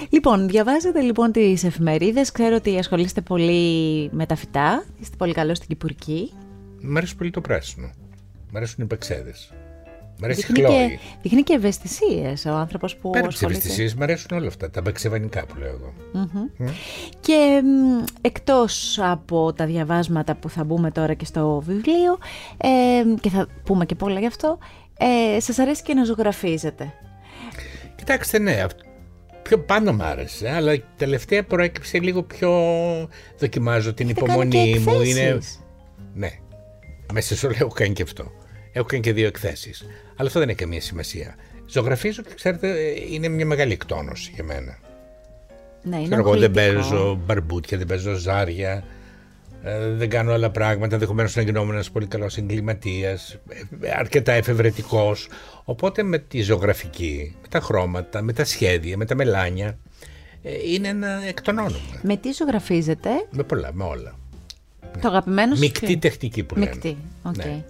Λοιπόν, 0.10 0.48
διαβάζετε 0.48 1.02
λοιπόν 1.02 1.32
τις 1.32 1.64
εφημερίδες. 1.64 2.32
Ξέρω 2.32 2.56
ότι 2.56 2.78
ασχολείστε 2.78 3.22
πολύ 3.22 4.10
με 4.12 4.26
τα 4.26 4.36
φυτά. 4.36 4.86
Είστε 5.00 5.16
πολύ 5.18 5.34
καλός 5.34 5.58
στην 5.58 5.70
Κυπουρική. 5.70 6.34
Μ' 6.82 6.98
αρέσει 6.98 7.16
πολύ 7.16 7.30
το 7.30 7.42
πράσινο. 7.42 7.90
Μ' 8.52 8.58
αρέσουν 8.58 8.84
οι 8.84 8.88
παξέδε. 8.88 9.34
Μ' 10.22 10.24
αρέσει 10.24 10.46
δείχνει 10.46 10.64
και, 10.64 11.00
δείχνει 11.22 11.44
και 11.44 11.54
ευαισθησίες 11.54 12.46
ο 12.46 12.50
άνθρωπος 12.50 12.96
που 12.96 13.10
Πέρα 13.10 13.26
από 13.26 13.36
τι 13.36 13.46
ευαισθησίες, 13.46 13.96
μ' 13.96 14.02
αρέσουν 14.02 14.38
όλα 14.38 14.48
αυτά. 14.48 14.70
Τα 14.70 14.82
μπαξεβανικά 14.82 15.46
που 15.46 15.60
λέω 15.60 15.68
εγώ. 15.68 15.94
Mm-hmm. 16.14 16.64
Mm. 16.64 16.70
Και 17.20 17.62
εκτός 18.22 19.00
από 19.02 19.54
τα 19.54 19.66
διαβάσματα 19.66 20.36
που 20.36 20.50
θα 20.50 20.64
μπούμε 20.64 20.92
τώρα 20.92 21.14
και 21.14 21.26
στο 21.26 21.64
βιβλίο, 21.66 22.18
ε, 22.58 22.68
και 23.22 23.30
θα 23.30 23.48
πούμε 23.64 23.86
και 23.86 23.96
πολλά 23.96 24.20
γι' 24.20 24.26
αυτό, 24.26 24.58
ε, 25.36 25.40
σας 25.40 25.60
αρέσει 25.60 25.82
και 25.84 25.94
να 25.94 26.04
ζωγραφίζετε; 26.04 26.94
Κοιτάξτε, 27.96 28.40
ναι, 28.40 28.66
πιο 29.42 29.60
πάνω 29.60 29.94
μ' 29.94 30.02
άρεσε, 30.02 30.50
αλλά 30.50 30.74
η 30.74 30.84
τελευταία 30.98 31.44
προέκυψε 31.44 32.00
λίγο 32.00 32.24
πιο. 32.24 32.52
Δοκιμάζω 33.38 33.94
την 33.94 34.10
Έχετε 34.10 34.26
υπομονή 34.26 34.80
μου. 34.86 35.02
Είναι... 35.02 35.38
Ναι, 36.14 36.30
μέσα 37.14 37.36
σε 37.36 37.46
όλα 37.46 37.56
έχω 37.60 37.72
κάνει 37.74 37.94
και 37.94 38.04
αυτό. 38.04 38.32
Έχω 38.72 38.86
κάνει 38.86 39.02
και 39.02 39.14
δύο 39.14 39.28
εκθέσεις. 39.28 39.86
Αλλά 40.16 40.28
αυτό 40.28 40.40
δεν 40.40 40.50
έχει 40.50 40.58
καμία 40.58 40.82
σημασία. 40.82 41.36
Ζωγραφίζω 41.68 42.22
και 42.22 42.34
ξέρετε, 42.36 42.68
είναι 43.10 43.28
μια 43.28 43.46
μεγάλη 43.46 43.72
εκτόνωση 43.72 44.32
για 44.34 44.44
μένα. 44.44 44.78
Ναι, 45.84 45.98
είναι 45.98 46.16
εγώ 46.16 46.36
δεν 46.36 46.52
παίζω 46.52 47.22
μπαρμπούτια, 47.26 47.78
δεν 47.78 47.88
παίζω 47.88 48.14
ζάρια, 48.14 48.72
ε, 48.72 48.84
δεν 49.96 50.10
κάνω 50.10 50.34
άλλα 50.34 50.50
πράγματα. 50.50 50.94
Ενδεχομένως 50.94 51.36
να 51.36 51.42
γινόμουν 51.42 51.74
ένας 51.74 51.92
πολύ 51.92 52.08
καλός 52.08 52.38
εγκληματίας, 52.38 53.38
ε, 53.82 53.92
αρκετά 54.00 54.32
εφευρετικός. 54.32 55.28
Οπότε 55.64 56.04
με 56.04 56.18
τη 56.18 56.42
ζωγραφική, 56.42 57.36
με 57.42 57.48
τα 57.48 57.60
χρώματα, 57.60 58.22
με 58.22 58.34
τα 58.34 58.46
σχέδια, 58.46 58.98
με 58.98 59.06
τα 59.06 59.16
μελάνια, 59.16 59.78
ε, 60.44 60.52
είναι 60.74 60.88
ένα 60.88 61.22
εκτονώνομαι. 61.28 62.00
Με 62.02 62.18
τι 62.18 62.32
ζωγραφίζετε, 62.32 63.10
Με 63.32 63.44
πολλά, 63.44 63.70
με 63.74 63.84
όλα. 63.84 64.16
Το 65.02 65.08
αγαπημένο 65.08 65.56
σου. 65.56 65.62
Μικτή 65.62 65.98
τεχνική 65.98 66.44
που 66.44 66.56
λέμε. 66.56 66.70
Μικτή, 66.70 66.98
οκ. 67.24 67.36
Ναι. 67.36 67.64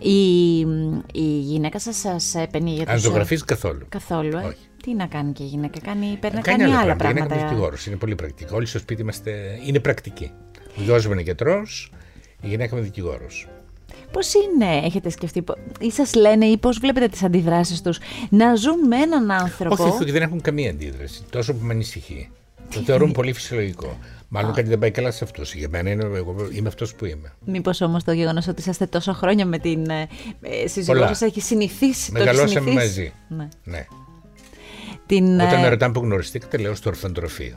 Η, 0.00 0.58
η 1.12 1.38
γυναίκα 1.40 1.78
σας 1.78 1.96
σας 1.96 2.34
έπαινε 2.34 2.70
για 2.70 2.84
το 2.84 2.92
Αν 2.92 2.98
ζωγραφίζει 2.98 3.44
καθόλου. 3.44 3.86
Καθόλου, 3.88 4.36
ε; 4.36 4.44
Όχι. 4.44 4.56
Τι 4.82 4.94
να 4.94 5.06
κάνει 5.06 5.32
και 5.32 5.42
η 5.42 5.46
γυναίκα, 5.46 5.80
κάνει, 5.80 6.16
παίρνει 6.20 6.36
να 6.36 6.42
κάνει, 6.42 6.58
κάνει, 6.58 6.70
άλλα 6.70 6.80
άλλα 6.80 6.96
πράγματα. 6.96 7.26
πράγματα. 7.26 7.34
Είναι 7.34 7.44
δικηγόρο, 7.44 7.76
είναι 7.86 7.96
πολύ 7.96 8.14
πρακτικό. 8.14 8.56
Όλοι 8.56 8.66
στο 8.66 8.78
σπίτι 8.78 9.02
είμαστε. 9.02 9.58
είναι 9.66 9.78
πρακτικοί. 9.78 10.32
Ο 10.78 10.82
γιος 10.82 10.94
μου 11.06 11.12
είναι 11.12 11.20
γιατρός, 11.22 11.62
η 12.40 12.48
γυναίκα 12.48 12.70
μου 12.74 12.78
είναι 12.78 12.86
δικηγόρος. 12.86 13.48
Πώς 14.12 14.32
είναι, 14.34 14.86
έχετε 14.86 15.10
σκεφτεί, 15.10 15.42
πο- 15.42 15.56
ή 15.80 15.90
σας 15.90 16.14
λένε 16.14 16.46
ή 16.46 16.56
πώς 16.56 16.78
βλέπετε 16.78 17.08
τις 17.08 17.22
αντιδράσεις 17.22 17.82
τους 17.82 17.98
να 18.30 18.54
ζουν 18.54 18.86
με 18.86 18.96
έναν 18.96 19.30
άνθρωπο; 19.30 19.84
Όχι, 19.84 20.02
όχι, 20.02 20.10
δεν 20.10 20.22
έχουν 20.22 20.40
καμία 20.40 20.70
αντίδραση. 20.70 21.22
Τόσο 21.30 21.54
που 21.54 21.64
με 21.64 21.72
ανησυχεί. 21.72 22.30
Το 22.74 22.80
θεωρούν 22.80 23.12
πολύ 23.12 23.32
φυσιολογικό. 23.32 23.98
Μάλλον 24.28 24.52
κάτι 24.52 24.68
δεν 24.68 24.78
πάει 24.78 24.90
καλά 24.90 25.10
σε 25.10 25.24
αυτούς. 25.24 25.54
Για 25.54 25.68
μένα 25.68 25.90
είναι, 25.90 26.04
εγώ 26.04 26.34
είμαι 26.52 26.68
αυτός 26.68 26.94
που 26.94 27.04
είμαι. 27.04 27.32
Μήπως 27.44 27.80
όμως 27.80 28.04
το 28.04 28.12
γεγονός 28.12 28.48
ότι 28.48 28.60
είσαστε 28.60 28.86
τόσα 28.86 29.14
χρόνια 29.14 29.46
με 29.46 29.58
την 29.58 29.90
ε, 29.90 30.08
ε, 30.40 30.66
σύζυγό 30.66 30.92
Πολλά. 30.92 31.06
σας 31.06 31.20
έχει 31.20 31.40
συνηθίσει. 31.40 32.12
το 32.12 32.18
έχει 32.18 32.26
Μεγαλώσαμε 32.26 32.70
συνηθίσει; 32.70 32.74
μαζί. 32.74 33.12
Ναι. 33.28 33.48
Ναι. 33.64 33.86
Την, 35.06 35.40
Όταν 35.40 35.58
ε, 35.58 35.60
με 35.60 35.68
ρωτάνε 35.68 35.92
που 35.92 36.00
γνωριστήκατε, 36.00 36.56
λέω 36.58 36.74
στο 36.74 36.88
ορφαντροφείο. 36.88 37.56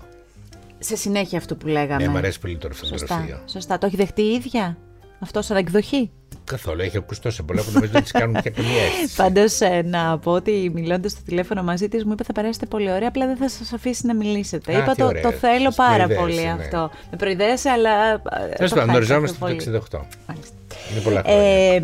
Σε 0.84 0.96
συνέχεια 0.96 1.38
αυτό 1.38 1.56
που 1.56 1.68
λέγαμε. 1.68 2.04
Ναι, 2.04 2.10
μου 2.10 2.18
αρέσει 2.18 2.40
πολύ 2.40 2.58
το 2.58 2.68
ορφαντροφείο. 2.68 3.08
Σωστά, 3.08 3.44
σωστά. 3.50 3.78
Το 3.78 3.86
έχει 3.86 3.96
δεχτεί 3.96 4.22
η 4.22 4.34
ίδια; 4.34 4.78
Αυτό 5.20 5.42
σαν 5.42 5.58
εκδοχή; 5.58 6.12
Καθόλου. 6.46 6.82
Έχει 6.82 6.98
ακούσει 6.98 7.22
τόσα 7.22 7.44
πολλά 7.44 7.62
που 7.62 7.72
νομίζω 7.74 7.92
δεν 7.92 8.04
τη 8.04 8.12
κάνουν 8.12 8.42
και 8.42 8.50
καμία 8.50 8.82
αίσθηση. 8.86 9.16
Πάντως, 9.16 9.60
να 9.86 10.18
πω 10.20 10.32
ότι 10.32 10.72
μιλώντας 10.74 11.12
στο 11.12 11.22
τηλέφωνο 11.26 11.64
μαζί 11.64 11.88
της, 11.88 12.04
μου 12.06 12.12
είπε 12.12 12.24
θα 12.24 12.34
περάσετε 12.34 12.66
πολύ 12.66 12.92
ωραία. 12.92 13.08
Απλά 13.08 13.26
δεν 13.28 13.36
θα 13.38 13.50
σας 13.50 13.74
αφήσει 13.74 14.06
να 14.06 14.16
μιλήσετε. 14.16 14.76
Α, 14.76 14.78
Είπα 14.80 14.92
τι 14.92 14.98
το, 14.98 15.06
ωραία. 15.06 15.22
το 15.22 15.32
θέλω 15.32 15.64
Σας 15.64 15.76
πάρα 15.76 15.94
προειδέασε, 16.06 16.22
πολύ 16.22 16.42
ναι. 16.42 16.50
αυτό. 16.64 16.92
Με 17.12 17.18
προειδέασε, 17.18 17.70
αλλά. 17.70 18.12
ε, 18.14 18.18
το 18.18 18.30
Τέλο 18.30 18.50
πάντων, 18.50 18.70
χάρηκα 18.70 18.84
γνωριζόμαστε 18.92 19.38
πολύ. 19.40 19.56
το 19.64 19.84
68. 19.92 20.00
Μάλιστα. 20.28 20.56
Είναι 20.92 21.02
πολλά 21.04 21.22
χρόνια. 21.26 21.42
Ε, 21.74 21.82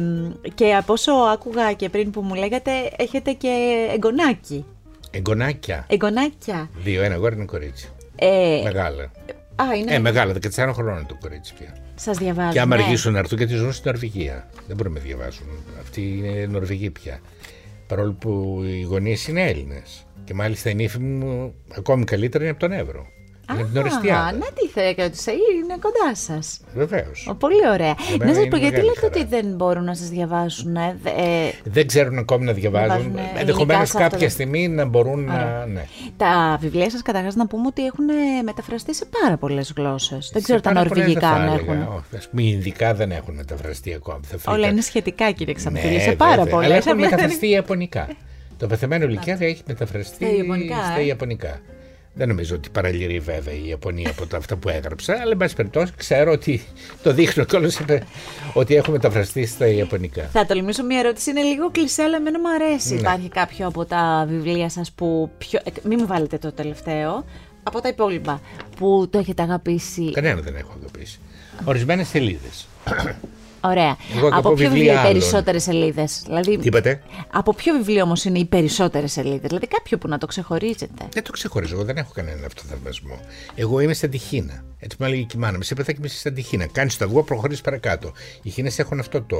και 0.56 0.76
από 0.76 0.94
όσο 0.94 1.12
άκουγα 1.12 1.74
και 1.74 1.90
πριν 1.90 2.12
που 2.12 2.22
μου 2.22 2.34
λέγατε, 2.34 2.72
έχετε 2.98 3.32
και 3.32 3.50
εγγονάκι. 3.94 4.66
Εγγονάκια. 5.12 5.86
Εγγονάκια. 5.90 6.70
Δύο, 6.84 7.04
ένα 7.04 7.16
αγόρι, 7.16 7.36
ένα 7.36 7.46
κορίτσι. 7.46 7.90
Ε, 8.20 8.62
Μεγάλα. 8.64 9.12
α, 9.56 9.76
είναι. 9.76 9.94
Ε, 9.94 10.00
μεγάλα, 10.00 10.34
14 10.34 10.72
χρόνων 10.74 11.06
το 11.06 11.18
κορίτσι 11.20 11.54
πια. 11.54 11.76
Σας 11.96 12.18
διαβάζω. 12.18 12.52
Και 12.52 12.60
άμα 12.60 12.76
ναι. 12.76 12.84
αργήσουν 12.84 13.14
να 13.14 13.20
έρθουν, 13.20 13.38
γιατί 13.38 13.54
ζουν 13.54 13.72
στην 13.72 13.92
Νορβηγία. 13.92 14.50
Δεν 14.68 14.76
μπορούν 14.76 14.94
να 14.94 15.00
με 15.00 15.06
διαβάσουν. 15.06 15.48
Αυτοί 15.82 16.02
είναι 16.02 16.46
Νορβηγοί 16.46 16.90
πια. 16.90 17.20
Παρόλο 17.88 18.12
που 18.14 18.62
οι 18.66 18.82
γονείς 18.82 19.28
είναι 19.28 19.48
Έλληνες. 19.48 20.06
Και 20.24 20.34
μάλιστα 20.34 20.70
η 20.70 20.76
νύφη 20.76 21.00
μου 21.00 21.54
ακόμη 21.78 22.04
καλύτερα 22.04 22.44
είναι 22.44 22.52
από 22.52 22.60
τον 22.60 22.72
Εύρο. 22.72 23.08
Με 23.58 23.64
την 23.64 23.78
Οριστιάδα. 23.78 24.32
να 24.32 24.46
τι 24.56 24.68
θέλω 24.74 24.94
και 24.94 25.04
ότι 25.04 25.16
είναι 25.64 25.76
κοντά 25.80 26.16
σας. 26.16 26.60
Βεβαίως. 26.76 27.32
Πολύ 27.40 27.68
ωραία. 27.74 27.96
Για 28.08 28.18
Να 28.18 28.18
μένα 28.18 28.34
σας 28.34 28.38
είναι 28.42 28.50
πω, 28.50 28.58
γιατί 28.58 28.74
μεγάλη 28.76 28.88
λέτε 28.88 29.00
χαρά. 29.00 29.12
ότι 29.16 29.26
δεν 29.36 29.56
μπορούν 29.56 29.84
να 29.84 29.96
σας 29.96 30.10
διαβάσουν. 30.10 30.76
Ε, 30.76 30.98
δε- 31.04 31.10
ε, 31.10 31.52
Δεν 31.64 31.88
ξέρουν 31.88 32.18
ακόμη 32.18 32.46
να 32.46 32.54
διαβάζουν. 32.54 32.88
Διαβάζουν 32.90 33.18
ελληνικά 33.18 33.40
Ενδεχομένως 33.40 33.90
σε 33.90 33.98
αυτό 33.98 34.10
κάποια 34.10 34.28
το- 34.28 34.34
στιγμή 34.34 34.68
να 34.68 34.86
μπορούν 34.86 35.24
να. 35.26 35.34
Ωραία. 35.34 35.66
Ναι. 35.74 35.86
τα 36.18 36.58
βιβλία 36.62 36.90
σας, 36.90 37.02
καταρχάς, 37.02 37.36
να 37.36 37.48
πούμε 37.48 37.64
ότι 37.68 37.86
έχουν 37.86 38.06
μεταφραστεί 38.44 38.96
σε 38.96 39.06
πάρα 39.22 39.38
πολλές 39.38 39.74
γλώσσες. 39.78 40.30
Δεν 40.34 40.38
Σε 40.38 40.42
ξέρω 40.42 40.60
τα 40.62 40.72
πάρα 40.72 40.88
πολλές 40.88 40.98
νορβηγικά 41.06 41.30
δεν 41.34 41.38
θα 41.38 41.44
αν 41.52 41.58
έλεγα. 41.60 41.74
έχουν. 41.74 41.94
Όχι, 41.96 42.16
ας 42.18 42.30
πούμε, 42.30 42.42
οι 42.42 42.50
Ινδικά 42.54 42.94
δεν 42.94 43.12
έχουν 43.12 43.34
μεταφραστεί 43.36 43.94
ακόμη. 43.94 44.20
Θα 44.24 44.38
φύγει 44.38 44.56
Όλα 44.56 44.66
κα- 44.66 44.72
είναι 44.72 44.82
σχετικά, 44.82 45.32
κύριε 45.32 45.54
Ξαπτήλη, 45.54 45.94
Ναι, 45.94 46.00
σε 46.00 46.12
πάρα 46.12 46.36
βέβαια. 46.36 46.54
πολλές. 46.54 46.68
Αλλά 46.70 46.76
έχουν 46.78 47.00
μεταφραστεί 47.00 47.50
Ιαπωνικά. 47.50 48.08
Το 48.58 48.68
πεθαμένο 48.68 49.08
Λυκιάδη 49.08 49.46
έχει 49.46 49.62
μεταφραστεί 49.68 50.26
Στα 50.26 50.36
Ιαπωνικά, 50.36 50.76
στα 50.76 51.00
ε. 51.00 51.06
Ιαπωνικά. 51.06 51.60
Δεν 52.14 52.28
νομίζω 52.28 52.56
ότι 52.56 52.70
παραλυρεί 52.70 53.20
βέβαια 53.20 53.54
η 53.54 53.68
Ιαπωνία 53.68 54.10
από 54.10 54.26
τα 54.26 54.38
αυτά 54.38 54.56
που 54.56 54.70
έγραψα, 54.70 55.14
αλλά 55.22 55.32
εν 55.32 55.38
πάση 55.38 55.56
περιπτώσει 55.56 55.94
ξέρω 55.98 56.32
ότι 56.32 56.62
το 57.04 57.14
δείχνω 57.14 57.44
κιόλας 57.44 57.82
ότι 58.54 58.76
έχουν 58.76 58.94
μεταφραστεί 58.94 59.46
στα 59.46 59.68
Ιαπωνικά. 59.68 60.24
Θα 60.24 60.46
τολμήσω 60.46 60.84
μια 60.84 61.00
ερώτηση, 61.00 61.30
είναι 61.30 61.42
λίγο 61.42 61.72
κλεισέ, 61.72 62.02
αλλά 62.02 62.16
εμένα 62.16 62.40
μου 62.40 62.50
αρέσει. 62.50 62.94
Ναι. 62.94 63.00
Υπάρχει 63.00 63.30
κάποιο 63.30 63.68
από 63.68 63.86
τα 63.86 64.26
βιβλία 64.30 64.70
σας 64.70 64.92
που. 64.92 65.32
Πιο... 65.38 65.60
ε, 65.64 65.72
Μην 65.84 65.98
μου 66.02 66.08
βάλετε 66.08 66.38
το 66.38 66.52
τελευταίο. 66.52 67.26
Από 67.64 67.82
τα 67.82 67.88
υπόλοιπα 67.88 68.42
που 68.78 69.08
το 69.10 69.18
έχετε 69.18 69.42
αγαπήσει; 69.42 70.12
Κανένα 70.12 70.42
δεν 70.42 70.56
έχω 70.56 70.72
αγαπήσει. 70.82 71.20
Ορισμένες 71.66 72.08
σελίδες. 72.08 72.68
Ωραία. 73.62 73.98
Εγώ 74.18 74.30
θα 74.30 74.36
από 74.38 74.50
πω 74.50 74.56
ποιο 74.56 74.70
βιβλία 74.70 74.70
βιβλίο 74.70 74.94
οι 74.94 74.96
άλλων. 74.98 75.12
περισσότερες 75.12 75.64
σελίδες. 75.64 76.22
Δηλαδή, 76.26 76.58
Τι 76.58 76.68
είπατε, 76.68 77.02
από 77.34 77.54
ποιο 77.54 77.74
βιβλίο 77.74 78.04
όμως 78.04 78.24
είναι 78.26 78.40
οι 78.40 78.46
περισσότερες 78.46 79.12
σελίδες. 79.12 79.48
Δηλαδή, 79.48 79.68
κάποιο 79.68 79.98
που 79.98 80.08
να 80.08 80.18
το 80.18 80.26
ξεχωρίζετε; 80.26 81.04
Δεν 81.14 81.24
το 81.24 81.32
ξεχωρίζω. 81.32 81.76
Εγώ 81.76 81.84
δεν 81.84 81.98
έχω 81.98 82.12
κανέναν 82.14 82.46
αυτοθαυμασμό. 82.46 83.20
Εγώ 83.56 83.80
είμαι 83.80 83.94
σαν 83.94 84.10
τη 84.10 84.18
Χίνα. 84.18 84.64
Έτσι 84.80 84.98
μου 85.00 85.06
έλεγε 85.06 85.22
και 85.22 85.34
η 85.38 85.40
μάνα 85.40 85.58
μου. 85.58 85.64
Σε 85.64 85.74
πεθά 85.76 85.92
και 85.92 86.00
είσαι 86.04 86.18
σαν 86.18 86.34
τη 86.34 86.42
Χίνα. 86.42 86.66
Κάνεις 86.72 86.98
το 86.98 87.06
αυγό, 87.06 87.24
προχωρεί 87.24 87.58
παρακάτω. 87.64 88.12
Οι 88.42 88.50
Χίνε 88.50 88.72
έχουν 88.78 89.00
αυτό 89.00 89.22
το. 89.22 89.38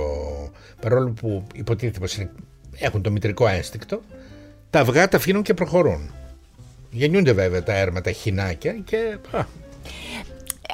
Παρόλο 0.82 1.10
που 1.10 1.44
υποτίθεται 1.54 2.00
πως 2.00 2.16
είναι- 2.16 2.32
έχουν 2.78 3.02
το 3.02 3.12
μητρικό 3.12 3.48
ένστικτο, 3.48 4.02
τα 4.70 4.80
αυγά 4.80 5.08
τα 5.08 5.18
αφήνουν 5.18 5.42
και 5.44 5.54
προχωρούν. 5.54 6.12
Γεννιούνται 6.92 7.32
βέβαια 7.32 7.64
τα 7.64 7.74
έρματα 7.78 8.12
χινάκια 8.12 8.74
και. 8.74 9.18
α, 9.32 9.44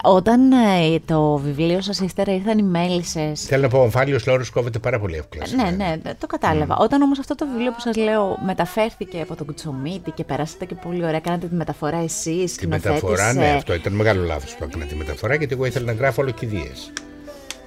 Όταν 0.04 0.52
ε, 0.52 1.00
το 1.06 1.36
βιβλίο 1.38 1.82
σας 1.82 2.00
ύστερα 2.00 2.34
ήρθαν 2.34 2.58
οι 2.58 2.64
μέλισσε. 2.64 3.32
Θέλω 3.36 3.62
να 3.62 3.68
πω, 3.68 3.78
ο 3.78 3.82
ομφάλιο 3.82 4.20
λόρος 4.26 4.50
κόβεται 4.50 4.80
πάρα 4.80 5.00
πολύ 5.00 5.16
εύκολα. 5.16 5.46
σε 5.46 5.56
Ναι, 5.56 5.64
μένα. 5.64 5.76
ναι, 5.76 5.96
ναι, 6.04 6.14
το 6.20 6.28
κατάλαβα. 6.28 6.78
Όταν 6.78 7.02
όμως 7.02 7.20
αυτό 7.20 7.36
το 7.36 7.48
βιβλίο 7.48 7.72
που 7.72 7.80
σας 7.80 7.96
λέω 7.96 8.38
μεταφέρθηκε 8.46 9.22
από 9.22 9.36
τον 9.36 9.46
Κουτσομίτη 9.46 10.12
και 10.12 10.24
περάσατε 10.24 10.66
και 10.66 10.76
πολύ 10.76 11.06
ωραία, 11.06 11.20
κάνατε 11.20 11.48
τη 11.48 11.56
μεταφορά 11.56 11.98
εσείς, 11.98 12.56
Τη 12.56 12.68
μεταφορά, 12.68 13.34
ναι, 13.34 13.48
αυτό 13.50 13.74
ήταν 13.74 13.94
μεγάλο 13.94 14.24
λάθος 14.24 14.56
που 14.56 14.64
έκανα 14.64 14.86
τη 14.86 14.96
μεταφορά 14.96 15.36
γιατί 15.36 15.54
εγώ 15.54 15.66
ήθελα 15.66 15.86
να 15.86 15.92
γράφω 15.94 16.22
όλο 16.22 16.32
κηδείε. 16.32 16.72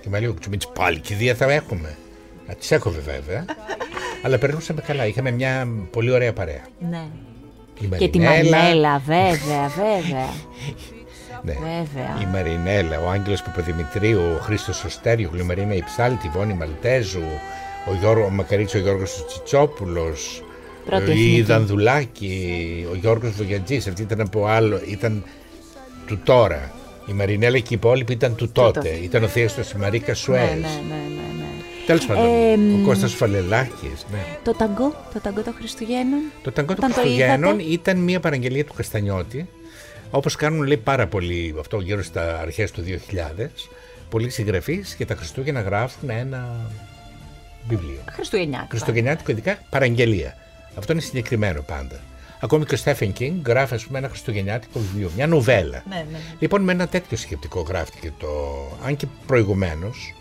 Και 0.03 0.09
μου 0.09 0.19
λέει 0.21 0.29
ο 0.29 0.33
Κουτσουμίτη, 0.33 0.67
πάλι 0.75 0.99
κηδεία 1.01 1.35
θα 1.35 1.53
έχουμε. 1.53 1.97
Να 2.47 2.55
τις 2.55 2.71
έκοβε 2.71 2.99
βέβαια. 3.01 3.45
αλλά 4.23 4.39
περνούσαμε 4.39 4.81
καλά. 4.81 5.07
Είχαμε 5.07 5.31
μια 5.31 5.69
πολύ 5.91 6.11
ωραία 6.11 6.33
παρέα. 6.33 6.63
Ναι. 6.91 7.03
Η 7.81 7.87
Και 7.97 8.09
τη 8.09 8.19
Μαρινέλα, 8.19 8.57
Μανέλα, 8.63 9.03
βέβαια, 9.07 9.69
βέβαια. 9.77 10.29
Ναι. 11.43 11.53
Βέβαια. 11.53 12.19
Η 12.23 12.27
Μαρινέλα, 12.33 13.01
ο 13.01 13.11
Άγγελος 13.11 13.43
Παπαδημητρίου, 13.43 14.21
ο 14.37 14.39
Χρήστος 14.43 14.85
Οστέριου, 14.85 15.31
η 15.39 15.43
Μαρίνα 15.43 15.75
Υψάλτη, 15.75 16.27
η 16.27 16.31
Βόνη 16.35 16.55
Μαλτέζου, 16.55 17.23
ο, 17.91 17.95
Γιώργο, 18.01 18.25
ο 18.25 18.31
Μακαρίτσο 18.31 18.79
ο 18.79 18.81
Γιώργος 18.81 19.25
Τσιτσόπουλος, 19.27 20.43
Πρώτη 20.87 21.05
η 21.05 21.11
εθνική. 21.11 21.43
Δανδουλάκη, 21.43 22.87
ο 22.93 22.95
Γιώργος 22.95 23.31
Βογιατζής, 23.31 23.87
αυτή 23.87 24.03
ήταν 24.03 24.21
από 24.21 24.47
άλλο, 24.47 24.81
ήταν 24.87 25.25
του 26.07 26.19
τώρα. 26.25 26.73
Η 27.07 27.13
Μαρινέλα 27.13 27.59
και 27.59 27.67
οι 27.75 27.75
υπόλοιποι 27.75 28.13
ήταν 28.13 28.35
του 28.35 28.49
τότε. 28.53 28.79
τότε. 28.81 28.89
Ήταν 29.03 29.23
ο 29.23 29.27
Θέστος, 29.27 29.71
η 29.71 29.77
Μαρίκα 29.79 30.07
Ναι, 30.09 30.15
Σουέζ. 30.15 30.41
ναι, 30.41 30.49
ναι, 30.49 30.59
ναι, 30.59 31.23
ναι. 31.39 31.45
Τέλος 31.87 32.07
πάντων, 32.07 32.25
Ε, 32.25 32.53
ο 32.53 32.85
Κώστας 32.87 33.15
Φαλελάκης. 33.15 34.07
Ναι. 34.13 34.19
Το 34.45 34.53
ταγκό, 34.53 34.95
το 35.15 35.21
ταγκό 35.21 35.41
των 35.43 35.55
Χριστουγέννων. 35.59 36.21
Το 36.43 36.53
ταγκό 36.53 36.75
των 36.75 36.85
Όταν 36.85 36.95
το 36.95 37.01
Χριστουγέννων 37.01 37.59
είδατε; 37.59 37.73
ήταν 37.73 37.99
μια 37.99 38.21
παραγγελία 38.21 38.65
του 38.65 38.73
Καστανιώτη, 38.77 39.49
όπως 40.11 40.37
κάνουν 40.37 40.67
λέει 40.67 40.77
πάρα 40.77 41.07
πολύ 41.07 41.55
αυτό 41.59 41.81
γύρω 41.81 42.03
στα 42.03 42.39
αρχές 42.39 42.71
του 42.71 42.85
2000, 43.39 43.47
πολλοί 44.11 44.31
συγγραφείς 44.31 44.95
για 44.97 45.07
τα 45.07 45.15
Χριστούγεννα 45.15 45.61
γράφουν 45.61 46.11
ένα 46.11 46.71
βιβλίο. 47.69 48.01
Χριστουγεννιάτικα. 48.13 48.71
Χριστουγεννιάτικο 48.71 49.31
ειδικά 49.31 49.59
παραγγελία. 49.71 50.37
Αυτό 50.75 50.93
είναι 50.93 51.01
συγκεκριμένο 51.01 51.63
πάντα. 51.63 52.01
Ακόμη 52.41 52.65
και 52.65 52.75
ο 52.75 52.77
Στέφεν 52.77 53.13
Κίνγκ 53.13 53.47
γράφει 53.47 53.75
ας 53.75 53.85
πούμε, 53.85 53.99
ένα 53.99 54.09
Χριστουγεννιάτικο 54.09 54.79
βιβλίο, 54.79 55.11
μια 55.17 55.27
νουβέλα. 55.27 55.83
Ναι, 55.89 56.07
ναι. 56.11 56.19
Λοιπόν, 56.39 56.63
με 56.63 56.73
ένα 56.73 56.89
τέτοιο 56.89 57.17
σκεπτικό 57.17 57.61
γράφτηκε 57.61 58.13
το. 58.19 58.29
Αν 58.85 58.97
και 58.97 59.07
προηγουμένως 59.27 60.15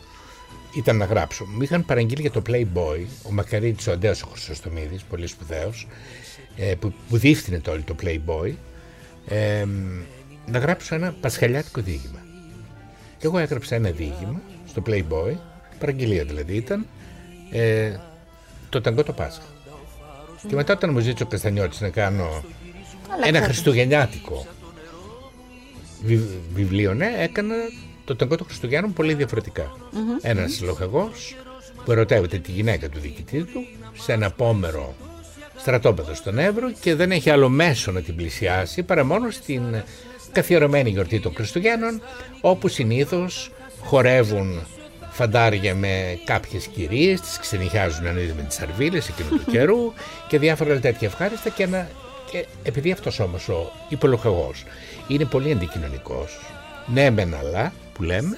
ήταν 0.77 0.97
να 0.97 1.05
γράψω. 1.05 1.45
Μου 1.45 1.61
είχαν 1.61 1.85
παραγγείλει 1.85 2.21
για 2.21 2.31
το 2.31 2.41
Playboy 2.47 3.05
ο 3.23 3.31
Μακαρίτης 3.31 3.87
ο 3.87 3.91
Αντέο 3.91 4.13
ο 4.25 4.27
Χρυσοστομίδης, 4.31 5.03
πολύ 5.03 5.27
σπουδαίος, 5.27 5.87
ε, 6.55 6.73
που, 6.79 6.93
που 7.09 7.17
διεύθυνε 7.17 7.59
το 7.59 7.71
όλο 7.71 7.81
το 7.85 7.95
Playboy, 8.03 8.53
ε, 9.27 9.65
να 10.45 10.59
γράψω 10.59 10.95
ένα 10.95 11.15
πασχαλιάτικο 11.21 11.81
διήγημα. 11.81 12.19
Και 13.17 13.25
εγώ 13.27 13.37
έγραψα 13.37 13.75
ένα 13.75 13.89
διήγημα 13.89 14.41
στο 14.67 14.81
Playboy, 14.87 15.35
παραγγελία 15.79 16.23
δηλαδή 16.23 16.55
ήταν, 16.55 16.85
ε, 17.51 17.95
το 18.69 18.81
ταγκό 18.81 19.03
το 19.03 19.13
Πάσχα. 19.13 19.43
Και 20.47 20.55
μετά 20.55 20.73
όταν 20.73 20.91
μου 20.91 20.99
ζήτησε 20.99 21.23
ο 21.23 21.25
Καστανιώτης 21.25 21.81
να 21.81 21.89
κάνω 21.89 22.43
ένα 23.09 23.21
ξέρετε. 23.21 23.43
χριστουγεννιάτικο 23.43 24.45
βι- 26.03 26.19
βιβλίο, 26.53 26.93
ναι, 26.93 27.13
έκανα 27.17 27.55
το 28.05 28.15
ταγκό 28.15 28.35
των 28.35 28.45
Χριστουγέννων 28.47 28.93
πολύ 28.93 29.13
διαφορετικά. 29.13 29.71
Ένας 30.21 30.61
λοχαγός 30.61 31.35
που 31.85 31.91
ερωτεύεται 31.91 32.37
τη 32.37 32.51
γυναίκα 32.51 32.89
του 32.89 32.99
διοικητή 32.99 33.43
του 33.43 33.65
σε 33.97 34.13
ένα 34.13 34.31
πόμερο 34.31 34.95
στρατόπεδος 35.57 36.17
στον 36.17 36.37
Εύρο 36.37 36.71
και 36.71 36.95
δεν 36.95 37.11
έχει 37.11 37.29
άλλο 37.29 37.49
μέσο 37.49 37.91
να 37.91 38.01
την 38.01 38.15
πλησιάσει 38.15 38.83
παρά 38.83 39.05
μόνο 39.05 39.29
στην 39.29 39.61
καθιερωμένη 40.31 40.89
γιορτή 40.89 41.19
των 41.19 41.33
Χριστουγέννων 41.35 42.01
όπου 42.41 42.67
συνήθως 42.67 43.51
χορεύουν 43.83 44.65
φαντάρια 45.09 45.75
με 45.75 46.19
κάποιες 46.25 46.67
κυρίες, 46.67 47.21
τις 47.21 47.37
ξενυχιάζουν 47.37 48.05
ένα 48.05 48.19
είδη 48.19 48.33
με 48.37 48.41
τις 48.41 48.55
σαρβίλες 48.55 49.07
εκείνου 49.07 49.29
του 49.29 49.45
καιρού 49.53 49.93
και 50.27 50.39
διάφορα 50.39 50.71
άλλα 50.71 50.79
τέτοια 50.79 51.07
ευχάριστα 51.07 51.49
και, 51.49 51.63
ένα, 51.63 51.87
και 52.31 52.45
επειδή 52.63 52.91
αυτός 52.91 53.19
όμως 53.19 53.49
ο 53.49 53.71
υπολογαγός 53.89 54.63
είναι 55.07 55.25
πολύ 55.25 55.51
αντικοινωνικός, 55.51 56.39
ναι 56.85 57.09
μεν 57.09 57.35
αλλά 57.35 57.73
που 57.93 58.03
λέμε, 58.03 58.37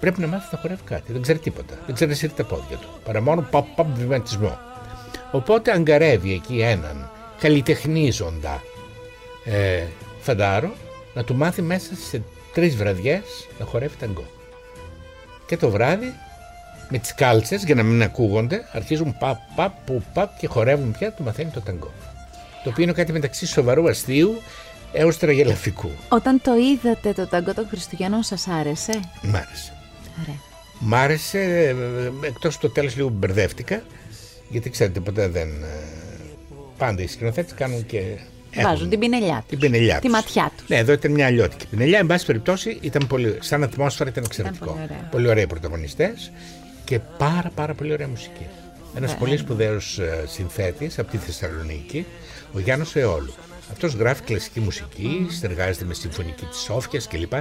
πρέπει 0.00 0.20
να 0.20 0.26
μάθει 0.26 0.48
να 0.52 0.58
χορεύει 0.58 0.82
κάτι. 0.84 1.12
Δεν 1.12 1.22
ξέρει 1.22 1.38
τίποτα. 1.38 1.74
Δεν 1.86 1.94
ξέρει 1.94 2.10
να 2.10 2.16
σύρει 2.16 2.32
τα 2.32 2.44
πόδια 2.44 2.76
του. 2.76 2.88
Παρά 3.04 3.22
μόνο 3.22 3.46
παπ 3.50 3.66
παπ 3.76 3.86
βηματισμό. 3.96 4.58
Οπότε 5.30 5.72
αγκαρεύει 5.72 6.32
εκεί 6.32 6.60
έναν 6.60 7.10
καλλιτεχνίζοντα 7.40 8.62
ε, 9.44 9.82
φαντάρο 10.20 10.72
να 11.14 11.24
του 11.24 11.34
μάθει 11.34 11.62
μέσα 11.62 11.94
σε 12.08 12.22
τρεις 12.54 12.76
βραδιές 12.76 13.22
να 13.58 13.64
χορεύει 13.64 13.96
ταγκό. 13.96 14.24
Και 15.46 15.56
το 15.56 15.70
βράδυ 15.70 16.14
με 16.88 16.98
τις 16.98 17.14
κάλτσες 17.14 17.64
για 17.64 17.74
να 17.74 17.82
μην 17.82 18.02
ακούγονται 18.02 18.68
αρχίζουν 18.72 19.16
παπ 19.18 19.38
παπ 19.56 19.72
που 19.84 20.02
παπ 20.12 20.38
και 20.38 20.46
χορεύουν 20.46 20.92
πια 20.98 21.12
του 21.12 21.22
μαθαίνει 21.22 21.50
το 21.50 21.60
ταγκό. 21.60 21.92
Το 22.64 22.70
οποίο 22.70 22.82
είναι 22.82 22.92
κάτι 22.92 23.12
μεταξύ 23.12 23.46
σοβαρού 23.46 23.88
αστείου 23.88 24.42
έως 24.92 25.18
τραγελαφικού. 25.18 25.90
Όταν 26.08 26.40
το 26.42 26.52
είδατε 26.54 27.12
το 27.12 27.26
ταγκό 27.26 27.54
των 27.54 27.66
Χριστουγέννων, 27.68 28.22
σας 28.22 28.48
άρεσε; 28.48 29.00
Μ' 29.22 29.34
άρεσε. 29.36 29.72
Ωραία. 30.22 30.40
Μ' 30.78 30.94
άρεσε, 30.94 31.38
ε, 31.40 32.26
εκτός 32.26 32.58
το 32.58 32.70
τέλος 32.70 32.96
λίγο 32.96 33.08
μπερδεύτηκα, 33.08 33.82
γιατί 34.48 34.70
ξέρετε 34.70 35.00
ποτέ 35.00 35.28
δεν... 35.28 35.48
ε, 35.48 35.66
Πάντα 36.78 37.02
οι 37.02 37.06
σκηνοθέτες 37.06 37.54
κάνουν 37.54 37.86
και... 37.86 37.98
έχουν 38.50 38.70
Βάζουν 38.70 38.88
την 38.88 38.98
πινελιά 38.98 39.36
τους. 39.36 39.46
την 39.48 39.58
πινελιά 39.58 39.94
Τη 39.94 40.00
τους. 40.02 40.10
ματιά 40.10 40.52
τους. 40.56 40.68
Ναι, 40.68 40.76
εδώ 40.76 40.92
ήταν 40.92 41.12
μια 41.12 41.26
αλλιώτικη 41.26 41.66
πινελιά. 41.66 41.98
Εν 41.98 42.06
πάση 42.06 42.26
περιπτώσει, 42.26 42.78
ήταν 42.80 43.06
πολύ, 43.06 43.36
σαν 43.40 43.62
ατμόσφαιρα 43.62 44.10
ήταν 44.10 44.24
εξαιρετικό. 44.26 44.64
πολύ 44.64 44.80
ωραία. 44.84 45.08
πολύ 45.10 45.28
ωραίοι 45.28 45.46
πρωταγωνιστές 45.46 46.32
και 46.84 46.98
πάρα 47.18 47.50
πάρα 47.54 47.74
πολύ 47.74 47.92
ωραία 47.92 48.08
μουσική. 48.08 48.46
Ένας 48.96 49.16
πολύ 49.16 49.36
σπουδαίος 49.36 49.98
ε, 49.98 50.24
συνθέτης 50.26 50.98
από 50.98 51.10
τη 51.10 51.16
Θεσσαλονίκη, 51.16 52.06
ο 52.52 52.58
Γιάννος 52.60 52.96
Εόλου. 52.96 53.32
Αυτός 53.70 53.94
γράφει 53.94 54.22
κλασική 54.22 54.60
μουσική, 54.60 55.26
συνεργάζεται 55.30 55.84
με 55.84 55.94
συμφωνική 55.94 56.44
της 56.44 56.58
Σόφιας 56.58 57.08
κλπ. 57.08 57.32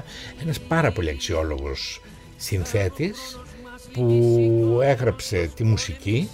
Ένας 0.42 0.60
πάρα 0.60 0.92
πολύ 0.92 1.10
αξιόλογος 1.10 2.02
συνθέτης 2.38 3.40
που 3.94 4.80
έγραψε 4.84 5.50
τη 5.56 5.64
μουσική 5.64 6.30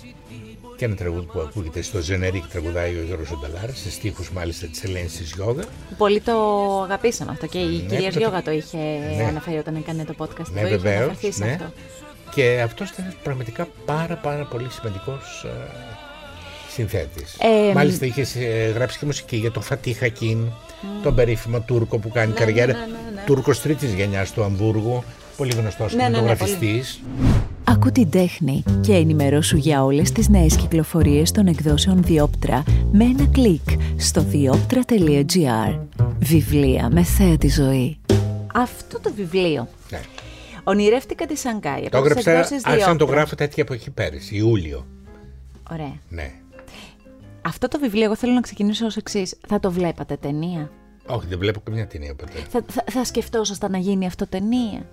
και 0.84 0.90
ένα 0.90 0.98
τραγούδι 0.98 1.26
που 1.26 1.40
ακούγεται 1.40 1.82
στο 1.82 2.00
Ζενερίκ 2.02 2.44
τραγουδάει 2.48 2.90
ο 2.98 3.04
Γιώργος 3.08 3.32
Ονταλάρας 3.32 3.78
σε 3.80 3.92
στίχους 3.92 4.32
μάλιστα 4.32 4.68
της 4.68 4.84
Ελένης 4.84 5.18
της 5.18 5.32
Γιώγα 5.36 5.64
Πολύ 5.98 6.22
το 6.22 6.34
αγαπήσαμε 6.84 7.32
αυτό 7.32 7.48
και 7.48 7.58
η 7.58 7.86
κυρία 7.90 8.12
το- 8.12 8.20
Γιώγα 8.20 8.42
το 8.42 8.52
είχε 8.52 8.78
Ναι. 9.18 9.24
αναφέρει 9.30 9.58
όταν 9.58 9.76
έκανε 9.76 10.04
το 10.06 10.14
podcast. 10.18 10.50
Ναι, 10.54 10.62
το 10.62 10.68
είχε 10.68 10.78
βεβαίως, 10.78 11.02
αναφερθεί 11.04 11.32
σε 11.32 11.46
ναι. 11.46 11.52
αυτό. 11.52 11.72
και 12.36 12.62
αυτός 12.64 12.90
ήταν 12.90 13.16
πραγματικά 13.24 13.68
πάρα 13.86 14.16
πάρα 14.16 14.44
πολύ 14.46 14.68
σημαντικός 14.72 15.46
ε, 15.46 15.50
συνθέτης. 16.70 17.36
Ε, 17.70 17.74
Μάλιστα 17.74 18.06
είχες 18.06 18.36
γράψει 18.76 19.00
και 19.00 19.06
μουσική 19.06 19.36
για 19.36 19.52
τον 19.52 19.62
Φατί 19.64 19.94
Χακίν, 19.94 20.48
τον 21.04 21.16
περίφημο 21.16 21.60
Τούρκο 21.60 21.98
που 21.98 22.10
κάνει 22.10 22.34
καριέρα. 22.34 22.74
ναι, 22.74 22.80
ναι, 22.80 22.86
ναι. 23.16 23.22
Τούρκος 23.26 23.62
τρίτης 23.62 23.94
γενιάς 23.94 24.32
του 24.32 24.44
Αμβούργου, 24.44 25.04
πολύ 25.38 25.54
γνωστός 25.56 25.94
Ναι, 25.94 26.10
ναι, 26.10 26.22
ναι, 26.22 26.36
κινηματογραφιστής. 27.74 27.78
Άκου 27.78 27.92
την 27.92 28.10
τέχνη 28.10 28.64
και 28.82 28.94
ενημερώσου 28.94 29.58
για 29.58 29.84
όλες 29.84 30.12
τις 30.12 30.30
νέες 30.30 30.56
κυκλοφορίες 30.56 31.32
των 31.32 31.48
εκδόσεων 31.48 32.04
Διόπτρα 32.04 32.64
με 32.92 33.04
ένα 33.04 33.26
κλικ 33.32 33.70
στο 33.98 34.22
διόπτρα.gr. 34.22 35.80
Βιβλία 36.20 36.90
με 36.92 37.04
θέα 37.04 37.38
τη 37.38 37.50
ζωή. 37.50 37.98
Αυτό 38.54 39.00
το 39.00 39.14
βιβλίο. 39.16 39.68
Ναι. 39.92 40.02
Ονειρεύτηκα 40.64 41.26
τη 41.26 41.38
Σανγκάη. 41.38 41.90
Το 41.90 41.98
από 41.98 42.16
τις 42.16 42.26
έγραψα, 42.26 42.56
εκδόσεις 42.56 42.66
άρχισα 42.66 42.88
να 42.88 42.92
το 42.92 42.98
Διόπτρας. 42.98 43.20
γράφω 43.20 43.36
τέτοια 43.36 43.64
εποχή 43.64 43.90
πέρυσι, 43.92 44.36
Ιούλιο. 44.36 44.86
Ωραία. 45.72 45.96
Ναι. 46.10 46.32
Αυτό 47.42 47.68
το 47.68 47.80
βιβλίο, 47.80 48.04
εγώ 48.04 48.16
θέλω 48.16 48.34
να 48.34 48.42
ξεκινήσω 48.42 48.86
ως 48.86 48.98
εξής. 48.98 49.36
Θα 49.48 49.60
το 49.60 49.72
βλέπατε 49.72 50.18
ταινία; 50.18 50.72
Όχι, 51.06 51.28
δεν 51.28 51.40
βλέπω 51.40 51.60
καμιά 51.60 51.88
ταινία 51.88 52.16
ποτέ. 52.16 52.40
Θα, 52.50 52.64
θα, 52.68 52.84
θα 52.92 53.04
σκεφτόσασταν 53.04 53.72
να 53.72 53.78
γίνει 53.78 54.06
αυτό 54.06 54.28
ταινία; 54.28 54.86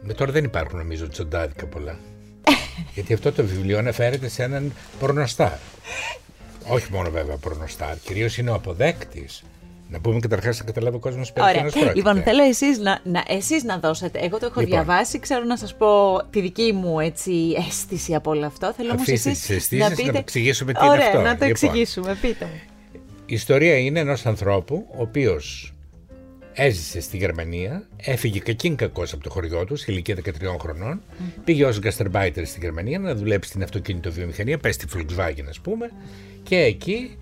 Με 0.00 0.12
τώρα 0.12 0.32
δεν 0.32 0.44
υπάρχουν 0.44 0.78
νομίζω 0.78 1.08
τσοντάδικα 1.08 1.66
πολλά. 1.66 1.98
Γιατί 2.94 3.12
αυτό 3.12 3.32
το 3.32 3.44
βιβλίο 3.44 3.78
αναφέρεται 3.78 4.28
σε 4.28 4.42
έναν 4.42 4.72
πορνοστάρ. 4.98 5.58
Όχι 6.68 6.92
μόνο 6.92 7.10
βέβαια 7.10 7.36
πορνοστάρ, 7.36 7.98
κυρίως 7.98 8.38
είναι 8.38 8.50
ο 8.50 8.54
αποδέκτης. 8.54 9.42
Να 9.88 10.00
πούμε 10.00 10.20
καταρχάς 10.20 10.58
να 10.58 10.64
καταλάβει 10.64 10.96
ο 10.96 10.98
κόσμος 10.98 11.32
περί 11.32 11.46
Ωραία. 11.46 11.56
τίνος 11.56 11.72
πρόκειται. 11.72 11.94
Λοιπόν, 11.94 12.22
θέλω 12.22 12.42
εσείς 12.42 12.78
να, 12.78 13.00
να, 13.04 13.24
εσείς 13.28 13.64
να 13.64 13.78
δώσετε. 13.78 14.18
Εγώ 14.18 14.38
το 14.38 14.46
έχω 14.46 14.60
Λοιπόν. 14.60 14.76
διαβάσει, 14.76 15.18
ξέρω 15.18 15.44
να 15.44 15.56
σας 15.56 15.74
πω 15.74 16.20
τη 16.30 16.40
δική 16.40 16.72
μου 16.72 17.00
έτσι, 17.00 17.32
αίσθηση 17.68 18.14
από 18.14 18.30
όλο 18.30 18.46
αυτό. 18.46 18.72
Θέλω 18.76 18.90
όμως 18.90 19.02
Αφήστε 19.02 19.30
εσείς 19.30 19.46
τις 19.46 19.56
αισθήσεις, 19.56 19.88
να 19.88 19.94
πείτε... 19.94 20.12
να 20.12 20.18
εξηγήσουμε 20.18 20.72
τι 20.72 20.78
είναι 20.84 20.92
Ωραία, 20.92 21.06
αυτό. 21.06 21.18
να 21.18 21.24
το 21.24 21.30
Λοιπόν. 21.30 21.48
εξηγήσουμε. 21.48 22.18
Πείτε 22.20 22.44
μου. 22.44 22.60
Η 23.26 23.34
ιστορία 23.34 23.78
είναι 23.78 24.00
ενός 24.00 24.26
ανθρώπου 24.26 24.86
ο 24.96 25.02
οποίος 25.02 25.74
έζησε 26.52 27.00
στη 27.00 27.16
Γερμανία, 27.16 27.88
έφυγε 27.96 28.38
κακήν 28.38 28.76
κακός 28.76 29.12
από 29.12 29.22
το 29.22 29.30
χωριό 29.30 29.64
τους, 29.64 29.80
σε 29.80 29.92
ηλικία 29.92 30.16
13 30.24 30.30
χρονων 30.60 31.02
πήγε 31.44 31.64
ως 31.64 31.78
γκαστερμπάιτερ 31.78 32.46
στη 32.46 32.60
Γερμανία 32.60 32.98
να 32.98 33.14
δουλέψει 33.14 33.48
στην 33.48 33.62
αυτοκινητοβιομηχανία, 33.62 34.58
πες 34.58 34.74
στη 34.74 34.86
Volkswagen 34.94 35.44
ας 35.48 35.60
πούμε, 35.60 35.90
και 36.42 36.56
εκεί 36.56 37.18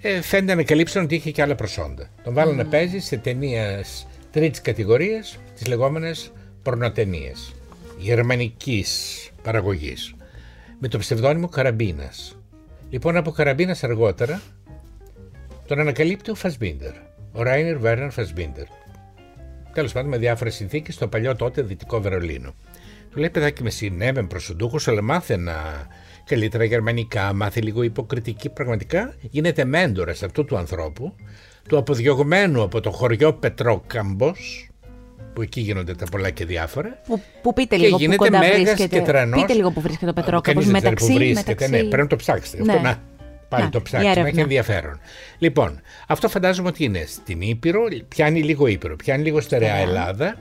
ε, 0.00 0.20
φαίνεται 0.20 0.54
να 0.54 0.62
καλύψαν 0.62 1.04
ότι 1.04 1.14
είχε 1.14 1.30
και 1.30 1.42
άλλα 1.42 1.54
προσόντα. 1.54 2.10
Τον 2.24 2.34
βάλανε 2.34 2.62
να 2.62 2.68
παίζει 2.68 2.98
σε 2.98 3.16
ταινίες 3.16 4.06
τρίτης 4.30 4.60
κατηγορίας, 4.60 5.38
τις 5.54 5.66
λεγόμενες 5.66 6.32
πορνοτενίες, 6.62 7.54
γερμανικής 7.98 9.20
παραγωγής, 9.42 10.14
με 10.80 10.88
το 10.88 10.98
ψευδόνυμο 10.98 11.48
Καραμπίνας. 11.48 12.38
Λοιπόν, 12.90 13.16
από 13.16 13.30
Καραμπίνας 13.30 13.84
αργότερα 13.84 14.42
τον 15.66 15.78
ανακαλύπτει 15.80 16.30
ο 16.30 16.34
Φασμπίντερ, 16.34 16.92
ο 17.36 17.42
Ράινερ 17.42 17.78
Βέρνερ 17.78 18.10
Φασμπίντερ. 18.10 18.64
Τέλος 19.72 19.92
πάντων, 19.92 20.10
με 20.10 20.16
διάφορες 20.16 20.54
συνθήκες 20.54 20.94
στο 20.94 21.08
παλιό 21.08 21.36
τότε 21.36 21.62
δυτικό 21.62 22.00
Βερολίνο. 22.00 22.54
Του 23.10 23.18
λέει: 23.18 23.30
Παιδάκι 23.30 23.62
με 23.62 23.70
συνέβη 23.70 24.22
προσοντούχο, 24.26 24.76
αλλά 24.86 25.02
μάθε 25.02 25.36
να 25.36 25.54
καλύτερα 26.24 26.64
γερμανικά, 26.64 27.32
μάθε 27.34 27.60
λίγο 27.60 27.82
υποκριτική. 27.82 28.48
Πραγματικά 28.48 29.14
γίνεται 29.20 29.64
μέντορας 29.64 30.22
αυτού 30.22 30.44
του 30.44 30.56
ανθρώπου, 30.56 31.14
του 31.68 31.76
αποδιωγμένου 31.76 32.62
από 32.62 32.80
το 32.80 32.90
χωριό 32.90 33.32
Πετρόκαμπος, 33.32 34.70
που 35.32 35.42
εκεί 35.42 35.60
γίνονται 35.60 35.94
τα 35.94 36.04
πολλά 36.10 36.30
και 36.30 36.44
διάφορα. 36.44 37.00
Που, 37.06 37.20
που 37.42 37.52
πείτε 37.52 37.76
Και 37.76 37.82
λίγο 37.82 37.96
που 37.96 38.02
γίνεται 38.02 38.16
κοντά 38.16 38.38
μέγας 38.38 38.56
βρίσκεται. 38.60 38.98
και 38.98 39.04
τρανός. 39.04 39.40
Πείτε 39.40 39.52
λίγο 39.54 39.70
που 39.70 39.80
βρίσκεται 39.80 40.10
ο 40.10 40.14
Πετρόκαπος 40.14 40.64
Κανείς 40.66 40.82
δεν 40.82 40.94
ξέρει 40.94 40.94
μεταξύ. 40.94 41.06
που 41.06 41.14
βρίσκεται. 41.18 41.50
μεταξύ... 41.50 41.70
Ναι, 41.70 41.78
πρέπει 41.78 42.02
να 42.02 42.06
το 42.06 42.16
ψάξετε. 42.16 42.62
Ναι. 42.62 42.72
Αυτό 42.72 42.82
να. 42.84 43.02
Πάλι 43.48 43.64
Να, 43.64 43.70
το 43.70 43.78
η 43.78 43.82
ψάξουμε, 43.82 44.10
έρευνα. 44.10 44.28
έχει 44.28 44.40
ενδιαφέρον. 44.40 45.00
Λοιπόν, 45.38 45.80
αυτό 46.08 46.28
φαντάζομαι 46.28 46.68
ότι 46.68 46.84
είναι 46.84 47.04
στην 47.06 47.40
Ήπειρο, 47.40 47.82
πιάνει 48.08 48.42
λίγο 48.42 48.66
Ήπειρο, 48.66 48.96
πιάνει 48.96 49.22
λίγο 49.22 49.40
στερεά 49.40 49.74
Ελλάδα 49.74 50.36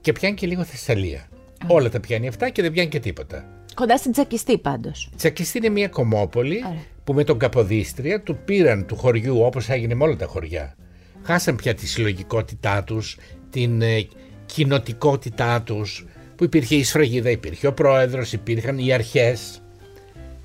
και 0.00 0.12
πιάνει 0.12 0.34
και 0.34 0.46
λίγο 0.46 0.64
Θεσσαλία. 0.64 1.28
Όλα 1.66 1.88
τα 1.88 2.00
πιάνει 2.00 2.28
αυτά 2.28 2.48
και 2.50 2.62
δεν 2.62 2.72
πιάνει 2.72 2.88
και 2.88 3.00
τίποτα. 3.00 3.44
Κοντά 3.74 3.96
στην 3.96 4.12
Τσακιστή 4.12 4.58
πάντως. 4.58 5.10
Τσακιστή 5.16 5.58
είναι 5.58 5.68
μια 5.68 5.88
κομμόπολη 5.88 6.62
Ωραία. 6.66 6.82
που 7.04 7.12
με 7.12 7.24
τον 7.24 7.38
Καποδίστρια 7.38 8.22
του 8.22 8.38
πήραν 8.44 8.86
του 8.86 8.96
χωριού 8.96 9.40
όπως 9.42 9.68
έγινε 9.68 9.94
με 9.94 10.04
όλα 10.04 10.16
τα 10.16 10.26
χωριά. 10.26 10.76
Χάσαν 11.22 11.56
πια 11.56 11.74
τη 11.74 11.86
συλλογικότητά 11.86 12.84
τους, 12.84 13.16
την 13.50 13.82
ε, 13.82 14.06
κοινοτικότητά 14.46 15.62
τους, 15.62 16.06
που 16.36 16.44
υπήρχε 16.44 16.74
η 16.74 16.84
σφραγίδα, 16.84 17.30
υπήρχε 17.30 17.66
ο 17.66 17.72
πρόεδρος, 17.72 18.32
υπήρχαν 18.32 18.78
οι 18.78 18.92
αρχές. 18.92 19.62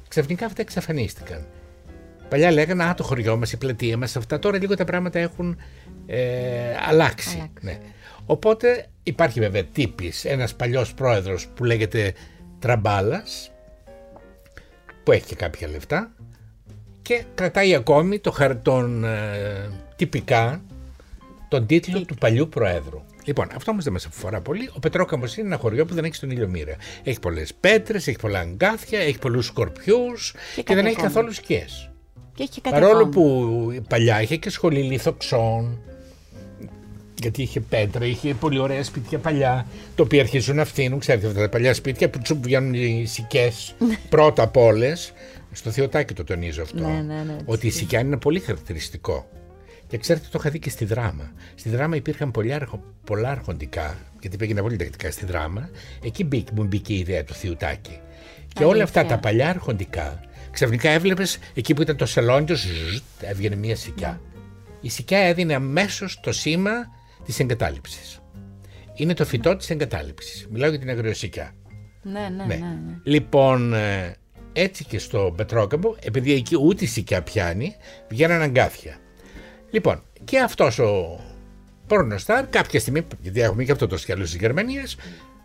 Ξαφνικά 0.07 0.45
αυτά 0.45 0.61
εξαφανίστηκαν. 0.61 1.45
Παλιά 2.29 2.51
λέγανε 2.51 2.83
«Α, 2.83 2.93
το 2.93 3.03
χωριό 3.03 3.37
μας, 3.37 3.51
η 3.51 3.57
πλατεία 3.57 3.97
μας, 3.97 4.15
αυτά». 4.15 4.39
Τώρα 4.39 4.57
λίγο 4.57 4.75
τα 4.75 4.83
πράγματα 4.83 5.19
έχουν 5.19 5.57
ε, 6.05 6.19
αλλάξει. 6.89 7.35
Αλλάξει. 7.35 7.51
Ναι. 7.61 7.79
Οπότε 8.25 8.85
υπάρχει 9.03 9.39
βέβαια 9.39 9.63
τύπης, 9.63 10.25
ένας 10.25 10.55
παλιός 10.55 10.93
πρόεδρος 10.93 11.47
που 11.47 11.63
λέγεται 11.63 12.13
Τραμπάλας, 12.59 13.51
που 15.03 15.11
έχει 15.11 15.25
και 15.25 15.35
κάποια 15.35 15.67
λεφτά 15.67 16.11
και 17.01 17.23
κρατάει 17.35 17.75
ακόμη 17.75 18.19
το 18.19 18.31
χαρ, 18.31 18.55
τον, 18.61 19.03
ε, 19.03 19.69
τυπικά 19.95 20.61
τον 21.47 21.65
τίτλο 21.65 22.05
του 22.05 22.15
παλιού 22.15 22.49
Προέδρου. 22.49 23.01
Λοιπόν, 23.25 23.47
αυτό 23.55 23.71
όμως 23.71 23.83
δεν 23.83 23.93
μας 23.93 24.05
αφορά 24.05 24.41
πολύ. 24.41 24.69
Ο 24.73 24.79
Πετρόκαμος 24.79 25.37
είναι 25.37 25.47
ένα 25.47 25.57
χωριό 25.57 25.85
που 25.85 25.93
δεν 25.93 26.03
έχει 26.03 26.15
στον 26.15 26.29
ήλιο 26.29 26.47
μοίρα. 26.47 26.75
Έχει 27.03 27.19
πολλές 27.19 27.53
πέτρες, 27.53 28.07
έχει 28.07 28.17
πολλά 28.17 28.39
αγκάθια, 28.39 28.99
έχει 28.99 29.19
πολλούς 29.19 29.45
σκορπιούς 29.45 30.31
και, 30.55 30.63
κάτι 30.63 30.73
δεν 30.73 30.85
έχει 30.85 30.93
ακόμα. 30.93 31.07
καθόλου 31.07 31.31
σκιές. 31.31 31.91
Και 32.37 32.43
έχει 32.43 32.51
και 32.51 32.61
κάτι 32.61 32.75
Παρόλο 32.79 32.97
ακόμα. 32.97 33.09
που 33.11 33.81
παλιά 33.89 34.21
είχε 34.21 34.35
και 34.35 34.49
σχολή 34.49 34.81
λιθοξών, 34.81 35.79
γιατί 37.21 37.41
είχε 37.41 37.59
πέτρα, 37.59 38.05
είχε 38.05 38.33
πολύ 38.33 38.59
ωραία 38.59 38.83
σπίτια 38.83 39.17
παλιά, 39.19 39.65
τα 39.95 40.03
οποία 40.03 40.21
αρχίζουν 40.21 40.55
να 40.55 40.65
φθήνουν. 40.65 40.99
Ξέρετε, 40.99 41.27
αυτά 41.27 41.39
τα 41.39 41.49
παλιά 41.49 41.73
σπίτια 41.73 42.09
που 42.09 42.19
του 42.23 42.39
βγαίνουν 42.41 42.73
οι 42.73 43.05
σικές 43.05 43.75
πρώτα 44.09 44.43
απ' 44.43 44.57
όλες. 44.57 45.13
Στο 45.51 45.71
Θεοτάκι 45.71 46.13
το 46.13 46.23
τονίζω 46.23 46.61
αυτό. 46.61 46.87
Ναι, 46.87 47.01
ναι, 47.07 47.23
ναι, 47.23 47.35
ότι 47.45 47.67
η 47.67 47.69
σικιά 47.69 47.99
είναι 47.99 48.17
πολύ 48.17 48.39
χαρακτηριστικό. 48.39 49.29
Και 49.87 49.97
ξέρετε, 49.97 50.25
το 50.31 50.37
είχα 50.39 50.49
δει 50.49 50.59
και 50.59 50.69
στη 50.69 50.85
δράμα. 50.85 51.31
Στη 51.55 51.69
δράμα 51.69 51.95
υπήρχαν 51.95 52.31
πολλά, 52.31 52.55
αρχο- 52.55 52.83
πολλά 53.03 53.29
αρχοντικά, 53.29 53.97
γιατί 54.21 54.37
πήγαινα 54.37 54.61
πολύ 54.61 54.75
τακτικά 54.75 55.11
στη 55.11 55.25
δράμα. 55.25 55.69
Εκεί 56.03 56.23
μπήκε, 56.23 56.51
μου 56.55 56.63
μπήκε 56.63 56.93
η 56.93 56.97
ιδέα 56.99 57.23
του 57.23 57.33
Θεοτάκι. 57.33 57.99
Και 58.53 58.63
όλα 58.63 58.83
αυτά 58.83 58.99
Αλήθεια. 58.99 59.15
τα 59.15 59.21
παλιά 59.21 59.49
αρχοντικά, 59.49 60.19
ξαφνικά 60.57 60.89
έβλεπες 60.89 61.39
εκεί 61.53 61.73
που 61.73 61.81
ήταν 61.81 61.97
το 61.97 62.05
σαλόνι 62.05 62.45
του, 62.45 62.55
έβγαινε 63.21 63.55
μια 63.55 63.75
σικιά. 63.75 64.21
Η 64.81 64.89
σικιά 64.89 65.19
έδινε 65.19 65.53
αμέσως 65.53 66.19
το 66.19 66.31
σήμα 66.31 66.71
της 67.25 67.39
εγκατάλειψης. 67.39 68.19
Είναι 68.93 69.13
το 69.13 69.25
φυτό 69.25 69.55
της 69.55 69.69
εγκατάλειψης. 69.69 70.47
Μιλάω 70.51 70.69
για 70.69 70.79
την 70.79 70.89
αγριοσικιά. 70.89 71.53
Ναι, 72.01 72.19
ναι, 72.19 72.45
ναι. 72.45 72.55
Ναι. 72.55 72.55
ναι. 72.55 72.97
Λοιπόν, 73.03 73.73
ε, 73.73 74.15
έτσι 74.53 74.83
και 74.85 74.99
στο 74.99 75.33
Πετρόκαμπο, 75.37 75.95
επειδή 76.03 76.33
εκεί 76.33 76.57
ούτε 76.61 76.83
η 76.83 76.87
σικιά 76.87 77.21
πιάνει, 77.21 77.75
βγαίναν 78.09 78.41
αγκάθια. 78.41 78.97
Λοιπόν, 79.69 80.03
και 80.23 80.39
αυτός 80.39 80.79
ο 80.79 81.19
πορνοστάρ 81.87 82.47
κάποια 82.47 82.79
στιγμή, 82.79 83.05
γιατί 83.21 83.41
έχουμε 83.41 83.63
και 83.63 83.71
αυτό 83.71 83.87
το 83.87 83.97
σκέλος 83.97 84.29
της 84.29 84.39
Γερμανίας, 84.39 84.95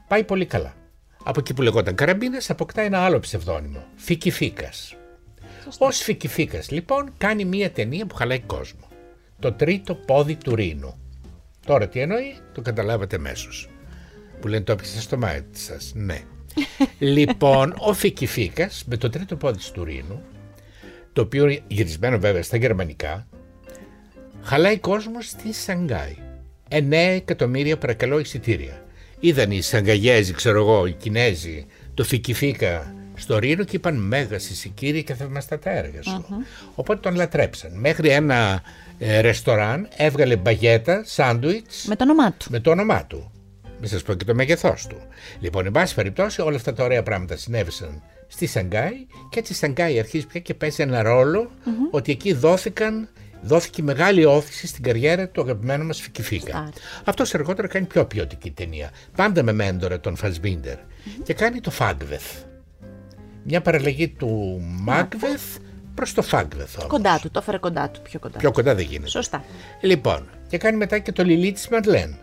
πάει 0.08 0.24
πολύ 0.24 0.46
καλά. 0.46 0.74
Από 1.24 1.40
εκεί 1.40 1.54
που 1.54 1.62
λεγόταν 1.62 1.94
Καραμπίνας 1.94 2.50
αποκτά 2.50 2.82
ένα 2.82 2.98
άλλο 2.98 3.20
ψευδόνυμο, 3.20 3.84
Φικιφίκας. 3.96 4.96
Ως 5.78 5.98
Φικιφίκας 5.98 6.70
λοιπόν 6.70 7.12
κάνει 7.18 7.44
μία 7.44 7.70
ταινία 7.70 8.06
που 8.06 8.14
χαλάει 8.14 8.40
κόσμο. 8.40 8.88
Το 9.38 9.52
τρίτο 9.52 9.94
πόδι 9.94 10.36
του 10.36 10.54
Ρήνου. 10.54 10.96
Τώρα 11.66 11.88
τι 11.88 12.00
εννοεί, 12.00 12.36
το 12.52 12.60
καταλάβατε 12.60 13.18
μέσω. 13.18 13.48
Που 14.40 14.48
λένε 14.48 14.64
το 14.64 14.72
έπιασε 14.72 15.00
στο 15.00 15.16
μάτι 15.16 15.58
σας. 15.58 15.92
Ναι. 15.94 16.20
λοιπόν, 16.98 17.74
ο 17.78 17.92
Φικιφίκας 17.92 18.84
με 18.86 18.96
το 18.96 19.10
τρίτο 19.10 19.36
πόδι 19.36 19.58
του 19.58 19.72
Τουρίνου, 19.72 20.22
το 21.12 21.22
οποίο 21.22 21.48
είναι 21.48 21.60
γυρισμένο 21.66 22.18
βέβαια 22.18 22.42
στα 22.42 22.56
γερμανικά, 22.56 23.26
χαλάει 24.42 24.78
κόσμο 24.78 25.20
στη 25.20 25.52
Σανγκάη. 25.52 26.16
9 26.68 26.92
εκατομμύρια 26.92 27.78
παρακαλώ 27.78 28.18
εισιτήρια. 28.18 28.84
Είδαν 29.20 29.50
οι 29.50 29.60
Σαγκαγιέζοι, 29.60 30.32
ξέρω 30.32 30.58
εγώ, 30.58 30.86
οι 30.86 30.92
Κινέζοι, 30.92 31.66
το 31.94 32.04
Φικιφίκα 32.04 32.94
στο 33.22 33.38
Ρήνο 33.38 33.64
και 33.64 33.76
είπαν 33.76 33.94
Μέγα 33.96 34.38
Σικύρια 34.38 35.02
και 35.02 35.14
θαυμαστά 35.14 35.58
τα 35.58 35.70
έργα 35.70 36.02
σου. 36.02 36.24
Οπότε 36.74 37.00
τον 37.00 37.14
λατρέψαν. 37.14 37.72
Μέχρι 37.78 38.08
ένα 38.08 38.62
ε, 38.98 39.20
ρεστοράν 39.20 39.88
έβγαλε 39.96 40.36
μπαγέτα, 40.36 41.02
σάντουιτς 41.06 41.84
Με 41.86 41.96
το 41.96 42.04
όνομά 42.04 42.32
του. 42.32 42.46
με 42.50 42.60
το 42.60 42.70
όνομά 42.70 43.04
του. 43.06 43.30
Μην 43.80 43.90
σας 43.90 44.02
πω 44.02 44.14
και 44.14 44.24
το 44.24 44.34
μέγεθός 44.34 44.86
του. 44.86 44.96
Λοιπόν, 45.40 45.66
εν 45.66 45.72
πάση 45.72 45.94
περιπτώσει, 45.94 46.40
όλα 46.40 46.56
αυτά 46.56 46.72
τα 46.72 46.84
ωραία 46.84 47.02
πράγματα 47.02 47.36
συνέβησαν 47.36 48.02
στη 48.28 48.46
Σανγκάη 48.46 49.06
και 49.30 49.38
έτσι 49.38 49.52
η 49.52 49.56
Σανγκάη 49.56 49.98
αρχίζει 49.98 50.26
πια 50.26 50.40
και 50.40 50.54
παίζει 50.54 50.82
ένα 50.82 51.02
ρόλο 51.02 51.50
ότι 51.90 52.12
εκεί 52.12 52.32
δόθηκαν, 52.32 53.08
δόθηκε 53.42 53.82
μεγάλη 53.82 54.24
όθηση 54.24 54.66
στην 54.66 54.82
καριέρα 54.82 55.28
του 55.28 55.40
αγαπημένου 55.40 55.84
μας 55.84 56.00
Φικιφίκα. 56.00 56.56
Άρα. 56.56 56.68
Αυτός 57.04 57.34
αργότερα 57.34 57.68
κάνει 57.68 57.86
πιο 57.86 58.04
ποιοτική 58.04 58.50
ταινία. 58.50 58.90
Πάντα 59.16 59.42
με 59.42 59.52
μέντορα 59.52 60.00
τον 60.00 60.16
Φασμπίντερ. 60.16 60.76
Και 61.24 61.34
κάνει 61.34 61.60
το 61.60 61.70
Φάγκβεθ. 61.70 62.32
Μια 63.44 63.60
παραλλαγή 63.60 64.08
του 64.08 64.60
Μάκβεθ 64.80 65.56
προς 65.94 66.14
το 66.14 66.22
Φάγκβεθ 66.22 66.76
όμως. 66.76 66.88
Κοντά 66.90 67.18
του, 67.18 67.30
το 67.30 67.38
έφερε 67.38 67.58
κοντά 67.58 67.90
του, 67.90 68.02
πιο 68.02 68.18
κοντά. 68.18 68.38
Πιο 68.38 68.52
κοντά 68.52 68.74
δεν 68.74 68.86
γίνεται. 68.86 69.10
Σωστά. 69.10 69.44
Λοιπόν, 69.80 70.28
και 70.48 70.58
κάνει 70.58 70.76
μετά 70.76 70.98
και 70.98 71.12
το 71.12 71.24
Λιλί 71.24 71.52
της 71.52 71.68
Μαρλέν. 71.68 72.16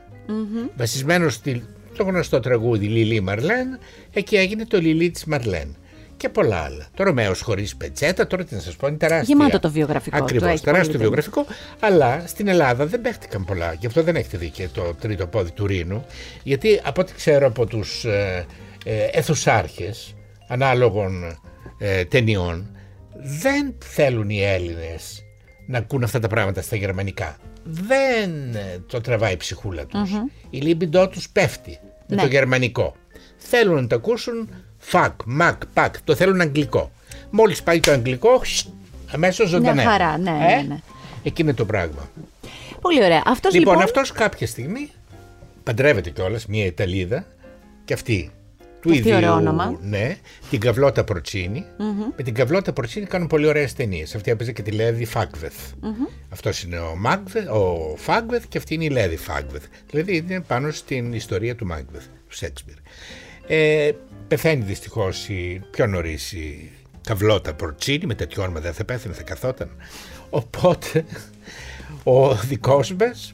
Βασισμένο 0.75 1.29
στη, 1.29 1.63
στο 1.93 2.03
γνωστό 2.03 2.39
τραγούδι 2.39 2.87
Λιλί 2.87 3.21
Μαρλέν, 3.21 3.79
εκεί 4.13 4.35
έγινε 4.35 4.65
το 4.65 4.79
Λιλί 4.79 5.09
της 5.09 5.25
Μαρλέν. 5.25 5.75
Και 6.17 6.29
πολλά 6.29 6.57
άλλα. 6.57 6.87
Το 6.93 7.03
Ρωμαίο 7.03 7.33
χωρίς 7.41 7.75
πετσέτα, 7.75 8.27
τώρα 8.27 8.43
τι 8.43 8.55
να 8.55 8.61
σας 8.61 8.75
πω, 8.75 8.87
είναι 8.87 8.97
τεράστια. 8.97 9.35
Γεμάτο 9.35 9.59
το 9.59 9.71
βιογραφικό 9.71 10.17
του, 10.17 10.23
Ακριβώς, 10.23 10.49
έχει 10.49 10.63
τεράστιο 10.63 10.91
πολύ 10.91 11.03
βιογραφικό. 11.03 11.45
Αλλά 11.79 12.23
στην 12.27 12.47
Ελλάδα 12.47 12.85
δεν 12.85 13.01
παίχτηκαν 13.01 13.45
πολλά. 13.45 13.73
Γι' 13.73 13.85
αυτό 13.85 14.03
δεν 14.03 14.15
έχετε 14.15 14.37
δει 14.37 14.49
και 14.49 14.67
το 14.73 14.95
τρίτο 15.01 15.27
πόδι 15.27 15.51
του 15.51 15.67
Ρήνου. 15.67 16.05
Γιατί 16.43 16.81
από 16.83 17.01
ό,τι 17.01 17.13
ξέρω 17.13 17.47
από 17.47 17.65
τους 17.65 18.05
ε, 18.05 18.45
ε, 18.85 19.03
αιθουσάρχες 19.11 20.13
ανάλογων 20.49 21.39
ε, 21.77 22.05
ταινιών, 22.05 22.77
δεν 23.41 23.75
θέλουν 23.85 24.29
οι 24.29 24.43
Έλληνες 24.43 25.23
να 25.67 25.77
ακούν 25.77 26.03
αυτά 26.03 26.19
τα 26.19 26.27
πράγματα 26.27 26.61
στα 26.61 26.75
γερμανικά. 26.75 27.37
Δεν 27.63 28.55
ε, 28.55 28.79
το 28.87 29.01
τραβάει 29.01 29.33
η 29.33 29.37
ψυχούλα 29.37 29.85
τους. 29.85 30.11
Η 30.49 30.57
λίμπιντό 30.59 31.07
τους 31.07 31.29
πέφτει 31.29 31.79
με 32.07 32.15
Ναι. 32.15 32.21
το 32.21 32.27
γερμανικό. 32.27 32.95
Θέλουν 33.37 33.81
να 33.81 33.87
το 33.87 33.95
ακούσουν 33.95 34.49
φακ, 34.77 35.13
μακ, 35.25 35.61
πακ. 35.73 36.01
Το 36.01 36.15
θέλουν 36.15 36.41
αγγλικό. 36.41 36.91
Μόλις 37.29 37.63
πάει 37.63 37.79
το 37.79 37.91
αγγλικό, 37.91 38.41
αμέσως 39.13 39.49
ζωντανεύει. 39.49 39.87
χαρά, 39.87 40.17
ναι, 40.17 40.31
ναι, 40.31 40.65
ναι. 40.67 40.79
Εκεί 41.23 41.41
είναι 41.41 41.53
το 41.53 41.65
πράγμα. 41.65 42.09
Πολύ 42.81 43.03
ωραία. 43.03 43.21
Αυτός 43.25 43.53
Λοιπόν, 43.53 43.73
λοιπόν, 43.73 43.85
αυτός 43.87 44.11
κάποια 44.11 44.47
στιγμή 44.47 44.89
παντρεύεται 45.63 46.09
κιόλας 46.09 46.45
μια 46.45 46.65
Ιταλίδα 46.65 47.25
και 47.85 47.93
αυτή 47.93 48.31
του 48.81 48.89
Αυτή 48.89 48.99
ίδιου, 49.01 49.15
ωραίο 49.15 49.33
όνομα. 49.33 49.77
ναι, 49.81 50.15
την 50.49 50.59
Καβλώτα 50.59 51.03
Προτσίνη. 51.03 51.65
Με 52.17 52.23
την 52.23 52.33
Καβλώτα 52.33 52.73
Προτσίνη 52.73 53.05
κάνουν 53.05 53.27
πολύ 53.27 53.47
ωραίες 53.47 53.73
ταινίες. 53.73 54.15
Αυτή 54.15 54.31
έπαιζε 54.31 54.51
και 54.51 54.61
τη 54.61 54.71
Λέδη 54.71 55.05
Φάγκβεθ. 55.05 55.55
Αυτός 56.29 56.63
είναι 56.63 56.79
ο, 56.79 56.95
Μάγκβεθ, 56.95 57.47
ο 57.49 57.93
Φάγκβεθ 57.97 58.43
και 58.49 58.57
αυτή 58.57 58.73
είναι 58.73 58.83
η 58.83 58.89
Λέδη 58.89 59.17
Φάγκβεθ. 59.17 59.63
Δηλαδή 59.89 60.15
είναι 60.17 60.41
πάνω 60.41 60.71
στην 60.71 61.13
ιστορία 61.13 61.55
του 61.55 61.65
Μάγκβεθ, 61.65 62.03
του 62.29 62.35
Σέξπιρ. 62.35 62.75
Ε, 63.47 63.91
πεθαίνει 64.27 64.63
δυστυχώς 64.63 65.29
η, 65.29 65.61
πιο 65.71 65.87
νωρίς 65.87 66.31
η 66.31 66.71
Καβλώτα 67.03 67.53
Προτσίνη, 67.53 68.05
με 68.05 68.15
τέτοιο 68.15 68.43
όνομα 68.43 68.59
δεν 68.59 68.73
θα 68.73 68.85
πέθανε, 68.85 69.13
θα 69.13 69.23
καθόταν. 69.23 69.69
Οπότε 70.29 71.05
ο 72.03 72.35
δικός 72.35 72.93
μας 72.93 73.31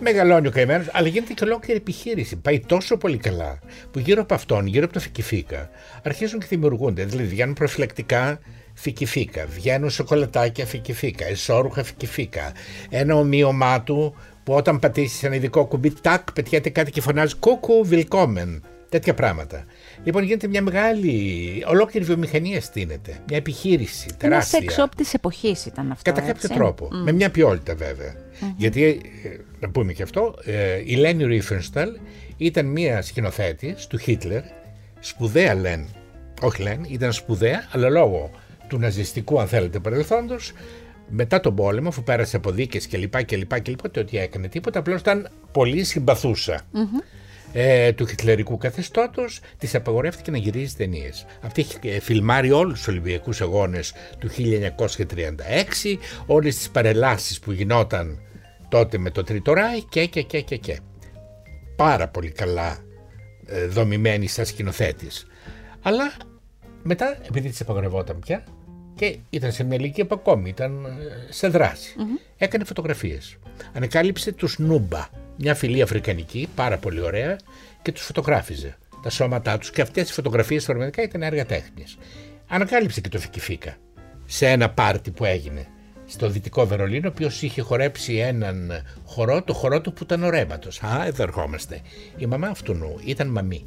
μεγαλώνει 0.00 0.46
ο 0.46 0.50
καημένος, 0.50 0.86
αλλά 0.92 1.08
γίνεται 1.08 1.32
και 1.32 1.44
ολόκληρη 1.44 1.78
επιχείρηση. 1.78 2.36
Πάει 2.36 2.60
τόσο 2.60 2.96
πολύ 2.96 3.16
καλά 3.16 3.58
που 3.90 3.98
γύρω 3.98 4.22
από 4.22 4.34
αυτόν, 4.34 4.66
γύρω 4.66 4.84
από 4.84 4.92
το 4.92 5.00
φικιφίκα, 5.00 5.70
αρχίζουν 6.02 6.40
και 6.40 6.46
δημιουργούνται. 6.48 7.04
Δηλαδή 7.04 7.28
βγαίνουν 7.28 7.54
προφυλακτικά 7.54 8.40
φικιφίκα, 8.74 9.46
βγαίνουν 9.46 9.90
σοκολατάκια 9.90 10.66
φικιφίκα, 10.66 11.26
εσόρουχα 11.26 11.82
φικιφίκα. 11.84 12.52
Ένα 12.88 13.14
ομοίωμά 13.14 13.82
του 13.82 14.14
που 14.44 14.54
όταν 14.54 14.78
πατήσεις 14.78 15.22
ένα 15.22 15.34
ειδικό 15.34 15.66
κουμπί, 15.66 15.92
τάκ, 16.00 16.32
πετιέται 16.32 16.70
κάτι 16.70 16.90
και 16.90 17.00
φωνάζει 17.00 17.34
Κούκου, 17.36 17.86
willkommen. 17.90 18.60
Τέτοια 18.88 19.14
πράγματα. 19.14 19.64
Λοιπόν, 20.04 20.22
γίνεται 20.22 20.48
μια 20.48 20.62
μεγάλη, 20.62 21.64
ολόκληρη 21.66 22.06
βιομηχανία 22.06 22.60
στείνεται. 22.60 23.18
Μια 23.28 23.36
επιχείρηση 23.36 24.06
ένα 24.08 24.16
τεράστια. 24.16 24.60
σεξ 24.60 24.76
shop 24.78 24.88
της 24.96 25.14
εποχής 25.14 25.66
ήταν 25.66 25.90
αυτό. 25.90 26.10
Κατά 26.10 26.26
κάποιο 26.26 26.42
έτσι. 26.44 26.58
τρόπο. 26.58 26.88
Με 26.90 27.12
μια 27.12 27.30
ποιότητα 27.30 27.74
βέβαια. 27.74 28.14
Γιατί, 28.56 28.82
ε, 29.24 29.28
να 29.62 29.70
πούμε 29.70 29.92
και 29.92 30.02
αυτό, 30.02 30.34
ε, 30.44 30.82
η 30.84 30.94
Λένι 30.94 31.24
Ρίφενσταλ 31.24 31.90
ήταν 32.36 32.66
μια 32.66 33.02
σκηνοθέτη 33.02 33.74
του 33.88 33.98
Χίτλερ, 33.98 34.42
σπουδαία 35.00 35.54
Λεν. 35.54 35.86
Όχι 36.40 36.62
Λεν, 36.62 36.84
ήταν 36.88 37.12
σπουδαία, 37.12 37.68
αλλά 37.72 37.88
λόγω 37.88 38.30
του 38.68 38.78
ναζιστικού, 38.78 39.40
αν 39.40 39.46
θέλετε, 39.46 39.78
παρελθόντος, 39.78 40.52
μετά 41.08 41.40
τον 41.40 41.54
πόλεμο, 41.54 41.88
αφού 41.88 42.02
πέρασε 42.02 42.36
από 42.36 42.50
δίκες 42.50 42.88
κλπ. 42.88 43.24
κλπ, 43.24 43.60
κλπ, 43.60 43.88
το 43.88 44.00
ότι 44.00 44.18
έκανε 44.18 44.48
τίποτα, 44.48 44.78
απλώς 44.78 45.00
ήταν 45.00 45.28
πολύ 45.52 45.84
συμπαθούσα. 45.84 46.60
Ε, 47.52 47.92
του 47.92 48.06
χιτλερικού 48.06 48.56
καθεστώτος 48.56 49.40
της 49.58 49.74
απαγορεύτηκε 49.74 50.30
να 50.30 50.38
γυρίζει 50.38 50.74
ταινίες. 50.74 51.26
Αυτή 51.40 51.60
έχει 51.60 51.78
ε, 51.82 52.00
φιλμάρει 52.00 52.50
όλους 52.50 52.78
τους 52.78 52.88
Ολυμπιακούς 52.88 53.40
Αγώνες 53.40 53.92
του 54.18 54.28
1936, 54.28 55.98
όλες 56.26 56.56
τις 56.56 56.70
παρελάσεις 56.70 57.40
που 57.40 57.52
γινόταν 57.52 58.18
τότε 58.72 58.98
με 58.98 59.10
το 59.10 59.22
Τρίτο 59.22 59.52
Ράι 59.52 59.82
και 59.82 60.06
και 60.06 60.22
και 60.22 60.40
και 60.40 60.56
και. 60.56 60.78
Πάρα 61.76 62.08
πολύ 62.08 62.30
καλά 62.30 62.78
ε, 63.46 63.66
δομημένη 63.66 64.26
σαν 64.26 64.46
σκηνοθέτης. 64.46 65.26
Αλλά 65.82 66.12
μετά, 66.82 67.18
επειδή 67.28 67.48
της 67.48 67.60
απαγορευόταν 67.60 68.18
πια 68.18 68.44
και 68.94 69.18
ήταν 69.30 69.52
σε 69.52 69.64
μια 69.64 69.76
ηλικία 69.76 70.06
που 70.06 70.14
ακόμη 70.14 70.48
ήταν 70.48 70.84
ε, 70.84 71.32
σε 71.32 71.48
δραση 71.48 71.94
έκανε 72.36 72.64
φωτογραφίες. 72.64 73.36
Ανακάλυψε 73.72 74.32
τους 74.32 74.58
Νούμπα, 74.58 75.08
μια 75.36 75.54
φυλή 75.54 75.82
αφρικανική, 75.82 76.48
πάρα 76.54 76.78
πολύ 76.78 77.00
ωραία 77.00 77.36
και 77.82 77.92
τους 77.92 78.04
φωτογράφιζε 78.04 78.76
τα 79.02 79.10
σώματά 79.10 79.58
τους 79.58 79.70
και 79.70 79.82
αυτές 79.82 80.10
οι 80.10 80.12
φωτογραφίες 80.12 80.64
πραγματικά 80.64 81.02
ήταν 81.02 81.22
έργα 81.22 81.46
τέχνης. 81.46 81.98
Ανακάλυψε 82.48 83.00
και 83.00 83.08
το 83.08 83.18
Φικιφίκα 83.18 83.76
σε 84.26 84.48
ένα 84.48 84.70
πάρτι 84.70 85.10
που 85.10 85.24
έγινε 85.24 85.66
στο 86.12 86.28
δυτικό 86.28 86.66
Βερολίνο, 86.66 87.08
ο 87.08 87.10
οποίος 87.14 87.42
είχε 87.42 87.62
χορέψει 87.62 88.14
έναν 88.14 88.72
χορό, 89.04 89.42
το 89.42 89.52
χορό 89.52 89.80
του 89.80 89.92
που 89.92 90.02
ήταν 90.02 90.22
ορέματο. 90.22 90.68
Α, 90.68 91.06
εδώ 91.06 91.22
ερχόμαστε. 91.22 91.80
Η 92.16 92.26
μαμά 92.26 92.48
αυτού 92.48 92.74
νου 92.74 93.00
ήταν 93.04 93.28
μαμή. 93.28 93.66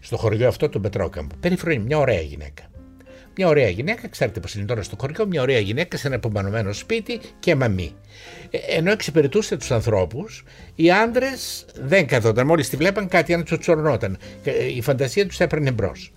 Στο 0.00 0.16
χωριό 0.16 0.48
αυτό 0.48 0.68
του 0.68 0.80
Πετρόκαμπου. 0.80 1.34
Περιφρονή, 1.40 1.78
μια 1.78 1.98
ωραία 1.98 2.20
γυναίκα. 2.20 2.62
Μια 3.36 3.48
ωραία 3.48 3.68
γυναίκα, 3.68 4.08
ξέρετε 4.08 4.40
πώς 4.40 4.54
είναι 4.54 4.64
τώρα 4.64 4.82
στο 4.82 4.96
χωριό, 5.00 5.26
μια 5.26 5.42
ωραία 5.42 5.58
γυναίκα 5.58 5.96
σε 5.96 6.06
ένα 6.06 6.16
απομονωμένο 6.16 6.72
σπίτι 6.72 7.20
και 7.38 7.54
μαμή. 7.54 7.92
Ε, 8.50 8.58
ενώ 8.76 8.90
εξυπηρετούσε 8.90 9.56
τους 9.56 9.70
ανθρώπους, 9.70 10.44
οι 10.74 10.90
άντρες 10.90 11.64
δεν 11.80 12.06
καθόταν. 12.06 12.46
Μόλις 12.46 12.68
τη 12.68 12.76
βλέπαν, 12.76 13.08
κάτι 13.08 13.34
αν 13.34 13.44
τσουτσορνόταν. 13.44 14.18
Και, 14.42 14.50
ε, 14.50 14.64
Η 14.64 14.80
φαντασία 14.80 15.26
τους 15.26 15.40
έπαιρνε 15.40 15.70
μπρος. 15.70 16.12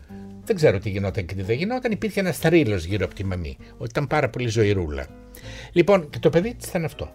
Δεν 0.47 0.55
ξέρω 0.55 0.79
τι 0.79 0.89
γινόταν 0.89 1.25
και 1.25 1.35
τι 1.35 1.41
δεν 1.41 1.55
γινόταν. 1.55 1.91
Υπήρχε 1.91 2.19
ένας 2.19 2.35
σταρίλο 2.35 2.75
γύρω 2.75 3.05
από 3.05 3.13
τη 3.13 3.23
μαμή. 3.23 3.57
Ότι 3.77 3.89
ήταν 3.89 4.07
πάρα 4.07 4.29
πολύ 4.29 4.47
ζωηρούλα. 4.47 5.05
Λοιπόν, 5.71 6.09
και 6.09 6.19
το 6.19 6.29
παιδί 6.29 6.53
της 6.53 6.67
ήταν 6.67 6.85
αυτό. 6.85 7.11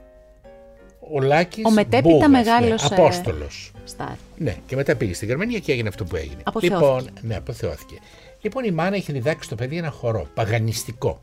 Ο 1.12 1.20
Λάκης 1.20 1.64
Ο 1.64 1.70
μετέπειτα 1.70 2.08
Μπούγας, 2.08 2.28
μεγάλος, 2.28 2.90
Ναι, 2.90 2.96
ε, 2.96 3.00
Απόστολος. 3.00 3.72
Στάρ. 3.84 4.14
Ναι, 4.36 4.56
και 4.66 4.76
μετά 4.76 4.96
πήγε 4.96 5.14
στη 5.14 5.26
Γερμανία 5.26 5.58
και 5.58 5.72
έγινε 5.72 5.88
αυτό 5.88 6.04
που 6.04 6.16
έγινε. 6.16 6.40
Αποθεώθηκε. 6.42 6.84
Λοιπόν, 6.84 7.08
ναι, 7.20 7.36
αποθεώθηκε. 7.36 7.98
Λοιπόν, 8.40 8.64
η 8.64 8.70
μάνα 8.70 8.96
είχε 8.96 9.12
διδάξει 9.12 9.48
το 9.48 9.54
παιδί 9.54 9.76
ένα 9.76 9.90
χορό, 9.90 10.26
παγανιστικό. 10.34 11.22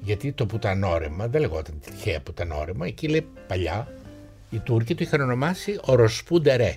Γιατί 0.00 0.32
το 0.32 0.46
πουτανόρεμα, 0.46 1.28
δεν 1.28 1.40
λεγόταν 1.40 1.80
τυχαία 1.80 2.20
πουτανόρεμα, 2.20 2.86
εκεί 2.86 3.08
λέει 3.08 3.26
παλιά, 3.46 3.88
οι 4.50 4.58
Τούρκοι 4.58 4.94
το 4.94 5.04
είχαν 5.04 5.20
ονομάσει 5.20 5.78
οροσπούντερε. 5.82 6.76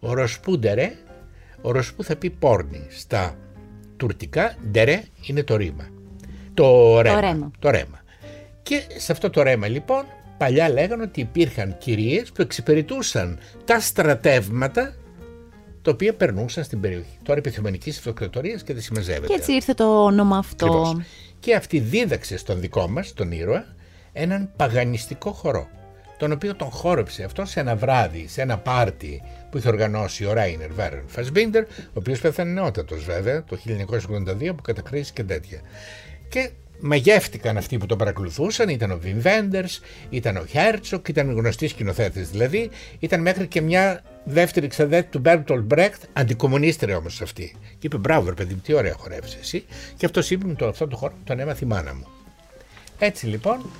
Οροσπούντερε, 0.00 0.92
οροσπού 1.60 2.04
θα 2.04 2.16
πει 2.16 2.30
πόρνη. 2.30 2.86
Στα 2.88 3.36
τουρκικά, 4.00 4.54
ντερέ 4.70 5.02
είναι 5.26 5.42
το 5.42 5.56
ρήμα. 5.56 5.88
Το 6.54 7.00
ρέμα. 7.00 7.20
ρέμα. 7.20 7.50
Το 7.58 7.70
ρέμα. 7.70 8.00
Και 8.62 8.82
σε 8.96 9.12
αυτό 9.12 9.30
το 9.30 9.42
ρέμα 9.42 9.68
λοιπόν 9.68 10.04
παλιά 10.38 10.68
λέγανε 10.68 11.02
ότι 11.02 11.20
υπήρχαν 11.20 11.76
κυρίες 11.78 12.32
που 12.32 12.42
εξυπηρετούσαν 12.42 13.38
τα 13.64 13.80
στρατεύματα 13.80 14.94
τα 15.82 15.90
οποία 15.90 16.14
περνούσαν 16.14 16.64
στην 16.64 16.80
περιοχή. 16.80 17.18
Τώρα 17.22 17.38
επιθυμονικής 17.38 17.98
αυτοκρατορίας 17.98 18.62
και 18.62 18.72
δεν 18.72 18.82
συμμαζεύεται. 18.82 19.26
Και 19.26 19.34
έτσι 19.34 19.52
ήρθε 19.52 19.74
το 19.74 20.04
όνομα 20.04 20.36
αυτό. 20.38 20.66
Ακριβώς. 20.66 21.06
Και 21.40 21.54
αυτή 21.54 21.78
δίδαξε 21.78 22.36
στον 22.36 22.60
δικό 22.60 22.88
μας, 22.88 23.12
τον 23.12 23.32
ήρωα, 23.32 23.64
έναν 24.12 24.50
παγανιστικό 24.56 25.32
χορό. 25.32 25.68
Τον 26.18 26.32
οποίο 26.32 26.54
τον 26.54 26.70
χόρεψε 26.70 27.24
αυτό 27.24 27.44
σε 27.44 27.60
ένα 27.60 27.76
βράδυ, 27.76 28.26
σε 28.28 28.42
ένα 28.42 28.58
πάρτι 28.58 29.22
που 29.50 29.58
είχε 29.58 29.68
οργανώσει 29.68 30.24
ο 30.24 30.32
Ράινερ 30.32 30.72
Βέρεν 30.72 31.02
Φασμπίντερ, 31.06 31.62
ο 31.62 31.92
οποίος 31.92 32.20
πέθανε 32.20 32.52
νεότατος 32.52 33.04
βέβαια, 33.04 33.44
το 33.44 33.58
1982 33.66 34.46
από 34.48 34.62
κατακρίση 34.62 35.12
και 35.12 35.24
τέτοια. 35.24 35.60
Και 36.28 36.50
μαγεύτηκαν 36.80 37.56
αυτοί 37.56 37.78
που 37.78 37.86
τον 37.86 37.98
παρακολουθούσαν, 37.98 38.68
ήταν 38.68 38.90
ο 38.90 38.98
Βιν 38.98 39.20
Βέντερς, 39.20 39.80
ήταν 40.10 40.36
ο 40.36 40.46
Χέρτσογκ, 40.46 41.08
ήταν 41.08 41.30
γνωστοί 41.30 41.68
σκηνοθέτες 41.68 42.30
δηλαδή, 42.30 42.70
ήταν 42.98 43.20
μέχρι 43.20 43.46
και 43.46 43.60
μια 43.60 44.02
δεύτερη 44.24 44.66
ξαδέλφη 44.66 45.08
του 45.10 45.18
Μπέρτολτ 45.18 45.62
Μπρεχτ, 45.62 46.02
αντικομουνίστρια 46.12 46.96
όμως 46.96 47.20
αυτή. 47.20 47.56
Και 47.78 47.86
είπε: 47.86 47.96
Μπράβο, 47.96 48.28
ρε 48.28 48.34
παιδί 48.34 48.54
μου, 48.54 48.60
τι 48.64 48.72
ωραία 48.72 48.94
χορεύεις 48.98 49.36
εσύ. 49.40 49.64
Και 49.96 50.06
αυτός 50.06 50.30
είπε: 50.30 50.46
«Με 50.46 50.54
το, 50.54 50.66
Αυτό 50.66 50.86
το 50.86 50.96
χορό 50.96 51.14
τον 51.24 51.38
έμαθε 51.38 51.64
η 51.64 51.68
μάνα 51.68 51.94
μου. 51.94 52.06
Έτσι 52.98 53.26
λοιπόν, 53.26 53.70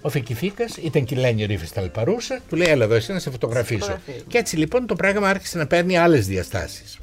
ο 0.00 0.08
Φεκιφίκα 0.08 0.64
ήταν 0.82 1.04
και 1.04 1.14
η 1.14 1.18
Λένι 1.18 1.46
Ρίφενσταλ 1.46 1.88
παρούσα, 1.92 2.40
του 2.48 2.56
λέει: 2.56 2.68
Έλα 2.68 2.84
εδώ, 2.84 2.94
εσύ 2.94 3.12
να 3.12 3.18
σε 3.18 3.30
φωτογραφίσω. 3.30 3.78
φωτογραφίζω. 3.78 4.24
Και 4.26 4.38
έτσι 4.38 4.56
λοιπόν 4.56 4.86
το 4.86 4.94
πράγμα 4.94 5.28
άρχισε 5.28 5.58
να 5.58 5.66
παίρνει 5.66 5.98
άλλες 5.98 6.26
διαστάσεις. 6.26 6.98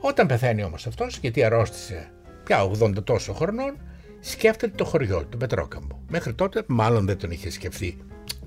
Όταν 0.00 0.26
πεθαίνει 0.26 0.64
όμως 0.64 0.86
αυτός, 0.86 1.18
γιατί 1.20 1.44
αρρώστησε 1.44 2.10
πια 2.44 2.70
80 2.82 3.04
τόσο 3.04 3.32
χρονών, 3.32 3.76
σκέφτεται 4.20 4.72
το 4.76 4.84
χωριό 4.84 5.24
του 5.24 5.36
Πετρόκαμπο. 5.36 5.98
Μέχρι 6.08 6.34
τότε 6.34 6.62
μάλλον 6.66 7.06
δεν 7.06 7.18
τον 7.18 7.30
είχε 7.30 7.50
σκεφτεί. 7.50 7.98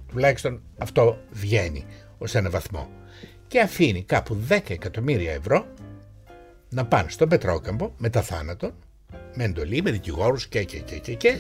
Τουλάχιστον 0.08 0.62
αυτό 0.78 1.18
βγαίνει 1.32 1.86
ως 2.18 2.36
ένα 2.36 2.50
βαθμό. 2.50 2.90
Και 3.48 3.60
αφήνει 3.60 4.04
κάπου 4.04 4.38
10 4.50 4.60
εκατομμύρια 4.68 5.34
ευρώ 5.34 5.66
να 6.70 6.86
πάνε 6.86 7.10
στον 7.10 7.30
Πετρόκαμπο 7.30 7.92
μετά 7.98 8.22
θάνατον, 8.22 8.74
με 9.34 9.44
εντολή, 9.44 9.82
με 9.82 9.92
δικηγόρους 9.92 10.48
και, 10.48 10.64
και, 10.64 10.80
και, 10.80 10.98
και, 10.98 11.14
και. 11.14 11.38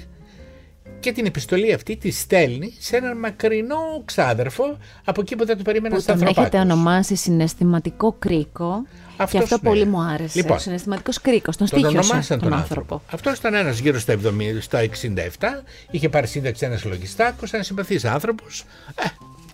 Και 0.99 1.11
την 1.11 1.25
επιστολή 1.25 1.73
αυτή 1.73 1.95
τη 1.95 2.11
στέλνει 2.11 2.73
σε 2.79 2.97
έναν 2.97 3.17
μακρινό 3.17 3.77
ξάδερφο 4.05 4.77
από 5.03 5.21
εκεί 5.21 5.35
που 5.35 5.45
δεν 5.45 5.57
το 5.57 5.63
περίμενα 5.63 5.99
στα 5.99 6.13
Τον 6.13 6.21
Ανθρωπάκους. 6.27 6.41
έχετε 6.53 6.73
ονομάσει 6.73 7.15
συναισθηματικό 7.15 8.15
κρίκο. 8.19 8.85
και 9.17 9.23
Αυτός, 9.23 9.41
αυτό 9.41 9.55
ναι. 9.61 9.69
πολύ 9.69 9.85
μου 9.85 10.01
άρεσε. 10.01 10.39
Λοιπόν, 10.39 10.55
ο 10.57 10.59
συναισθηματικός 10.59 11.21
κρίκος. 11.21 11.57
Τον 11.57 11.67
Τον 11.69 11.79
στήχιωσε 11.79 12.07
ονομάσαν 12.09 12.39
τον 12.39 12.49
τον 12.49 12.57
άνθρωπο. 12.59 12.81
άνθρωπο. 12.93 13.15
Αυτός 13.15 13.37
ήταν 13.37 13.53
ένας 13.53 13.77
γύρω 13.79 13.99
στα, 13.99 14.13
70, 14.13 14.61
στα 14.61 14.79
67, 14.79 15.63
είχε 15.91 16.09
πάρει 16.09 16.27
σύνταξη 16.27 16.65
ένας 16.65 16.83
λογιστάκος, 16.85 17.53
ένας 17.53 17.65
συμπαθής 17.65 18.05
άνθρωπος. 18.05 18.63
Ε, 18.95 19.03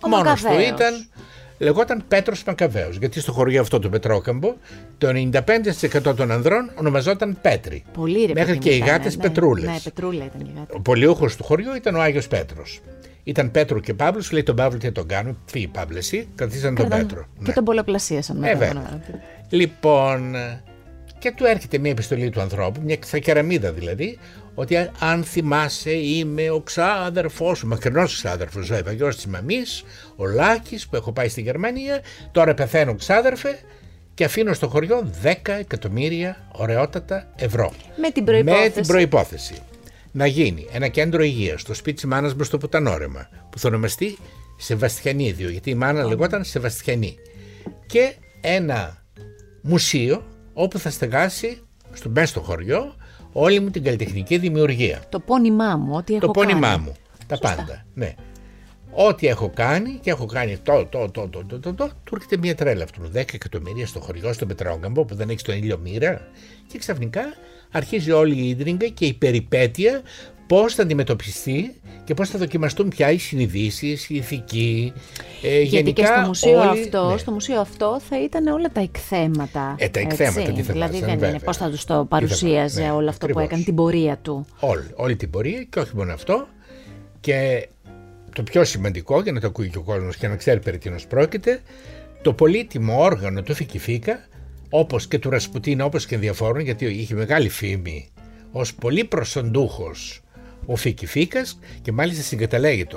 Ο 0.00 0.08
μόνος 0.08 0.40
του 0.40 0.46
Μακαβαίος. 0.46 0.68
ήταν. 0.68 1.06
Λεγόταν 1.62 2.04
Πέτρος 2.08 2.44
Μακαβαίο. 2.44 2.88
Γιατί 2.98 3.20
στο 3.20 3.32
χωριό 3.32 3.60
αυτό 3.60 3.78
το 3.78 3.88
Πετρόκαμπο 3.88 4.54
το 4.98 5.08
95% 5.08 6.14
των 6.16 6.30
ανδρών 6.30 6.70
ονομαζόταν 6.74 7.38
Πέτροι. 7.42 7.84
Πολύ 7.92 8.24
ρε 8.24 8.32
Μέχρι 8.32 8.46
παιδί 8.52 8.58
και 8.58 8.68
μου 8.70 8.74
οι 8.74 8.78
ήταν, 8.78 8.88
γάτες 8.88 9.16
ναι. 9.16 9.22
Πετρούλες. 9.22 9.64
Ναι, 9.64 9.76
Πετρούλα 9.84 10.24
ήταν 10.24 10.40
η 10.40 10.50
γάτα. 10.56 10.74
Ο 10.76 10.80
πολιούχος 10.80 11.36
του 11.36 11.44
χωριού 11.44 11.74
ήταν 11.74 11.94
ο 11.94 12.00
Άγιος 12.00 12.28
Πέτρος. 12.28 12.80
Ήταν 13.24 13.50
Πέτρο 13.50 13.80
και 13.80 13.94
Παύλος, 13.94 14.32
λέει 14.32 14.42
τον 14.42 14.56
Παύλο 14.56 14.78
τι 14.78 14.86
θα 14.86 14.92
τον 14.92 15.06
κάνουμε. 15.06 15.36
Φύγει 15.44 15.66
Παύλο, 15.66 15.98
εσύ, 15.98 16.28
καθίσαν 16.34 16.74
τον 16.74 16.86
Κρατάνε- 16.86 17.08
Πέτρο. 17.08 17.22
Και 17.38 17.44
Ναι. 17.46 17.52
τον 17.52 17.64
πολλαπλασίασαν 17.64 18.36
Ε, 18.36 18.40
μετά. 18.40 18.58
βέβαια. 18.58 19.00
Λοιπόν, 19.48 20.34
και 21.18 21.32
του 21.36 21.44
έρχεται 21.44 21.78
μια 21.78 21.90
επιστολή 21.90 22.30
του 22.30 22.40
ανθρώπου, 22.40 22.80
μια 22.84 22.96
ξακεραμίδα 22.96 23.72
δηλαδή, 23.72 24.18
ότι 24.54 24.90
αν 24.98 25.24
θυμάσαι 25.24 25.90
είμαι 25.90 26.50
ο 26.50 26.60
ξάδερφός 26.60 27.58
σου, 27.58 27.66
μακρινός 27.66 28.14
ξάδερφος 28.14 28.68
βέβαια, 28.68 28.92
γιος 28.92 29.16
της 29.16 29.26
μαμής, 29.26 29.84
ο 30.16 30.26
Λάκης 30.26 30.88
που 30.88 30.96
έχω 30.96 31.12
πάει 31.12 31.28
στη 31.28 31.40
Γερμανία, 31.40 32.00
τώρα 32.32 32.54
πεθαίνω 32.54 32.94
ξάδερφε 32.94 33.58
και 34.14 34.24
αφήνω 34.24 34.52
στο 34.52 34.68
χωριό 34.68 35.10
10 35.22 35.32
εκατομμύρια 35.44 36.48
ωραιότατα 36.52 37.32
ευρώ. 37.36 37.72
Με 37.96 38.10
την 38.10 38.24
προϋπόθεση. 38.24 38.64
Με 38.64 38.70
την 38.70 38.86
προϋπόθεση 38.86 39.54
να 40.12 40.26
γίνει 40.26 40.66
ένα 40.72 40.88
κέντρο 40.88 41.22
υγείας 41.22 41.60
στο 41.60 41.74
σπίτι 41.74 41.96
της 41.96 42.04
μάνας 42.04 42.34
μου 42.34 42.44
στο 42.44 42.58
Πουτανόρεμα, 42.58 43.28
που 43.50 43.58
θα 43.58 43.68
ονομαστεί 43.68 44.18
Σεβαστιανίδιο, 44.56 45.48
γιατί 45.48 45.70
η 45.70 45.74
μάνα 45.74 46.04
λεγόταν 46.04 46.44
Σεβαστιανή. 46.44 47.16
Και 47.86 48.14
ένα 48.40 49.04
μουσείο 49.60 50.24
όπου 50.52 50.78
θα 50.78 50.90
στεγάσει 50.90 51.62
στο 51.92 52.08
μέσα 52.08 52.26
στο 52.26 52.40
χωριό 52.40 52.94
όλη 53.32 53.60
μου 53.60 53.70
την 53.70 53.82
καλλιτεχνική 53.82 54.38
δημιουργία. 54.38 55.02
Το 55.08 55.20
πόνημά 55.20 55.76
μου, 55.76 55.94
ό,τι 55.94 56.14
έχω 56.14 56.26
το 56.26 56.32
πόνημά 56.32 56.68
κάνει. 56.68 56.82
μου. 56.82 56.92
Τα 57.26 57.36
Σωστά. 57.36 57.56
πάντα. 57.56 57.84
Ναι. 57.94 58.14
Ό,τι 58.94 59.26
έχω 59.26 59.50
κάνει 59.54 59.98
και 60.02 60.10
έχω 60.10 60.26
κάνει 60.26 60.56
το, 60.56 60.86
το, 60.86 61.10
το, 61.10 61.28
το, 61.28 61.44
το, 61.44 61.58
το, 61.60 61.74
το, 61.74 61.90
του 62.04 62.14
έρχεται 62.14 62.36
μια 62.36 62.54
τρέλα 62.54 62.84
αυτού. 62.84 63.00
10 63.14 63.14
εκατομμύρια 63.14 63.86
στο 63.86 64.00
χωριό, 64.00 64.32
στο 64.32 64.46
Πετρόγκαμπο 64.46 65.04
που 65.04 65.14
δεν 65.14 65.28
έχει 65.28 65.42
τον 65.42 65.54
ήλιο 65.54 65.78
μοίρα. 65.78 66.28
Και 66.66 66.78
ξαφνικά 66.78 67.22
αρχίζει 67.70 68.10
όλη 68.10 68.34
η 68.36 68.48
ίντριγκα 68.48 68.86
και 68.86 69.04
η 69.04 69.12
περιπέτεια 69.12 70.02
πώς 70.46 70.74
θα 70.74 70.82
αντιμετωπιστεί 70.82 71.74
και 72.04 72.14
πώς 72.14 72.28
θα 72.28 72.38
δοκιμαστούν 72.38 72.88
πια 72.88 73.10
οι 73.10 73.18
συνειδήσεις, 73.18 74.08
η 74.10 74.14
ηθική. 74.14 74.92
Ε, 75.42 75.48
Γιατί 75.48 75.66
γενικά 75.66 76.02
και 76.02 76.06
στο 76.06 76.26
μουσείο, 76.26 76.60
όλοι- 76.60 76.80
αυτό, 76.80 77.10
ναι. 77.10 77.16
στο 77.18 77.30
μουσείο 77.32 77.60
αυτό 77.60 78.00
θα 78.08 78.22
ήταν 78.22 78.46
όλα 78.46 78.70
τα 78.72 78.80
εκθέματα. 78.80 79.74
Ε, 79.78 79.88
τα 79.88 80.00
εκθέματα, 80.00 80.40
έτσι. 80.40 80.52
τι 80.52 80.62
θα 80.62 80.72
Δηλαδή 80.72 80.92
βάζαν, 80.92 81.06
δεν 81.08 81.14
βέβαια. 81.18 81.28
είναι 81.30 81.38
πώς 81.38 81.56
θα 81.56 81.70
τους 81.70 81.80
Τι 81.80 81.86
το 81.86 81.94
θα 81.94 82.04
παρουσίαζε 82.04 82.56
βάζαν, 82.80 82.82
ναι, 82.84 82.90
όλο 82.90 83.08
αυτό 83.08 83.26
που 83.26 83.32
ακριβώς. 83.32 83.44
έκανε, 83.44 83.62
την 83.62 83.74
πορεία 83.74 84.18
του. 84.22 84.46
όλη, 84.60 84.84
όλη 84.94 85.16
την 85.16 85.30
πορεία 85.30 85.62
και 85.70 85.78
όχι 85.78 85.96
μόνο 85.96 86.12
αυτό. 86.12 86.46
Και 87.20 87.68
το 88.34 88.42
πιο 88.42 88.64
σημαντικό 88.64 89.20
για 89.20 89.32
να 89.32 89.40
το 89.40 89.46
ακούει 89.46 89.68
και 89.68 89.78
ο 89.78 89.82
κόσμος 89.82 90.16
και 90.16 90.28
να 90.28 90.36
ξέρει 90.36 90.60
περί 90.60 90.78
τίνος 90.78 91.06
πρόκειται, 91.06 91.60
το 92.22 92.32
πολύτιμο 92.32 93.02
όργανο 93.02 93.42
του 93.42 93.54
Φικιφίκα, 93.54 94.24
όπως 94.70 95.06
και 95.06 95.18
του 95.18 95.30
Ρασπουτίνα, 95.30 95.84
όπως 95.84 96.06
και 96.06 96.16
διαφόρων, 96.16 96.62
γιατί 96.62 96.84
είχε 96.84 97.14
μεγάλη 97.14 97.48
φήμη 97.48 98.08
ως 98.52 98.74
πολύ 98.74 99.04
προσοντούχος 99.04 100.21
ο 100.66 100.76
Φικιφίκας 100.76 101.58
και 101.82 101.92
μάλιστα 101.92 102.22
συγκαταλέγεται 102.22 102.96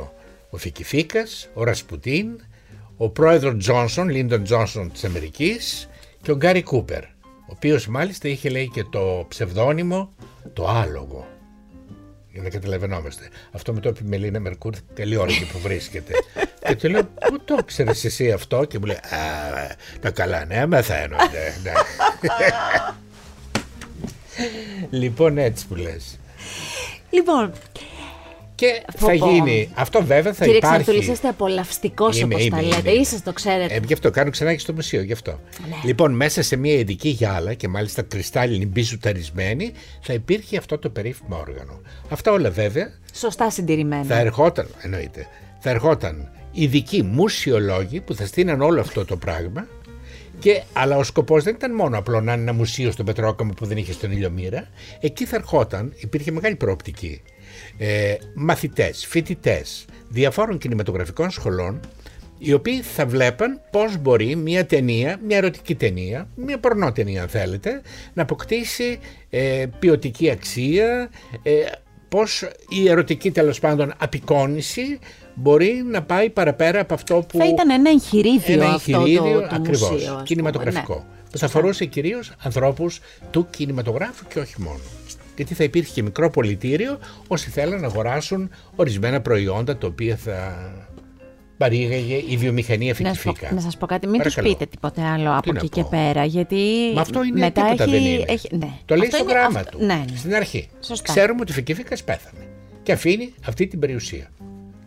ο 0.50 0.58
Φικιφίκας, 0.58 1.50
ο 1.54 1.64
Ρασπουτίν, 1.64 2.40
ο 2.98 3.10
πρόεδρος 3.10 3.58
Τζόνσον, 3.58 4.10
Λίντον 4.10 4.44
Τζόνσον 4.44 4.92
της 4.92 5.04
Αμερικής 5.04 5.90
και 6.22 6.32
ο 6.32 6.36
Γκάρι 6.36 6.64
Κούπερ, 6.64 7.04
ο 7.04 7.52
οποίος 7.56 7.88
μάλιστα 7.88 8.28
είχε 8.28 8.50
λέει 8.50 8.70
και 8.74 8.84
το 8.84 9.26
ψευδόνυμο 9.28 10.14
το 10.54 10.68
άλογο 10.68 11.28
για 12.32 12.44
να 12.44 12.50
καταλαβαίνόμαστε. 12.50 13.30
Αυτό 13.52 13.74
με 13.74 13.80
το 13.80 13.90
είπε 13.90 14.00
η 14.04 14.08
Μελίνα 14.08 14.40
Μερκούρ, 14.40 14.74
καλή 14.94 15.16
ώρα 15.16 15.32
εκεί 15.32 15.48
που 15.52 15.60
βρίσκεται. 15.60 16.14
και 16.68 16.76
του 16.76 16.90
λέω, 16.90 17.04
Πού 17.04 17.44
το 17.46 17.64
ξέρεις 17.66 18.06
εσύ 18.06 18.32
αυτό, 18.32 18.66
και 18.66 18.80
μου 18.80 18.86
λέει, 18.86 18.96
Α, 18.96 19.76
τα 20.00 20.12
καλά, 20.12 20.46
ναι, 20.46 20.66
μαθαίνονται. 20.66 21.54
ναι. 21.64 21.72
λοιπόν, 24.90 25.38
έτσι 25.38 25.68
που 25.68 25.76
λες. 25.76 26.20
Λοιπόν, 27.16 27.52
Και 28.56 28.82
Πω, 29.00 29.06
θα 29.08 29.18
πω. 29.18 29.30
γίνει, 29.32 29.70
αυτό 29.74 30.04
βέβαια 30.04 30.34
θα 30.34 30.44
κύριε 30.46 30.58
υπάρχει. 30.58 30.82
Ξανθούλη, 30.84 31.12
είστε 31.12 31.28
απολαυστικός 31.28 32.20
Είμαι, 32.20 32.34
όπως 32.34 32.46
είμαι, 32.46 32.56
τα 32.58 32.62
είμαι, 32.64 32.76
λέτε. 32.76 32.92
είμαι. 32.92 33.00
Είσαστε, 33.02 33.30
το 33.30 33.34
ξέρετε. 33.34 33.74
Ε, 33.74 33.80
γι' 33.86 33.94
αυτό 33.94 34.10
κάνω 34.12 34.30
ξανά 34.30 34.54
και 34.54 34.60
στο 34.60 34.74
μουσείο, 34.74 35.02
γι' 35.02 35.14
αυτό. 35.14 35.32
Ναι. 35.70 35.76
Λοιπόν, 35.84 36.14
μέσα 36.14 36.42
σε 36.42 36.56
μια 36.56 36.74
ειδική 36.74 37.10
γυάλα 37.10 37.54
και 37.54 37.68
μάλιστα 37.68 38.02
κρυστάλλινη 38.02 38.66
μπιζουταρισμένη 38.66 39.72
θα 40.02 40.14
υπήρχε 40.14 40.58
αυτό 40.58 40.78
το 40.78 40.90
περίφημο 40.90 41.38
όργανο. 41.48 41.82
Αυτά 42.10 42.32
όλα 42.32 42.50
βέβαια 42.50 42.94
Σωστά 43.14 43.50
συντηρημένα. 43.50 44.04
θα 44.04 44.18
ερχόταν, 44.20 44.68
εννοείται, 44.82 45.28
θα 45.60 45.70
ερχόταν 45.70 46.30
ειδικοί 46.52 47.04
μουσιολόγοι 47.04 48.00
που 48.02 48.16
θα 48.16 48.26
στείναν 48.26 48.62
όλο 48.62 48.80
αυτό 48.82 49.06
το 49.06 49.16
πράγμα 49.18 49.68
και, 50.46 50.64
αλλά 50.74 50.98
ο 50.98 51.04
σκοπός 51.04 51.44
δεν 51.44 51.56
ήταν 51.56 51.76
μόνο 51.76 51.98
απλό 51.98 52.22
να 52.22 52.34
είναι 52.34 52.42
ένα 52.42 52.54
μουσείο 52.54 52.92
στο 52.92 53.04
Πετρόκαμο 53.04 53.54
που 53.54 53.66
δεν 53.66 53.78
είχε 53.78 53.94
στον 53.94 54.12
ήλιο 54.12 54.30
μοίρα. 54.30 54.68
Εκεί 55.00 55.26
θα 55.26 55.36
ερχόταν, 55.36 55.94
υπήρχε 55.96 56.32
μεγάλη 56.32 56.56
προοπτική, 56.56 57.22
ε, 57.78 58.16
μαθητές, 58.36 59.06
φοιτητές 59.06 59.86
διαφόρων 60.10 60.58
κινηματογραφικών 60.58 61.30
σχολών 61.30 61.80
οι 62.38 62.54
οποίοι 62.54 62.82
θα 62.82 63.06
βλέπαν 63.06 63.62
πώς 63.72 63.98
μπορεί 63.98 64.36
μια 64.36 64.66
ταινία, 64.66 65.20
μια 65.26 65.38
ερωτική 65.38 65.76
ταινία, 65.76 66.28
μια 66.36 66.60
πορνό 66.60 66.92
ταινία 66.92 67.22
αν 67.22 67.28
θέλετε, 67.28 67.82
να 68.14 68.22
αποκτήσει 68.22 69.00
ε, 69.30 69.66
ποιοτική 69.80 70.30
αξία, 70.30 71.10
ε, 71.44 71.52
πώς 72.10 72.50
η 72.70 72.90
ερωτική 72.90 73.32
τέλος 73.32 73.60
πάντων 73.60 73.94
απεικόνηση 73.98 75.00
μπορεί 75.36 75.84
να 75.92 76.02
πάει 76.04 76.30
παραπέρα 76.30 76.80
από 76.80 76.94
αυτό 76.94 77.26
που... 77.28 77.38
Θα 77.38 77.46
ήταν 77.48 77.70
ένα 77.70 77.90
εγχειρίδιο, 77.90 78.54
ένα 78.54 78.74
αυτό 78.74 78.98
εγχειρίδιο 79.00 79.42
το, 79.42 79.48
το 79.48 79.56
ακριβώς, 79.56 79.92
μουσείο. 79.92 80.06
ας 80.08 80.12
πούμε, 80.12 80.24
κινηματογραφικό. 80.24 80.94
ναι. 80.96 81.24
Που 81.32 81.38
θα 81.38 81.46
αφορούσε 81.46 81.86
κυρίως 81.86 82.32
ανθρώπους 82.44 83.00
του 83.32 83.48
κινηματογράφου 83.50 84.26
και 84.28 84.40
όχι 84.40 84.62
μόνο. 84.62 84.80
Γιατί 85.36 85.54
θα 85.54 85.64
υπήρχε 85.64 85.94
και 85.94 86.04
μικρό 86.04 86.30
πολιτήριο 86.30 86.98
όσοι 87.28 87.50
θέλουν 87.50 87.80
να 87.80 87.88
αγοράσουν 87.88 88.50
ορισμένα 88.76 89.22
προϊόντα 89.22 89.78
τα 89.78 89.88
οποία 89.88 90.16
θα 90.16 90.56
παρήγαγε 91.58 92.16
η 92.30 92.38
βιομηχανία 92.38 92.96
Να 93.00 93.08
σας, 93.14 93.24
πω, 93.24 93.30
φυτιφίκα. 93.32 93.54
να 93.56 93.62
σας 93.62 93.78
πω 93.78 93.86
κάτι, 93.86 94.08
μην 94.08 94.22
τους 94.22 94.34
Παρακαλώ. 94.34 94.58
πείτε 94.58 94.70
τίποτε 94.72 95.02
άλλο 95.02 95.38
από 95.38 95.52
να 95.52 95.60
εκεί 95.60 95.70
πω; 95.70 95.76
και 95.82 95.84
πέρα, 95.90 96.26
γιατί 96.26 96.56
Μα 96.96 97.02
αυτό 97.02 97.24
είναι 97.24 97.40
μετά 97.40 97.62
τίποτα 97.64 97.84
έχει, 97.84 97.92
δεν 97.92 98.04
είναι. 98.06 98.24
έχει- 98.28 98.56
ναι. 98.56 98.70
Το 98.86 98.96
λέει 98.96 99.06
Αυτό 99.06 99.18
στο 99.18 99.26
είναι 99.30 99.40
γράμμα 99.40 99.60
αυτό- 99.60 99.72
του. 99.78 99.86
Ναι, 99.86 99.94
ναι. 100.12 100.18
Στην 100.18 100.36
αρχή. 100.36 100.70
Σωστά. 100.82 101.14
Ξέρουμε 101.14 101.42
ότι 101.42 101.52
ο 101.52 101.56
Φικίφικας 101.56 102.04
πέθανε. 102.04 102.48
Και 102.84 102.92
αφήνει 102.92 103.34
αυτή 103.46 103.68
την 103.68 103.80
περιουσία. 103.80 104.30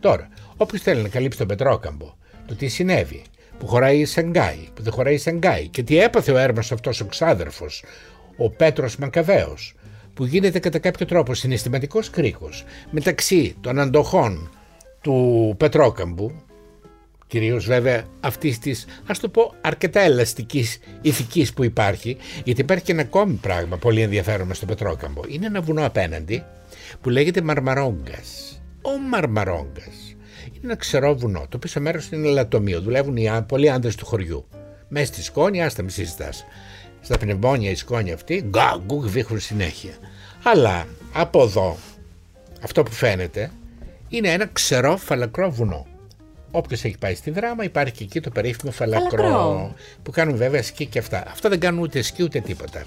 Τώρα, 0.01 0.29
όποιος 0.57 0.83
θέλει 0.83 1.03
να 1.03 1.09
καλύψει 1.09 1.39
τον 1.39 1.47
Πετρόκαμπο, 1.47 2.15
το 2.47 2.55
τι 2.55 2.69
συνέβη, 2.69 3.23
που 3.59 3.67
χωράει 3.67 3.99
η 3.99 4.05
Σανγκάη, 4.05 4.69
που 4.75 4.83
δεν 4.83 4.93
χωράει 4.93 5.15
η 5.15 5.19
Σανγκάη 5.19 5.69
και 5.69 5.83
τι 5.83 5.99
έπαθε 5.99 6.33
ο 6.33 6.39
Έρμας 6.39 6.73
αυτός 6.73 7.01
ο 7.01 7.05
ξάδερφος, 7.05 7.85
ο 8.37 8.51
Πέτρος 8.51 8.97
Μακαβαίος, 8.97 9.75
που 10.15 10.25
γίνεται 10.25 10.59
κατά 10.59 10.79
κάποιο 10.79 11.07
τρόπο 11.07 11.35
συναισθηματικός 11.35 12.11
κρίκος 12.11 12.65
μεταξύ 12.91 13.57
των 13.61 13.79
αντοχών 13.79 14.51
του 15.01 15.55
Πετρόκαμπου, 15.57 16.43
κυρίως 17.27 17.67
βέβαια 17.67 18.05
αυτής 18.21 18.59
της, 18.59 18.87
ας 19.07 19.19
το 19.19 19.29
πω, 19.29 19.55
αρκετά 19.61 20.01
ελαστικής 20.01 20.79
ηθικής 21.01 21.53
που 21.53 21.65
υπάρχει, 21.65 22.17
γιατί 22.45 22.61
υπάρχει 22.61 22.85
και 22.85 22.93
ένα 22.93 23.03
ακόμη 23.03 23.35
πράγμα 23.35 23.77
πολύ 23.77 24.01
ενδιαφέρον 24.01 24.47
μες 24.47 24.57
στο 24.57 24.67
Πετρόκαμπο. 24.67 25.21
Είναι 25.29 25.47
ένα 25.47 25.61
βουνό 25.61 25.87
απέναντι 25.87 26.45
που 27.01 27.11
λέγεται 27.11 27.41
Μαρμαρόγκας. 27.43 28.58
Ο 28.83 28.99
Μαρμαρόγκας 28.99 30.17
είναι 30.47 30.61
ένα 30.63 30.77
ξερό 30.77 31.15
βουνό, 31.17 31.47
το 31.49 31.59
πίσω 31.59 31.81
μέρος 31.81 32.09
είναι 32.11 32.29
λατομείο, 32.29 32.81
δουλεύουν 32.81 33.17
οι 33.17 33.29
άν- 33.29 33.47
πολλοί 33.47 33.71
άντρες 33.71 33.95
του 33.95 34.07
χωριού. 34.07 34.47
Μέσα 34.89 35.07
στη 35.07 35.23
σκόνη, 35.23 35.63
άστα 35.63 35.83
μη 35.83 35.91
συζητάς. 35.91 36.45
Στα 37.01 37.19
πνευμόνια 37.19 37.71
η 37.71 37.75
σκόνη 37.75 38.13
αυτή, 38.13 38.45
γκά, 38.49 38.83
γκουκ, 38.87 39.05
βήχουν 39.05 39.41
συνέχεια. 39.41 39.93
Αλλά 40.43 40.87
από 41.13 41.43
εδώ, 41.43 41.77
αυτό 42.63 42.83
που 42.83 42.91
φαίνεται, 42.91 43.51
είναι 44.09 44.33
ένα 44.33 44.47
ξερό 44.53 44.97
φαλακρό 44.97 45.51
βουνό. 45.51 45.87
Όποιος 46.51 46.85
έχει 46.85 46.99
πάει 46.99 47.15
στη 47.15 47.31
δράμα, 47.31 47.65
υπάρχει 47.65 47.93
και 47.93 48.05
εκεί 48.05 48.21
το 48.21 48.31
περίφημο 48.31 48.73
φαλακρό. 48.73 49.23
Φαλακρό. 49.23 49.75
Που 50.03 50.11
κάνουν 50.11 50.37
βέβαια 50.37 50.63
σκι 50.63 50.87
και 50.87 50.99
αυτά. 50.99 51.25
Αυτά 51.31 51.49
δεν 51.49 51.61
κάνουν 51.61 51.81
ούτε 51.81 52.03
σκι 52.03 52.23
ούτε 52.23 52.41
τίποτα. 52.41 52.83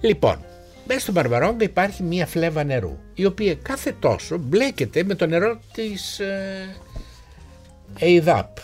Λοιπόν, 0.00 0.44
μέσα 0.86 1.00
στο 1.00 1.12
Μπαρμπαρόγκα 1.12 1.64
υπάρχει 1.64 2.02
μία 2.02 2.26
φλέβα 2.26 2.64
νερού, 2.64 2.98
η 3.14 3.24
οποία 3.24 3.54
κάθε 3.54 3.92
τόσο 3.98 4.38
μπλέκεται 4.38 5.04
με 5.04 5.14
το 5.14 5.26
νερό 5.26 5.60
της 5.72 6.20
ε, 6.20 6.76
ΕΙΔΑΠ. 7.98 8.56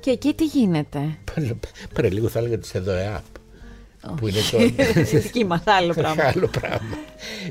Και 0.00 0.10
εκεί 0.10 0.34
τι 0.34 0.44
γίνεται; 0.44 1.18
Παραλίγο 1.94 2.28
θα 2.28 2.38
έλεγα 2.38 2.58
της 2.58 2.74
ΕΔΟΕΑΠ. 2.74 3.24
Που 4.16 4.28
είναι 4.28 4.38
το... 4.50 4.58
δική 5.18 5.44
μας, 5.44 5.62
άλλο 5.64 5.94
πράγμα. 5.94 6.24
άλλο 6.24 6.46
πράγμα. 6.46 6.96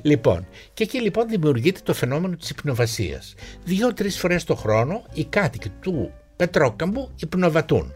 Λοιπόν, 0.01 0.47
και 0.73 0.83
εκεί 0.83 1.01
λοιπόν 1.01 1.27
δημιουργείται 1.27 1.79
το 1.83 1.93
φαινόμενο 1.93 2.35
της 2.35 2.49
υπνοβασίας. 2.49 3.33
Δύο-τρεις 3.63 4.17
φορές 4.17 4.43
το 4.43 4.55
χρόνο 4.55 5.03
οι 5.13 5.25
κάτοικοι 5.25 5.69
του 5.81 6.11
Πετρόκαμπου 6.35 7.11
υπνοβατούν 7.15 7.93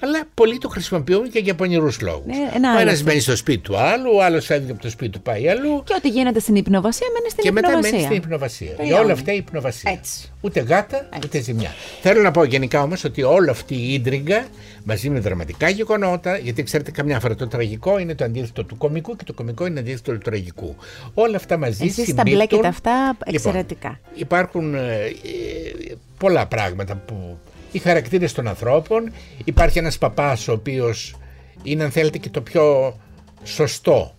αλλά 0.00 0.22
πολλοί 0.34 0.58
το 0.58 0.68
χρησιμοποιούν 0.68 1.30
και 1.30 1.38
για 1.38 1.54
πονηρούς 1.54 2.00
λόγους. 2.00 2.26
Ναι, 2.26 2.68
ο 2.76 2.80
ένας 2.80 3.02
μένει 3.02 3.20
στο 3.20 3.36
σπίτι 3.36 3.58
του 3.58 3.76
άλλου, 3.76 4.10
ο 4.14 4.22
άλλος 4.22 4.46
φεύγει 4.46 4.70
από 4.70 4.82
το 4.82 4.90
σπίτι 4.90 5.10
του, 5.10 5.20
πάει 5.20 5.48
αλλού. 5.48 5.82
Και 5.84 5.94
ό,τι 5.96 6.08
γίνεται 6.08 6.40
στην 6.40 6.54
υπνοβασία 6.54 7.06
μένει 7.12 7.30
στην 7.30 7.42
και 7.42 7.48
υπνοβασία. 7.48 7.80
Και 7.80 7.86
μετά 7.86 7.96
μένει 7.96 8.04
στην 8.04 8.16
υπνοβασία. 8.16 8.74
Για 8.80 9.00
όλα 9.00 9.12
αυτά 9.12 9.32
η 9.32 9.36
υπνοβασία. 9.36 9.90
Έτσι. 9.90 10.30
Ούτε 10.40 10.60
γάτα, 10.60 10.96
Έτσι. 10.96 11.20
ούτε 11.24 11.40
ζημιά. 11.40 11.70
Θέλω 12.00 12.22
να 12.22 12.30
πω 12.30 12.44
γενικά 12.44 12.82
όμως 12.82 13.04
ότι 13.04 13.22
όλη 13.22 13.50
αυτή 13.50 13.74
η 13.74 13.92
ίντριγκα 13.92 14.44
μαζί 14.84 15.10
με 15.10 15.20
δραματικά 15.20 15.68
γεγονότα, 15.68 16.36
γιατί 16.36 16.62
ξέρετε, 16.62 16.90
καμιά 16.90 17.20
φορά 17.20 17.34
το 17.34 17.48
τραγικό 17.48 17.98
είναι 17.98 18.14
το 18.14 18.24
αντίθετο 18.24 18.64
του 18.64 18.76
κομικού 18.76 19.16
και 19.16 19.24
το 19.24 19.32
κομικό 19.32 19.66
είναι 19.66 19.80
αντίθετο 19.80 20.12
του 20.12 20.18
τραγικού. 20.18 20.76
Όλα 21.14 21.36
αυτά 21.36 21.56
μαζί 21.56 21.84
Εσείς 21.84 22.14
τα 22.14 22.22
μπλέκετε 22.26 22.66
αυτά 22.66 23.06
λοιπόν, 23.06 23.34
εξαιρετικά. 23.34 23.88
Λοιπόν, 23.88 24.20
υπάρχουν 24.20 24.74
ε, 24.74 24.78
ε, 24.78 25.94
πολλά 26.18 26.46
πράγματα 26.46 26.94
που 26.96 27.38
οι 27.72 27.78
χαρακτήρες 27.78 28.32
των 28.32 28.48
ανθρώπων. 28.48 29.12
Υπάρχει 29.44 29.78
ένας 29.78 29.98
παπάς 29.98 30.48
ο 30.48 30.52
οποίος 30.52 31.16
είναι 31.62 31.84
αν 31.84 31.90
θέλετε 31.90 32.18
και 32.18 32.28
το 32.28 32.40
πιο 32.40 32.96
σωστό 33.44 34.14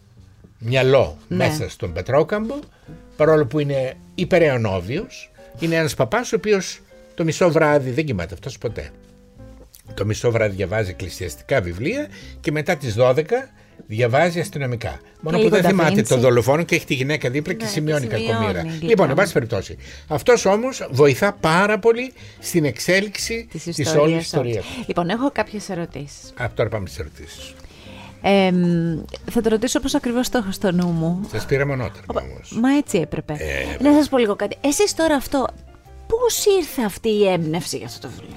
μυαλό 0.59 1.17
ναι. 1.27 1.37
μέσα 1.37 1.69
στον 1.69 1.93
Πετρόκαμπο 1.93 2.55
παρόλο 3.15 3.45
που 3.45 3.59
είναι 3.59 3.93
υπεραιωνόβιος. 4.15 5.31
Είναι 5.59 5.75
ένας 5.75 5.93
παπάς 5.93 6.33
ο 6.33 6.35
οποίος 6.35 6.81
το 7.15 7.23
μισό 7.23 7.51
βράδυ 7.51 7.89
δεν 7.89 8.05
κοιμάται 8.05 8.33
αυτός 8.33 8.57
ποτέ. 8.57 8.89
Το 9.93 10.05
μισό 10.05 10.31
βράδυ 10.31 10.55
διαβάζει 10.55 10.89
εκκλησιαστικά 10.89 11.61
βιβλία 11.61 12.07
και 12.39 12.51
μετά 12.51 12.75
τις 12.75 12.95
12 12.97 13.23
διαβάζει 13.95 14.39
αστυνομικά. 14.39 14.99
Μόνο 15.21 15.39
που 15.39 15.49
δεν 15.49 15.63
θυμάται 15.63 16.01
τον 16.01 16.19
δολοφόνο 16.19 16.63
και 16.63 16.75
έχει 16.75 16.85
τη 16.85 16.93
γυναίκα 16.93 17.29
δίπλα 17.29 17.53
και 17.53 17.63
ναι, 17.63 17.69
σημειώνει 17.69 18.07
κακομήρα. 18.07 18.63
Λοιπόν, 18.63 18.79
λοιπόν, 18.81 19.09
εν 19.09 19.15
πάση 19.15 19.33
περιπτώσει. 19.33 19.77
Αυτός 20.07 20.45
όμως 20.45 20.87
βοηθά 20.91 21.33
πάρα 21.33 21.79
πολύ 21.79 22.13
στην 22.39 22.65
εξέλιξη 22.65 23.47
της 23.75 23.95
όλης 23.95 24.21
ιστορίας. 24.21 24.65
Λοιπόν, 24.85 25.09
έχω 25.09 25.31
κάποιες 25.31 25.69
ερωτήσεις. 25.69 26.33
Α, 26.41 26.49
τώρα 26.53 26.69
πάμε 26.69 26.87
στις 26.87 26.99
ερωτήσεις. 26.99 27.53
Ε, 28.21 28.51
θα 29.31 29.41
το 29.41 29.49
ρωτήσω 29.49 29.79
πώ 29.79 29.87
ακριβώς 29.95 30.29
το 30.29 30.37
έχω 30.37 30.51
στο 30.51 30.71
νου 30.71 30.87
μου. 30.87 31.27
Σας 31.31 31.45
πήρα 31.45 31.67
μονότερο 31.67 32.03
όμως. 32.07 32.57
Μα 32.61 32.69
έτσι 32.77 32.97
έπρεπε. 32.97 33.33
Ε, 33.33 33.83
να 33.83 33.93
σας 33.93 34.09
πω 34.09 34.17
λίγο 34.17 34.35
κάτι. 34.35 34.57
Εσείς 34.61 34.93
τώρα 34.93 35.15
αυτό, 35.15 35.47
πώς 36.07 36.45
ήρθε 36.59 36.81
αυτή 36.83 37.09
η 37.09 37.27
έμπνευση 37.27 37.77
για 37.77 37.85
αυτό 37.85 38.07
το 38.07 38.13
βιβλίο; 38.13 38.33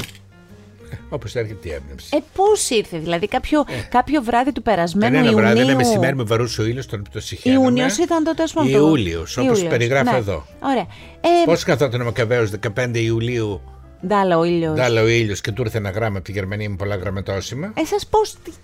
Όπως 1.08 1.34
έρχεται 1.34 1.68
η 1.68 1.72
έμπνευση. 1.72 2.08
Ε, 2.16 2.18
πώς 2.34 2.70
ήρθε, 2.70 2.98
δηλαδή 2.98 3.28
κάποιο, 3.28 3.60
ε. 3.60 3.72
κάποιο 3.88 4.22
βράδυ 4.22 4.52
του 4.52 4.62
περασμένου 4.62 5.14
Ιουνίου. 5.14 5.30
Ένα 5.30 5.40
βράδυ, 5.40 5.60
ένα 5.60 5.76
μεσημέρι 5.76 6.16
με 6.16 6.22
βαρούσε 6.22 6.60
ο 6.60 6.64
ήλιο, 6.64 6.86
τον 6.86 7.02
το 7.12 7.20
Ιούνιος 7.42 7.98
ήταν 7.98 8.24
τότε, 8.24 8.42
ας 8.42 8.52
πούμε. 8.52 8.70
Ιούλιος, 8.70 9.36
όπως 9.36 9.64
περιγράφω 9.64 10.10
ναι. 10.10 10.16
εδώ. 10.16 10.46
Ωραία. 10.60 10.86
Ε, 11.20 11.44
πώς 11.44 11.62
καθόταν 11.62 12.00
ο 12.00 12.04
Μακαβαίο 12.04 12.48
15 12.76 12.90
Ιουλίου; 12.92 13.60
Ντάλα 14.06 14.38
ο 14.38 14.44
ήλιος. 14.44 14.74
Ντάλα 14.74 15.02
ο 15.02 15.06
ήλιος 15.06 15.40
και 15.40 15.52
του 15.52 15.62
ήρθε 15.62 15.78
ένα 15.78 15.90
γράμμα 15.90 16.16
από 16.16 16.24
τη 16.24 16.32
Γερμανία 16.32 16.70
με 16.70 16.76
πολλά 16.76 16.96
γραμματόσημα. 16.96 17.72
Εσά 17.76 17.96
πώ. 18.10 18.18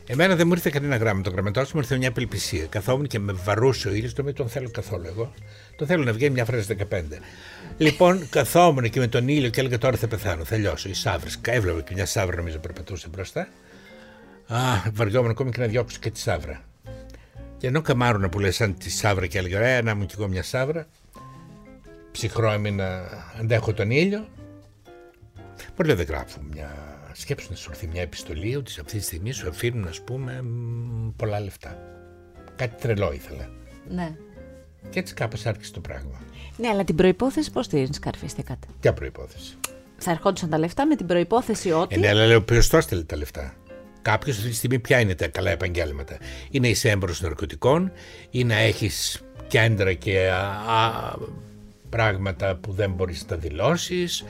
Εμένα 0.06 0.36
δεν 0.36 0.46
μου 0.46 0.52
ήρθε 0.52 0.70
κανένα 0.70 0.96
γράμμα. 0.96 1.22
Το 1.22 1.30
γραμματόσημα 1.30 1.80
ήρθε 1.82 1.96
μια 1.96 2.08
απελπισία. 2.08 2.66
Καθόμουν 2.68 3.06
και 3.06 3.18
με 3.18 3.32
βαρούσε 3.44 3.88
ο 3.88 3.94
ήλιος. 3.94 4.12
Το 4.12 4.22
μην 4.22 4.34
τον 4.34 4.48
θέλω 4.48 4.70
καθόλου 4.70 5.04
εγώ. 5.06 5.32
Το 5.76 5.86
θέλω 5.86 6.04
να 6.04 6.12
βγαίνει 6.12 6.32
μια 6.32 6.44
φορά 6.44 6.64
15. 6.68 6.74
Λοιπόν, 7.80 8.28
καθόμουν 8.28 8.90
και 8.90 9.00
με 9.00 9.06
τον 9.06 9.28
ήλιο 9.28 9.48
και 9.50 9.60
έλεγα 9.60 9.78
τώρα 9.78 9.96
θα 9.96 10.08
πεθάνω. 10.08 10.44
Θα 10.44 10.56
λιώσω. 10.56 10.88
Οι 10.88 10.94
σαύρες. 10.94 11.38
Έβλεπα 11.42 11.80
και 11.80 11.94
μια 11.94 12.06
σαύρα 12.06 12.36
νομίζω 12.36 12.58
περπατούσε 12.58 13.08
μπροστά. 13.08 13.48
Α, 14.46 14.58
βαριόμουν 14.92 15.30
ακόμη 15.30 15.50
και 15.50 15.60
να 15.60 15.66
διώξω 15.66 15.98
και 16.00 16.10
τη 16.10 16.18
σαύρα. 16.18 16.64
Και 17.56 17.66
ενώ 17.66 17.82
καμάруνα 17.82 18.28
που 18.28 18.38
λέει 18.38 18.50
σαν 18.50 18.78
τη 18.78 18.90
σαύρα 18.90 19.26
και 19.26 19.38
έλεγα, 19.38 19.60
Ε, 19.60 19.82
να 19.82 19.94
μου 19.94 20.06
κι 20.06 20.14
εγώ 20.18 20.28
μια 20.28 20.42
σαύρα. 20.42 20.86
Ψυχρό 22.12 22.50
έμεινα, 22.50 23.08
αντέχω 23.40 23.72
τον 23.72 23.90
ήλιο. 23.90 24.28
Πολύ 25.76 25.92
δεν 25.92 26.06
γράφω 26.06 26.38
μια. 26.52 26.70
Σκέψου 27.12 27.46
να 27.50 27.56
σου 27.56 27.70
έρθει 27.70 27.86
μια 27.86 28.02
επιστολή 28.02 28.56
ότι 28.56 28.70
σε 28.70 28.80
αυτή 28.80 28.98
τη 28.98 29.04
στιγμή 29.04 29.32
σου 29.32 29.48
αφήνουν, 29.48 29.88
ας 29.88 30.00
πούμε, 30.00 30.44
πολλά 31.16 31.40
λεφτά. 31.40 31.78
Κάτι 32.56 32.80
τρελό 32.80 33.12
ήθελα. 33.12 33.48
Ναι. 33.88 34.16
Και 34.90 34.98
έτσι 34.98 35.14
κάπως 35.14 35.46
άρχισε 35.46 35.72
το 35.72 35.80
πράγμα. 35.80 36.20
Ναι, 36.60 36.68
αλλά 36.68 36.84
την 36.84 36.94
προπόθεση 36.94 37.50
πώς 37.50 37.68
την 37.68 37.92
σκαρφίστηκατε. 37.92 38.66
Ποια 38.80 38.92
προπόθεση. 38.92 39.54
Θα 39.96 40.10
ερχόντουσαν 40.10 40.50
τα 40.50 40.58
λεφτά 40.58 40.86
με 40.86 40.96
την 40.96 41.06
προπόθεση 41.06 41.70
ότι. 41.70 41.94
Ε, 41.94 41.98
ναι, 41.98 42.08
αλλά 42.08 42.26
λέω 42.26 42.42
ποιο 42.42 42.62
το 42.70 42.76
έστελε 42.76 43.02
τα 43.02 43.16
λεφτά. 43.16 43.54
Κάποιος 44.02 44.36
αυτή 44.36 44.48
τη 44.48 44.54
στιγμή 44.54 44.78
ποια 44.78 45.00
είναι 45.00 45.14
τα 45.14 45.28
καλά 45.28 45.50
επαγγέλματα. 45.50 46.18
Είναι 46.50 46.68
είσαι 46.68 46.90
έμπορο 46.90 47.14
ναρκωτικών 47.20 47.92
ή 48.30 48.44
να 48.44 48.54
έχεις 48.54 49.22
κέντρα 49.48 49.92
και 49.92 50.30
α, 50.30 51.14
πράγματα 51.88 52.56
που 52.56 52.72
δεν 52.72 52.90
μπορείς 52.90 53.20
να 53.20 53.26
τα 53.26 53.36
δηλώσεις. 53.36 54.24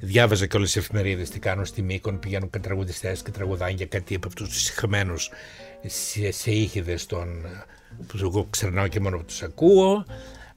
Διάβαζα 0.00 0.46
και 0.46 0.56
όλες 0.56 0.72
τις 0.72 0.82
εφημερίδες 0.82 1.30
τι 1.30 1.38
κάνουν 1.38 1.64
στη 1.64 1.82
Μήκον. 1.82 2.18
Πηγαίνουν 2.18 2.50
και 2.50 2.58
τραγουδιστές 2.58 3.22
και 3.22 3.30
τραγουδάνε 3.30 3.72
για 3.72 3.86
κάτι 3.86 4.14
από 4.14 4.28
αυτούς 4.28 4.48
τους 4.48 4.62
συγχαμένου 4.62 5.14
σε, 5.86 6.30
σε 6.30 6.50
ήχηδες 6.50 7.06
των. 7.06 7.46
που 8.06 8.18
εγώ 8.22 8.46
ξερνάω 8.50 8.86
και 8.86 9.00
μόνο 9.00 9.16
που 9.16 9.24
τους 9.24 9.42
ακούω. 9.42 10.04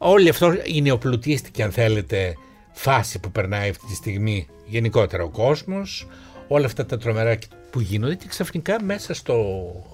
Όλη 0.07 0.29
αυτό 0.29 0.53
η 0.65 0.81
νεοπλουτίστικη, 0.81 1.61
αν 1.61 1.71
θέλετε, 1.71 2.37
φάση 2.71 3.19
που 3.19 3.31
περνάει 3.31 3.69
αυτή 3.69 3.85
τη 3.85 3.95
στιγμή 3.95 4.47
γενικότερα 4.65 5.23
ο 5.23 5.29
κόσμος. 5.29 6.07
Όλα 6.47 6.65
αυτά 6.65 6.85
τα 6.85 6.97
τρομερά 6.97 7.37
που 7.69 7.79
γίνονται 7.79 8.15
και 8.15 8.27
ξαφνικά 8.27 8.83
μέσα 8.83 9.13
στο 9.13 9.35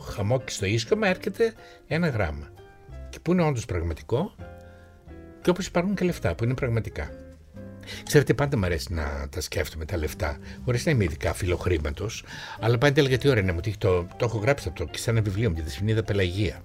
χαμό 0.10 0.42
και 0.42 0.52
στο 0.52 0.66
ίσκομα 0.66 1.08
έρχεται 1.08 1.54
ένα 1.88 2.08
γράμμα. 2.08 2.50
Και 3.10 3.20
που 3.20 3.32
είναι 3.32 3.44
όντως 3.44 3.66
πραγματικό 3.66 4.36
και 5.42 5.50
όπως 5.50 5.66
υπάρχουν 5.66 5.96
και 5.96 6.06
λεφτά 6.06 6.36
που 6.36 6.44
είναι 6.44 6.54
πραγματικά. 6.54 7.10
Ξέρετε, 8.04 8.34
πάντα 8.34 8.58
μου 8.58 8.66
αρέσει 8.66 8.94
να 8.94 9.28
τα 9.30 9.42
σκέφτομαι 9.42 9.86
τα 9.86 9.98
λεφτά. 9.98 10.38
Χωρίς 10.66 10.86
να 10.86 10.92
είμαι 10.92 11.04
ειδικά 11.04 11.34
φιλοχρήματος, 11.34 12.24
αλλά 12.60 12.78
πάντα 12.78 13.00
έλεγα 13.00 13.18
τι 13.18 13.30
ωραία 13.30 13.44
να 13.44 13.54
μου 13.54 13.60
τύχει. 13.60 13.78
Το, 13.78 14.08
το 14.18 14.26
έχω 14.26 14.38
γράψει 14.38 14.68
αυτό 14.68 14.86
και 14.86 14.98
σε 14.98 15.10
ένα 15.10 15.22
βιβλίο 15.22 15.50
μου 15.50 15.56
για 15.56 15.64
τη 15.64 15.72
Σφινίδα 15.72 16.04
Πελαγία. 16.04 16.62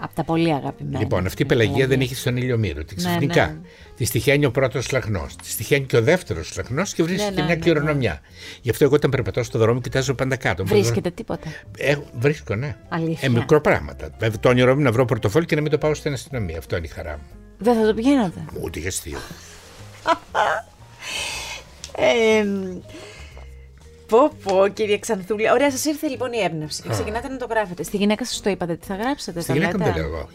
Από 0.00 0.14
τα 0.14 0.24
πολύ 0.24 0.52
αγαπημένα. 0.52 0.98
Λοιπόν, 0.98 1.26
αυτή 1.26 1.42
η 1.42 1.44
Πελαγία 1.44 1.86
δεν 1.86 2.00
είχε 2.00 2.14
στον 2.14 2.36
ήλιο 2.36 2.58
μύρο. 2.58 2.84
Τη 2.84 2.94
ναι, 2.94 3.02
ξαφνικά 3.02 3.46
ναι, 3.46 3.52
ναι. 3.52 3.58
τη 3.96 4.08
τυχαίνει 4.08 4.44
ο 4.44 4.50
πρώτος 4.50 4.90
λαχνός, 4.92 5.36
τη 5.36 5.54
τυχαίνει 5.56 5.86
και 5.86 5.96
ο 5.96 6.02
δεύτερος 6.02 6.56
λαχνός 6.56 6.94
και 6.94 7.02
βρίσκεται 7.02 7.30
ναι, 7.30 7.40
ναι, 7.40 7.46
μια 7.46 7.54
ναι, 7.54 7.60
κληρονομιά. 7.60 8.20
Γι' 8.60 8.70
αυτό 8.70 8.84
εγώ 8.84 8.94
όταν 8.94 9.10
περπατώ 9.10 9.42
στο 9.42 9.58
δρόμο 9.58 9.80
κοιτάζω 9.80 10.14
πάντα 10.14 10.36
κάτω. 10.36 10.64
Βρίσκεται 10.64 11.10
τίποτα. 11.10 11.48
Ε, 11.78 11.96
βρίσκω, 12.18 12.54
ναι. 12.54 12.76
Αλήθεια. 12.88 13.28
Ε, 13.28 13.32
μικρό 13.32 13.60
πράγματα. 13.60 14.08
Βέβαια, 14.18 14.38
το 14.40 14.48
όνειρό 14.48 14.74
μου 14.74 14.82
να 14.82 14.92
βρω 14.92 15.04
πορτοφόλι 15.04 15.44
και 15.46 15.54
να 15.54 15.60
μην 15.60 15.70
το 15.70 15.78
πάω 15.78 15.94
στην 15.94 16.12
αστυνομία. 16.12 16.58
Αυτό 16.58 16.76
είναι 16.76 16.86
η 16.86 16.90
χαρά 16.90 17.12
μου. 17.12 17.38
Δεν 17.58 17.74
θα 17.74 17.86
το 17.86 17.94
πηγαίνατε. 17.94 18.44
Ούτε 18.60 18.78
για 18.78 18.88
αστείο. 18.88 19.18
ε, 21.96 22.44
Πω, 24.06 24.30
πω, 24.42 24.68
κύριε 24.68 24.98
Ξανθούλη. 24.98 25.50
Ωραία, 25.50 25.70
σας 25.70 25.84
ήρθε 25.84 26.06
λοιπόν 26.06 26.32
η 26.32 26.38
έμπνευση 26.42 26.82
και 26.82 26.88
ξεκινάτε 26.88 27.28
να 27.28 27.36
το 27.36 27.46
γράφετε. 27.50 27.82
Στη 27.82 27.96
γυναίκα 27.96 28.24
σας 28.24 28.40
το 28.40 28.50
είπατε, 28.50 28.76
τι 28.76 28.86
θα 28.86 28.94
γράψετε. 28.94 29.40
Στη 29.40 29.52
γυναίκα 29.52 29.78
μου 29.78 29.84
δεν 29.84 29.94
λέω 29.94 30.04
εγώ. 30.04 30.28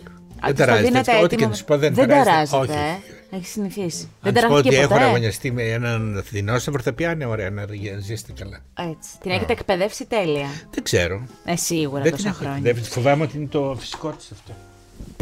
Δεν 0.46 0.56
ταράζεται. 0.56 1.20
Ό,τι 1.24 1.36
και 1.36 1.48
τη 1.48 1.62
πω 1.66 1.78
δεν 1.78 1.96
ταράζεται. 1.96 2.58
Όχι. 2.58 2.72
Ε. 2.72 3.36
Έχει 3.36 3.46
συνηθίσει. 3.46 4.04
Αν 4.04 4.10
δεν 4.22 4.34
ταράζεται. 4.34 4.68
Ότι 4.68 4.76
έχω 4.78 4.94
αγωνιαστεί 4.94 5.52
με 5.52 5.64
έναν 5.64 6.24
δεινόσαυρο 6.30 6.82
θα 6.82 6.94
πιάνει 6.94 7.26
ωραία 7.26 7.50
να 7.50 7.66
ζήσετε 8.00 8.32
καλά. 8.32 8.60
Έτσι. 8.90 9.10
Την 9.22 9.32
έχετε 9.32 9.52
εκπαιδεύσει 9.52 10.06
τέλεια. 10.06 10.48
Δεν 10.72 10.84
ξέρω. 10.84 11.26
Ε, 11.46 11.56
σίγουρα 11.56 12.02
δεν 12.02 12.12
τόσα 12.12 12.32
χρόνια. 12.32 12.74
Δεν 12.74 12.84
φοβάμαι 12.84 13.24
ότι 13.24 13.38
είναι 13.38 13.48
το 13.48 13.76
φυσικό 13.80 14.10
της 14.10 14.32
αυτό. 14.32 14.52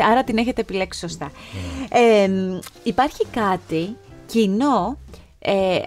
Άρα 0.04 0.24
την 0.24 0.38
έχετε 0.38 0.62
επιλέξει 0.62 1.00
σωστά. 1.00 1.32
Ε, 1.90 2.30
υπάρχει 2.84 3.26
κάτι 3.32 3.96
κοινό 4.26 4.98
ε, 5.40 5.80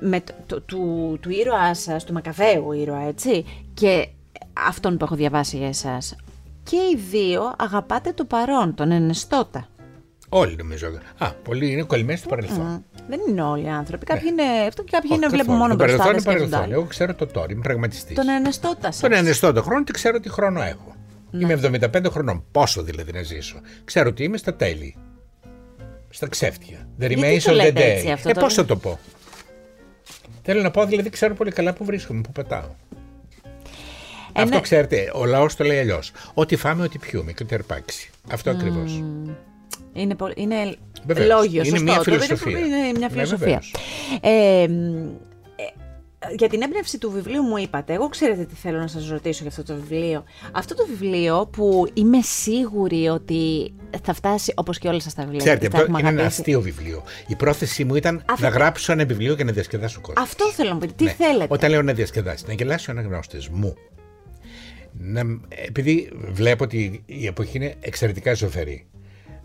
με 0.00 0.22
το, 0.46 0.60
του, 0.60 1.18
του 1.20 1.30
ήρωά 1.30 1.74
σας, 1.74 2.04
του 2.04 2.12
Μακαβαίου 2.12 2.72
ήρωα, 2.72 3.06
έτσι, 3.06 3.44
και 3.74 4.08
αυτόν 4.52 4.96
που 4.96 5.04
έχω 5.04 5.14
διαβάσει 5.14 5.56
για 5.56 5.68
εσάς. 5.68 6.16
Και 6.62 6.76
οι 6.76 6.96
δύο 7.10 7.54
αγαπάτε 7.58 8.12
το 8.12 8.24
παρόν, 8.24 8.74
τον 8.74 8.90
Ενεστώτα. 8.90 9.68
Όλοι 10.28 10.56
νομίζω. 10.56 10.86
Α, 11.18 11.32
πολλοί 11.32 11.70
είναι 11.72 11.82
κολλημένοι 11.82 12.18
στο 12.18 12.28
παρελθόν. 12.28 12.84
Δεν 13.08 13.20
είναι 13.28 13.42
όλοι 13.42 13.64
οι 13.64 13.68
άνθρωποι. 13.68 14.06
Κάποιοι 14.06 14.28
είναι. 14.30 14.42
Αυτό 14.68 14.82
και 14.82 14.90
κάποιοι 14.90 15.10
είναι 15.14 15.28
βλέπουν 15.28 15.56
μόνο 15.56 15.74
μπροστά. 15.74 15.96
Το 15.96 16.02
παρελθόν 16.02 16.36
είναι 16.36 16.46
παρελθόν. 16.46 16.72
Εγώ 16.72 16.84
ξέρω 16.84 17.14
το 17.14 17.26
τώρα, 17.26 17.46
είμαι 17.50 17.62
πραγματιστής. 17.62 18.16
Τον 18.16 18.28
Ενεστώτα 18.28 18.92
σας. 18.92 19.00
Τον 19.00 19.12
Ενεστώτα 19.12 19.60
χρόνο 19.60 19.84
και 19.84 19.92
ξέρω 19.92 20.20
τι 20.20 20.28
χρόνο 20.30 20.62
έχω. 20.62 20.94
Ναι. 21.30 21.52
Είμαι 21.52 21.80
75 21.92 22.10
χρονών. 22.10 22.44
Πόσο 22.52 22.82
δηλαδή 22.82 23.12
να 23.12 23.22
ζήσω. 23.22 23.60
Ξέρω 23.84 24.08
ότι 24.08 24.24
είμαι 24.24 24.36
στα 24.36 24.54
τέλη 24.54 24.96
στα 26.08 26.28
ξέφτια. 26.28 26.88
The 27.00 27.04
remains 27.04 27.40
of 27.40 27.60
the 27.60 27.72
day. 27.76 28.16
ε, 28.24 28.32
πώς 28.32 28.54
θα 28.54 28.64
το 28.64 28.76
πω; 28.76 28.98
Θέλω 30.42 30.62
να 30.62 30.70
πω, 30.70 30.84
δηλαδή 30.84 31.10
ξέρω 31.10 31.34
πολύ 31.34 31.50
καλά 31.50 31.72
που 31.72 31.84
βρίσκομαι, 31.84 32.20
που 32.20 32.32
πετάω. 32.32 32.68
Ε, 34.32 34.42
Αυτό 34.42 34.54
ναι. 34.54 34.60
ξέρετε, 34.60 35.10
ο 35.14 35.24
λαός 35.24 35.56
το 35.56 35.64
λέει 35.64 35.78
αλλιώς. 35.78 36.12
Ό,τι 36.34 36.56
φάμε, 36.56 36.82
ό,τι 36.82 36.98
πιούμε 36.98 37.32
και 37.32 37.42
ό,τι 37.42 37.54
αρπάξει. 37.54 38.10
Αυτό 38.30 38.50
mm. 38.50 38.54
ακριβώ. 38.54 38.84
Είναι, 39.92 40.16
είναι 40.34 40.76
λόγιος, 41.26 41.66
είναι 41.68 41.78
σωστό. 41.78 41.92
μια 41.92 42.00
φιλοσοφία. 42.00 42.58
Είναι 42.58 42.76
μια 42.76 42.92
ναι, 42.98 43.08
φιλοσοφία. 43.08 43.62
ε, 44.20 44.66
για 46.36 46.48
την 46.48 46.62
έμπνευση 46.62 46.98
του 46.98 47.10
βιβλίου 47.10 47.42
μου 47.42 47.56
είπατε, 47.56 47.92
εγώ 47.92 48.08
ξέρετε 48.08 48.44
τι 48.44 48.54
θέλω 48.54 48.78
να 48.78 48.86
σας 48.86 49.08
ρωτήσω 49.08 49.38
για 49.42 49.50
αυτό 49.50 49.62
το 49.62 49.74
βιβλίο. 49.80 50.24
Αυτό 50.52 50.74
το 50.74 50.86
βιβλίο 50.86 51.48
που 51.52 51.86
είμαι 51.94 52.20
σίγουρη 52.22 53.08
ότι 53.08 53.72
θα 54.02 54.12
φτάσει 54.12 54.52
όπως 54.56 54.78
και 54.78 54.88
όλα 54.88 55.00
σας 55.00 55.14
τα 55.14 55.22
βιβλία. 55.22 55.38
Ξέρετε, 55.40 55.60
τα 55.60 55.66
αυτό 55.66 55.80
έχουμε 55.80 55.98
είναι 55.98 56.08
ένα 56.08 56.18
αγαπήσει. 56.18 56.40
αστείο 56.40 56.60
βιβλίο. 56.60 57.02
Η 57.26 57.34
πρόθεσή 57.36 57.84
μου 57.84 57.94
ήταν 57.94 58.22
Αυτό- 58.26 58.42
να 58.42 58.48
γράψω 58.48 58.92
ένα 58.92 59.04
βιβλίο 59.04 59.34
για 59.34 59.44
να 59.44 59.52
διασκεδάσω 59.52 60.00
κόσμο. 60.00 60.22
Αυτό 60.22 60.50
θέλω 60.50 60.68
να 60.68 60.74
μου 60.74 60.80
πείτε. 60.80 60.92
Τι 60.96 61.04
Ναι. 61.04 61.10
θέλετε; 61.10 61.46
Όταν 61.48 61.70
λέω 61.70 61.82
να 61.82 61.92
διασκεδάσει, 61.92 62.44
να 62.46 62.52
γελάσει 62.52 62.90
ο 62.90 62.92
αναγνώστη 62.92 63.38
μου. 63.50 63.74
Να, 65.00 65.22
επειδή 65.66 66.10
βλέπω 66.30 66.64
ότι 66.64 67.02
η 67.06 67.26
εποχή 67.26 67.56
είναι 67.56 67.74
εξαιρετικά 67.80 68.34
ζωφερή. 68.34 68.86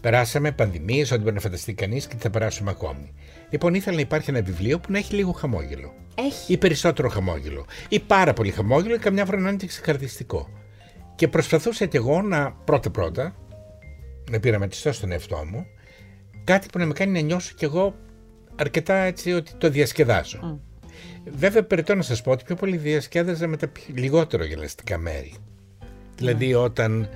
Περάσαμε 0.01 0.51
πανδημίες, 0.51 1.11
ό,τι 1.11 1.21
μπορεί 1.21 1.33
να 1.35 1.39
φανταστεί 1.41 1.73
κανείς 1.73 2.07
και 2.07 2.15
τι 2.15 2.21
θα 2.21 2.29
περάσουμε 2.29 2.71
ακόμη. 2.71 3.13
Λοιπόν, 3.53 3.73
ήθελα 3.73 3.95
να 3.95 4.01
υπάρχει 4.01 4.29
ένα 4.29 4.41
βιβλίο 4.41 4.79
που 4.79 4.91
να 4.91 4.97
έχει 4.97 5.15
λίγο 5.15 5.31
χαμόγελο. 5.31 5.93
Έχει. 6.15 6.53
Ή 6.53 6.57
περισσότερο 6.57 7.09
χαμόγελο. 7.09 7.65
Ή 7.89 7.99
πάρα 7.99 8.33
πολύ 8.33 8.51
χαμόγελο, 8.51 8.95
ή 8.95 8.97
καμιά 8.97 9.25
φορά 9.25 9.39
να 9.39 9.49
είναι 9.49 9.57
και 9.57 9.67
ξεκαρδιστικό. 9.67 10.49
Και 11.15 11.27
προσπαθούσα 11.27 11.85
και 11.85 11.97
εγώ 11.97 12.21
να 12.21 12.51
πρώτα-πρώτα 12.51 13.35
να 14.31 14.39
πειραματιστώ 14.39 14.91
στον 14.91 15.11
εαυτό 15.11 15.45
μου 15.51 15.65
κάτι 16.43 16.67
που 16.71 16.79
να 16.79 16.85
με 16.85 16.93
κάνει 16.93 17.11
να 17.11 17.19
νιώσω 17.19 17.53
κι 17.57 17.65
εγώ 17.65 17.95
αρκετά 18.55 18.95
έτσι 18.95 19.31
ότι 19.31 19.51
το 19.57 19.69
διασκεδάζω. 19.69 20.59
Βέβαια, 21.25 21.63
περιττώ 21.63 21.95
να 21.95 22.01
σας 22.01 22.21
πω 22.21 22.31
ότι 22.31 22.43
πιο 22.43 22.55
πολύ 22.55 22.77
διασκέδαζα 22.77 23.47
με 23.47 23.57
τα 23.57 23.67
πιο- 23.67 23.93
λιγότερο 23.97 24.43
γελαστικά 24.45 24.97
μέρη. 24.97 25.33
Δηλαδή, 26.15 26.53
όταν 26.53 27.09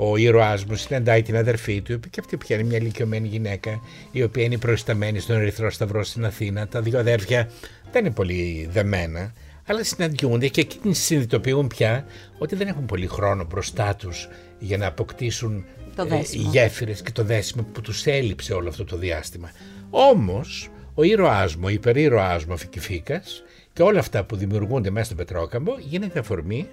ο 0.00 0.16
ήρωάς 0.16 0.64
μου 0.64 0.74
συναντάει 0.74 1.22
την 1.22 1.36
αδερφή 1.36 1.80
του, 1.80 1.92
η 1.92 1.94
οποία 1.94 2.10
και 2.10 2.20
αυτή 2.20 2.36
πια 2.36 2.56
είναι 2.56 2.68
μια 2.68 2.78
ηλικιωμένη 2.78 3.28
γυναίκα, 3.28 3.80
η 4.10 4.22
οποία 4.22 4.44
είναι 4.44 4.56
προϊσταμένη 4.58 5.18
στον 5.18 5.36
Ερυθρό 5.36 5.70
Σταυρό 5.70 6.04
στην 6.04 6.24
Αθήνα. 6.24 6.68
Τα 6.68 6.80
δύο 6.82 6.98
αδέρφια 6.98 7.50
δεν 7.92 8.04
είναι 8.04 8.14
πολύ 8.14 8.68
δεμένα, 8.72 9.32
αλλά 9.66 9.84
συναντιούνται 9.84 10.48
και 10.48 10.60
εκείνοι 10.60 10.94
συνειδητοποιούν 10.94 11.66
πια 11.66 12.04
ότι 12.38 12.54
δεν 12.56 12.68
έχουν 12.68 12.86
πολύ 12.86 13.06
χρόνο 13.06 13.44
μπροστά 13.44 13.96
τους 13.96 14.28
για 14.58 14.76
να 14.76 14.86
αποκτήσουν 14.86 15.64
Το 15.96 16.02
ε, 16.02 16.06
δέσιμο. 16.06 16.50
γέφυρες 16.50 17.02
και 17.02 17.12
το 17.12 17.22
δέσιμο 17.22 17.66
που 17.72 17.80
τους 17.80 18.06
έλειψε 18.06 18.52
όλο 18.52 18.68
αυτό 18.68 18.84
το 18.84 18.96
διάστημα. 18.96 19.50
Όμως, 19.90 20.70
ο 20.94 21.02
ήρωάς 21.02 21.54
μου, 21.56 21.62
ο 21.66 21.68
υπερήρωάς 21.68 22.44
μου, 22.44 22.52
ο 22.54 22.56
Φικιφίκας 22.56 23.42
και 23.72 23.82
όλα 23.82 23.98
αυτά 23.98 24.24
που 24.24 24.36
δημιουργούνται 24.36 24.90
μέσα 24.90 25.04
στο 25.06 25.14
Πετρόκαμπο 25.14 25.72
γίνεται 25.78 26.18
αφορμή 26.18 26.68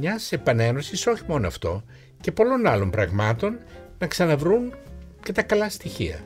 μιας 0.00 0.32
επανένωσης, 0.32 1.06
όχι 1.06 1.22
μόνο 1.26 1.46
αυτό, 1.46 1.82
και 2.20 2.32
πολλών 2.32 2.66
άλλων 2.66 2.90
πραγμάτων 2.90 3.58
να 3.98 4.06
ξαναβρούν 4.06 4.74
και 5.22 5.32
τα 5.32 5.42
καλά 5.42 5.68
στοιχεία. 5.68 6.18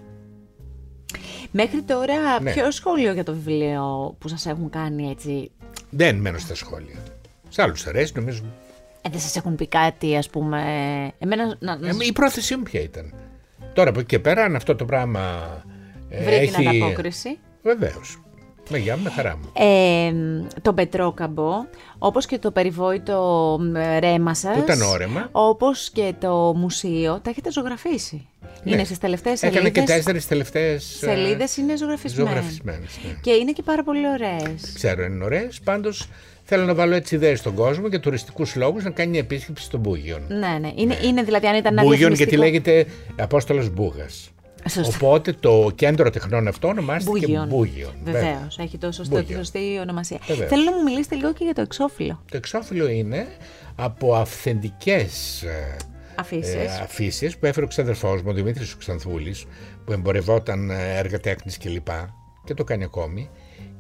Μέχρι 1.51 1.82
τώρα, 1.82 2.40
Ναι. 2.40 2.53
ποιο 2.53 2.70
σχόλιο 2.70 3.12
για 3.12 3.24
το 3.24 3.32
βιβλίο 3.32 4.14
που 4.18 4.28
σας 4.28 4.47
έχουν 4.47 4.70
κάνει 4.70 5.11
έτσι; 5.11 5.51
Δεν 5.90 6.16
μένω 6.16 6.38
στα 6.38 6.55
σχόλια. 6.55 6.97
Σε 7.49 7.62
άλλους 7.62 7.86
αρέσει, 7.86 8.12
νομίζω. 8.16 8.43
Ε, 9.03 9.09
δεν 9.11 9.20
σας 9.20 9.36
έχουν 9.36 9.55
πει 9.55 9.66
κάτι, 9.66 10.16
ας 10.16 10.30
πούμε. 10.30 10.61
Εμένα 11.18 11.57
να, 11.59 11.76
να 11.76 11.88
Ε, 11.88 11.93
η 12.01 12.12
πρόθεσή 12.12 12.57
μου 12.57 12.62
ποια 12.62 12.80
ήταν; 12.80 13.14
Τώρα 13.72 13.90
από 13.90 13.99
εκεί 13.99 14.09
και 14.09 14.18
πέρα, 14.18 14.45
αν 14.45 14.57
αυτό 14.57 14.76
το 14.76 14.84
πράγμα 14.84 15.47
ε, 16.09 16.24
βρει 16.24 16.47
την 16.51 16.66
έχει... 16.66 16.68
ανταπόκριση. 16.68 17.38
Βεβαίως. 17.62 18.22
Με 18.71 18.79
γεια 18.79 18.97
μου, 18.97 19.03
με 19.03 19.11
χαρά 19.11 19.37
μου. 19.37 19.67
Ε, 19.67 20.13
το 20.63 20.73
Πετρόκαμπο, 20.73 21.51
όπως 21.99 22.27
και 22.27 22.39
το 22.39 22.51
περιβόητο 22.51 23.59
ε, 23.77 23.99
ρέμα 23.99 24.35
σας, 24.35 24.57
Που 24.57 24.63
ήταν 24.63 24.83
όρεμα. 24.83 25.29
όπως 25.33 25.91
και 25.91 26.15
το 26.21 26.55
μουσείο, 26.57 27.21
τα 27.23 27.31
έχετε 27.31 27.51
ζωγραφίσει. 27.53 28.27
Ναι. 28.65 28.73
Είναι 28.73 28.85
στις 28.85 28.99
τελευταίες 28.99 29.43
Έκανε 29.43 29.71
και 29.71 29.75
σελίδες. 29.75 29.95
τέσσερις 29.97 30.27
τελευταίες. 30.27 30.85
Σελίδες 30.99 31.57
είναι 31.57 31.77
ζωγραφισμένες. 31.77 32.29
Ζωγραφισμένες. 32.33 32.99
Ναι. 33.07 33.13
Και 33.21 33.31
είναι 33.31 33.53
και 33.53 33.63
πάρα 33.63 33.83
πολύ 33.85 34.09
ωραίες. 34.09 34.73
Ξέρω, 34.75 35.03
είναι 35.05 35.25
ωραίες. 35.25 35.61
Πάντως 35.65 36.09
θέλω 36.45 36.65
να 36.65 36.75
βάλω 36.75 36.95
έτσι 36.95 37.15
ιδέες 37.15 37.39
στον 37.39 37.55
κόσμο 37.55 37.87
για 37.89 38.01
τουριστικούς 38.01 38.55
λόγους 38.57 38.85
να 38.85 38.91
κάνει 38.91 39.11
μια 39.11 39.21
επίσκεψη 39.21 39.65
στο 39.65 39.79
Μπούγιον. 39.79 40.21
Ναι, 40.29 40.59
ναι. 40.61 40.73
Είναι, 40.75 40.97
είναι 41.05 41.23
δηλαδή 41.23 41.47
αν 41.47 41.55
ήταν 41.57 41.73
ένα 41.73 41.83
Μπούγιον 41.83 42.13
γιατί 42.13 42.37
διαφημιστικό- 42.37 42.73
λέγεται 42.75 42.87
Απόστολος 43.23 43.71
Μπούγας. 43.71 44.31
Σωστά. 44.69 44.97
Οπότε 44.97 45.33
το 45.33 45.73
κέντρο 45.75 46.11
τεχνών 46.11 46.49
αυτό 46.49 46.69
ονομάστηκε 46.69 47.11
Μπούγιον. 47.11 47.47
Μπούγιον. 47.49 47.93
Βεβαίως, 48.05 48.59
έχει 48.59 48.79
το 48.79 48.93
σωστό, 48.93 49.15
τη 49.15 49.21
Μπούγιον. 49.21 49.39
σωστή 49.39 49.79
ονομασία. 49.81 50.19
Βεβαίως. 50.27 50.49
Θέλω 50.49 50.63
να 50.63 50.73
μου 50.77 50.83
μιλήσετε 50.83 51.15
λίγο 51.15 51.33
και 51.33 51.45
για 51.45 51.55
το 51.55 51.61
εξώφυλλο. 51.61 52.23
Το 52.31 52.37
εξώφυλλο 52.37 52.89
είναι 52.89 53.27
από 53.75 54.15
αυθεντικές 54.15 55.45
Αφήσεις. 56.15 56.55
ε, 56.55 56.81
αφήσεις 56.83 57.37
που 57.39 57.47
έφερε 57.47 57.65
ο 57.67 57.69
ξαδερφός 57.69 58.23
μου, 58.23 58.29
ο 58.31 58.33
Δημήτρης 58.33 58.77
Ξανθούλης, 58.77 59.45
που 59.85 59.93
εμπορευόταν 59.93 60.71
ε, 60.71 60.99
έργα 60.99 61.21
τέχνης 61.21 61.59
κλπ. 61.59 61.89
Και 62.45 62.55
το 62.55 62.65
κάνει 62.65 62.85
ακόμη. 62.85 63.31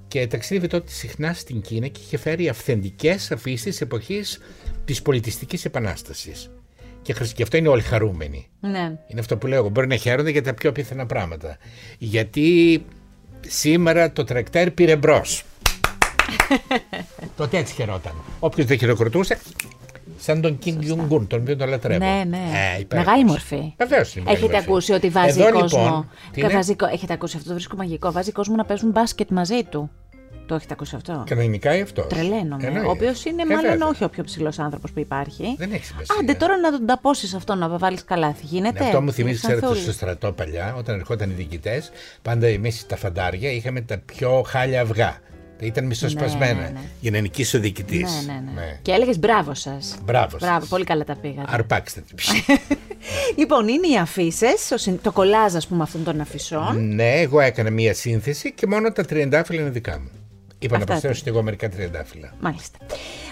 Και 0.08 0.26
ταξίδευε 0.26 0.66
τότε 0.66 0.90
συχνά 0.90 1.32
στην 1.32 1.60
Κίνα 1.60 1.86
και 1.86 2.00
είχε 2.04 2.16
φέρει 2.16 2.48
αυθεντικές 2.48 3.32
αφήσεις 3.32 3.76
τη 3.76 3.84
εποχής 3.84 4.38
της 4.84 5.02
πολιτιστικής 5.02 5.64
επανάστασης. 5.64 6.50
Και, 7.02 7.12
χρησ- 7.12 7.34
και 7.34 7.42
αυτό 7.42 7.56
είναι 7.56 7.68
όλοι 7.68 7.82
χαρούμενοι. 7.82 8.48
Ναι. 8.60 8.78
Είναι 9.06 9.20
αυτό 9.20 9.36
που 9.36 9.46
λέω. 9.46 9.58
εγώ. 9.58 9.68
Μπορεί 9.68 9.86
να 9.86 9.96
χαίρονται 9.96 10.30
για 10.30 10.42
τα 10.42 10.54
πιο 10.54 10.72
πιθανά 10.72 11.06
πράγματα. 11.06 11.56
Γιατί 11.98 12.84
σήμερα 13.40 14.12
το 14.12 14.24
τρακτέρ 14.24 14.70
πήρε 14.70 14.96
μπρος. 14.96 15.44
Τότε 17.36 17.56
έτσι 17.58 17.74
χαιρόταν. 17.74 18.12
Όποιος 18.40 18.66
δεν 18.66 18.78
χειροκροτούσε, 18.78 19.38
σαν 20.18 20.40
τον 20.40 20.58
Κιμ 20.58 20.80
Ιονγκούν, 20.80 21.26
τον 21.26 21.40
οποίο 21.40 21.56
τον 21.56 21.68
λατρεύω. 21.68 22.04
Ναι, 22.04 22.24
ναι. 22.28 22.36
Ε, 22.76 22.80
υπέροχος. 22.80 23.06
Μεγάλη 23.10 23.24
μορφή. 23.24 23.72
Βεβαίως 23.76 24.14
είναι 24.14 24.24
μεγάλη 24.24 24.38
Έχετε 24.38 24.52
μορφή. 24.52 24.68
ακούσει 24.70 24.92
ότι 24.92 25.08
βάζει 25.08 25.40
Εδώ, 25.40 25.52
κόσμο. 25.58 25.82
Λοιπόν, 25.84 26.08
τι 26.32 26.40
Κα- 26.40 26.46
είναι; 26.46 26.54
βάζει 26.56 26.74
κο- 26.76 26.86
Έχετε 26.86 27.12
ακούσει 27.12 27.36
αυτό, 27.36 27.48
το 27.48 27.54
βρίσκω 27.54 27.76
μαγικό. 27.76 28.12
Βάζει 28.12 28.32
κόσμο 28.32 28.54
να 28.54 28.64
παίζουν 28.64 28.90
μπάσκετ 28.90 29.30
μαζί 29.30 29.62
του. 29.64 29.90
Το 30.46 30.54
έχετε 30.54 30.72
ακούσει 30.72 30.96
αυτό; 30.96 31.24
Κανονικά 31.28 31.76
ή 31.76 31.80
αυτός; 31.80 32.06
Τρελαίνομαι. 32.06 32.82
Ο 32.86 32.90
οποίος 32.90 33.24
είναι 33.24 33.44
μάλλον 33.46 33.82
όχι 33.82 34.04
ο 34.04 34.08
πιο 34.08 34.24
ψηλός 34.24 34.58
άνθρωπος 34.58 34.90
που 34.90 35.00
υπάρχει. 35.00 35.54
Δεν 35.58 35.72
έχει 35.72 35.84
σημασία. 35.84 36.14
Άντε 36.20 36.34
τώρα 36.34 36.56
να 36.58 36.70
τον 36.70 36.86
ταπώσεις 36.86 37.34
αυτό, 37.34 37.54
να 37.54 37.68
βάλεις 37.68 38.04
καλάθι. 38.04 38.46
Γίνεται. 38.46 38.80
Ναι, 38.80 38.86
αυτό 38.86 39.02
μου 39.02 39.12
θυμίζει, 39.12 39.36
ξέρετε, 39.38 39.58
Ξανθούλη. 39.60 39.82
στο 39.82 39.92
στρατό 39.92 40.32
παλιά, 40.32 40.74
όταν 40.78 40.98
ερχόταν 40.98 41.30
οι 41.30 41.32
διοικητές, 41.32 41.90
πάντα 42.22 42.46
εμείς 42.46 42.86
τα 42.86 42.96
φαντάρια 42.96 43.50
είχαμε 43.50 43.80
τα 43.80 43.98
πιο 43.98 44.42
χάλια 44.46 44.80
αυγά. 44.80 45.16
Ήταν 45.60 45.84
μισοσπασμένα 45.86 46.52
Ναι, 46.52 46.60
ναι, 46.60 46.68
ναι. 46.68 46.80
για 47.00 47.10
να 47.10 47.20
νικήσει 47.20 47.56
ο 47.56 47.60
διοικητής. 47.60 48.24
Ναι, 48.26 48.32
ναι, 48.32 48.50
ναι. 48.54 48.78
Και 48.82 48.92
έλεγες 48.92 49.18
μπράβο 49.18 49.54
σας. 49.54 49.94
Μπράβο. 50.04 50.38
σας. 50.38 50.48
Μπράβο, 50.48 50.66
πολύ 50.66 50.84
καλά 50.84 51.04
τα 51.04 51.16
πήγατε. 51.16 51.48
Αρπάξτε 51.54 52.00
την. 52.00 52.16
Λοιπόν, 53.36 53.68
είναι 53.68 53.86
οι 53.88 53.98
αφήσεις, 53.98 54.72
το 55.02 55.12
κολλάζ, 55.12 55.54
ας 55.54 55.66
πούμε, 55.66 55.82
αυτών 55.82 56.04
των 56.04 56.20
αφισών. 56.20 56.94
ναι, 56.94 57.12
εγώ 57.12 57.40
έκανα 57.40 57.70
μία 57.70 57.94
σύνθεση 57.94 58.52
και 58.52 58.66
μόνο 58.66 58.92
τα 58.92 59.04
τριαντάφυλλα 59.04 59.60
είναι 59.60 59.70
δικά 59.70 59.98
μου. 60.00 60.10
Είπα 60.66 60.76
να 60.76 60.82
Αυτά 60.82 60.92
προσθέσω 60.92 61.22
και 61.22 61.28
εγώ 61.28 61.42
μερικά 61.42 61.68
τριαντάφυλλα. 61.68 62.34
Μάλιστα. 62.40 62.78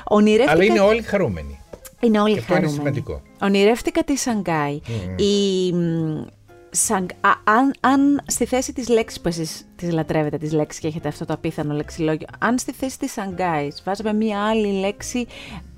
Ονειρεύτηκα... 0.04 0.52
Αλλά 0.52 0.64
είναι 0.64 0.80
όλοι 0.80 1.02
χαρούμενοι. 1.02 1.58
Είναι 2.00 2.20
όλοι 2.20 2.32
Και 2.32 2.38
αυτό 2.38 2.52
είναι 2.56 2.66
χαρούμενοι. 2.66 2.94
σημαντικό. 2.94 3.22
Ονειρεύτηκα 3.42 4.04
τη 4.04 4.16
Σανγκάη. 4.16 4.80
Η... 5.16 5.72
μ, 5.72 6.24
Σαν... 6.70 7.06
Α, 7.20 7.30
αν, 7.44 7.74
αν 7.80 8.22
στη 8.26 8.44
θέση 8.46 8.72
της 8.72 8.88
λέξης 8.88 9.20
που 9.20 9.28
εσείς 9.28 9.68
τις 9.76 9.92
λατρεύετε 9.92 10.38
τις 10.38 10.52
λέξεις 10.52 10.80
και 10.80 10.86
έχετε 10.86 11.08
αυτό 11.08 11.24
το 11.24 11.32
απίθανο 11.32 11.74
λεξιλόγιο, 11.74 12.26
αν 12.38 12.58
στη 12.58 12.72
θέση 12.72 12.98
της 12.98 13.12
Σανγκάης 13.12 13.82
βάζαμε 13.84 14.12
μία 14.12 14.40
άλλη 14.48 14.72
λέξη 14.72 15.26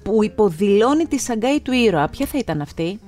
που 0.03 0.25
υποδηλώνει 0.25 1.05
τη 1.07 1.19
Σανγκάη 1.19 1.61
του 1.61 1.73
ήρωα, 1.73 2.09
ποια 2.09 2.27
θα 2.27 2.39
ήταν 2.39 2.61
αυτή, 2.61 2.99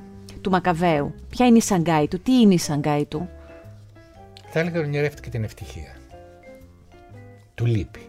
του 0.40 0.50
Μακαβαίου. 0.50 1.14
Ποια 1.28 1.46
είναι 1.46 1.56
η 1.56 1.60
Σανγκάη 1.60 2.08
του, 2.08 2.20
τι 2.20 2.32
είναι 2.32 2.54
η 2.54 2.58
Σανγκάη 2.58 3.04
του; 3.04 3.28
Θα 4.50 4.60
έλεγα 4.60 4.78
ότι 4.78 4.86
ονειρεύτηκε 4.88 5.30
την 5.30 5.44
ευτυχία. 5.44 5.96
Του 7.54 7.66
λείπει. 7.66 8.00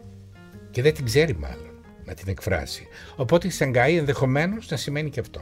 Και 0.75 0.81
δεν 0.81 0.93
την 0.93 1.05
ξέρει 1.05 1.35
μάλλον 1.35 1.71
να 2.05 2.13
την 2.13 2.27
εκφράσει. 2.27 2.87
Οπότε 3.15 3.47
η 3.47 3.49
Σανγκάη 3.49 3.97
ενδεχομένως 3.97 4.69
να 4.69 4.77
σημαίνει 4.77 5.09
και 5.09 5.19
αυτό. 5.19 5.41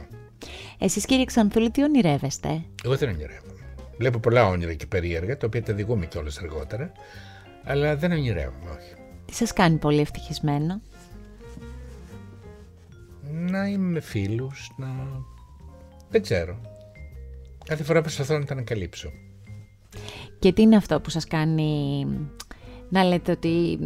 Εσείς 0.78 1.04
κύριε 1.04 1.24
Ξανθούλη 1.24 1.70
τι 1.70 1.82
ονειρεύεστε; 1.82 2.64
Εγώ 2.84 2.96
δεν 2.96 3.08
ονειρεύομαι. 3.08 3.74
Βλέπω 3.98 4.18
πολλά 4.18 4.46
όνειρα 4.46 4.74
και 4.74 4.86
περίεργα, 4.86 5.36
τα 5.36 5.46
οποία 5.46 5.62
τα 5.62 5.72
διηγούμε 5.72 6.06
κιόλας 6.06 6.38
αργότερα. 6.38 6.92
Αλλά 7.64 7.96
δεν 7.96 8.12
ονειρεύομαι, 8.12 8.70
όχι. 8.70 8.94
Τι 9.24 9.34
σας 9.34 9.52
κάνει 9.52 9.76
πολύ 9.76 10.00
ευτυχισμένο; 10.00 10.80
Να 13.30 13.66
είμαι 13.66 13.90
με 13.90 14.00
φίλους, 14.00 14.70
να. 14.76 14.86
Δεν 16.10 16.22
ξέρω. 16.22 16.60
Κάθε 17.64 17.82
φορά 17.82 18.00
προσπαθώ 18.00 18.38
να 18.38 18.44
τα 18.44 18.52
ανακαλύψω. 18.52 19.10
Και 20.38 20.52
τι 20.52 20.62
είναι 20.62 20.76
αυτό 20.76 21.00
που 21.00 21.10
σας 21.10 21.24
κάνει 21.26 22.06
να 22.88 23.04
λέτε 23.04 23.32
ότι 23.32 23.78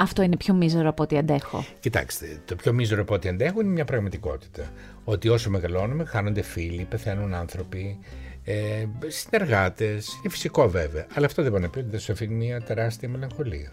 αυτό 0.00 0.22
είναι 0.22 0.36
πιο 0.36 0.54
μίζερο 0.54 0.88
από 0.88 1.02
ό,τι 1.02 1.18
αντέχω. 1.18 1.64
Κοιτάξτε, 1.80 2.40
το 2.44 2.56
πιο 2.56 2.72
μίζερο 2.72 3.02
από 3.02 3.14
ό,τι 3.14 3.28
αντέχω 3.28 3.60
είναι 3.60 3.70
μια 3.70 3.84
πραγματικότητα. 3.84 4.72
Ότι 5.04 5.28
όσο 5.28 5.50
μεγαλώνουμε, 5.50 6.04
χάνονται 6.04 6.42
φίλοι, 6.42 6.86
πεθαίνουν 6.90 7.34
άνθρωποι, 7.34 7.98
ε, 8.44 8.84
συνεργάτες. 9.06 10.18
Είναι 10.18 10.28
φυσικό 10.28 10.68
βέβαια. 10.68 11.06
Αλλά 11.14 11.26
αυτό 11.26 11.42
δεν 11.42 11.50
μπορεί 11.50 11.62
να 11.62 11.68
πει 11.68 11.78
ότι 11.78 11.88
δεν 11.90 12.00
σου 12.00 12.12
αφήνει 12.12 12.34
μια 12.34 12.60
τεράστια 12.60 13.08
μελαγχολία. 13.08 13.72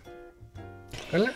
Αλλά 1.11 1.34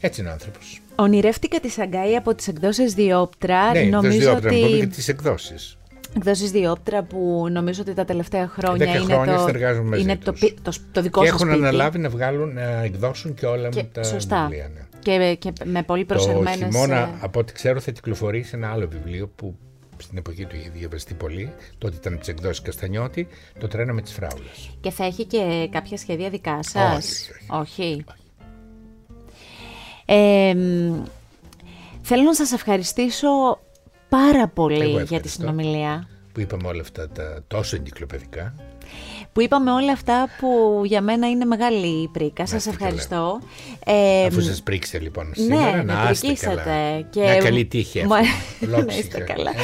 έτσι 0.00 0.20
είναι 0.20 0.30
ο 0.30 0.32
άνθρωπος. 0.32 0.80
Ονειρεύτηκα 0.94 1.60
τη 1.60 1.68
Σαγκάη 1.68 2.16
από 2.16 2.34
τις 2.34 2.48
εκδόσεις 2.48 2.94
Διόπτρα. 2.94 3.72
Ναι, 3.72 3.80
Νομίζω 3.80 4.18
δεν 4.18 4.36
ότι... 4.36 4.44
να 4.44 4.50
πούμε 4.50 4.66
ότι... 4.66 4.78
και 4.78 4.86
τις 4.86 5.08
εκδόσεις. 5.08 5.78
Εκδόσεις 6.16 6.50
Διόπτρα 6.50 7.02
που 7.02 7.46
νομίζω 7.50 7.82
ότι 7.82 7.94
τα 7.94 8.04
τελευταία 8.04 8.48
χρόνια 8.48 8.86
Δέκα 8.86 8.98
είναι, 8.98 9.14
χρόνια 9.14 9.34
το, 9.34 9.40
συνεργάζομαι 9.40 9.88
μαζί 9.88 10.02
είναι 10.02 10.16
το, 10.16 10.30
τους. 10.32 10.40
πι- 10.40 10.58
το, 10.62 10.72
το 10.92 11.02
δικό 11.02 11.20
Και 11.20 11.26
σας 11.26 11.34
έχουν 11.40 11.50
σπίτι. 11.52 11.66
αναλάβει 11.66 11.98
να 11.98 12.08
βγάλουν, 12.08 12.52
να 12.52 12.82
εκδώσουν 12.82 13.34
και 13.34 13.46
όλα 13.46 13.68
Και- 13.68 13.82
μου 13.82 13.88
τα 13.92 14.02
σωστά. 14.02 14.40
βιβλία. 14.42 14.70
ναι. 14.74 14.80
Και, 14.98 15.34
και 15.34 15.52
με 15.64 15.82
πολύ 15.82 16.04
Το 16.04 16.14
προσεγμένες... 16.14 16.54
χειμώνα, 16.74 16.96
ε, 16.98 17.08
από 17.20 17.40
ό,τι 17.40 17.52
ξέρω, 17.52 17.80
θα 17.80 17.90
κυκλοφορήσει 17.90 18.50
ένα 18.54 18.70
άλλο 18.70 18.88
βιβλίο 18.88 19.28
που 19.36 19.56
στην 19.96 20.18
εποχή 20.18 20.44
του 20.46 20.56
είχε 20.56 20.70
διαβαστεί 20.74 21.14
πολύ. 21.14 21.52
Τότε 21.78 21.96
ήταν 21.96 22.18
τις 22.18 22.28
εκδόσεις 22.28 22.62
Καστανιώτη, 22.62 23.28
το 23.58 23.68
τρένο 23.68 23.92
με 23.94 24.02
τις 24.02 24.12
φράουλες. 24.12 24.70
Και 24.80 24.90
θα 24.90 25.04
έχει 25.04 25.24
και 25.24 25.68
κάποια 25.72 25.96
σχέδια 25.96 26.28
δικά 26.30 26.58
σας; 26.62 27.28
Όχι, 27.50 27.60
όχι. 27.60 28.04
Ε, 30.04 30.54
μ, 30.54 31.02
θέλω 32.02 32.22
να 32.22 32.34
σας 32.34 32.52
ευχαριστήσω 32.52 33.28
πάρα 34.10 34.48
πολύ 34.48 34.74
Εγώ 34.80 34.88
για 34.90 34.98
τη 34.98 35.02
ευχαριστώ. 35.02 35.40
συνομιλία. 35.42 36.08
Που 36.32 36.40
είπαμε 36.40 36.68
όλα 36.68 36.80
αυτά 36.80 37.08
τα 37.08 37.42
τόσο 37.46 37.76
εγκυκλοπαιδικά. 37.76 38.54
Που 39.32 39.40
είπαμε 39.40 39.70
όλα 39.70 39.92
αυτά 39.92 40.28
που 40.40 40.82
για 40.84 41.00
μένα 41.00 41.28
είναι 41.30 41.44
μεγάλη 41.44 42.08
πρίκα. 42.12 42.46
Σας 42.46 42.58
είστε 42.64 42.70
καλά. 42.76 42.84
ευχαριστώ. 42.90 43.40
Ε, 43.84 44.24
Αφού 44.26 44.40
σας 44.40 44.62
πρίξετε 44.62 44.98
λοιπόν 45.02 45.26
ναι, 45.26 45.34
σήμερα, 45.34 45.76
με 45.76 45.82
να 45.82 46.08
είστε 46.10 46.26
πρικήσατε. 46.26 46.54
καλά. 46.64 47.00
Και... 47.00 47.20
Μια 47.20 47.36
καλή 47.38 47.64
τύχη. 47.64 48.06
Μα- 48.06 48.18
εύχομαι. 48.18 48.70
να 48.70 48.76
Ολόψυχα. 48.76 49.00
είστε 49.02 49.20
καλά. 49.20 49.50
Ε, 49.50 49.54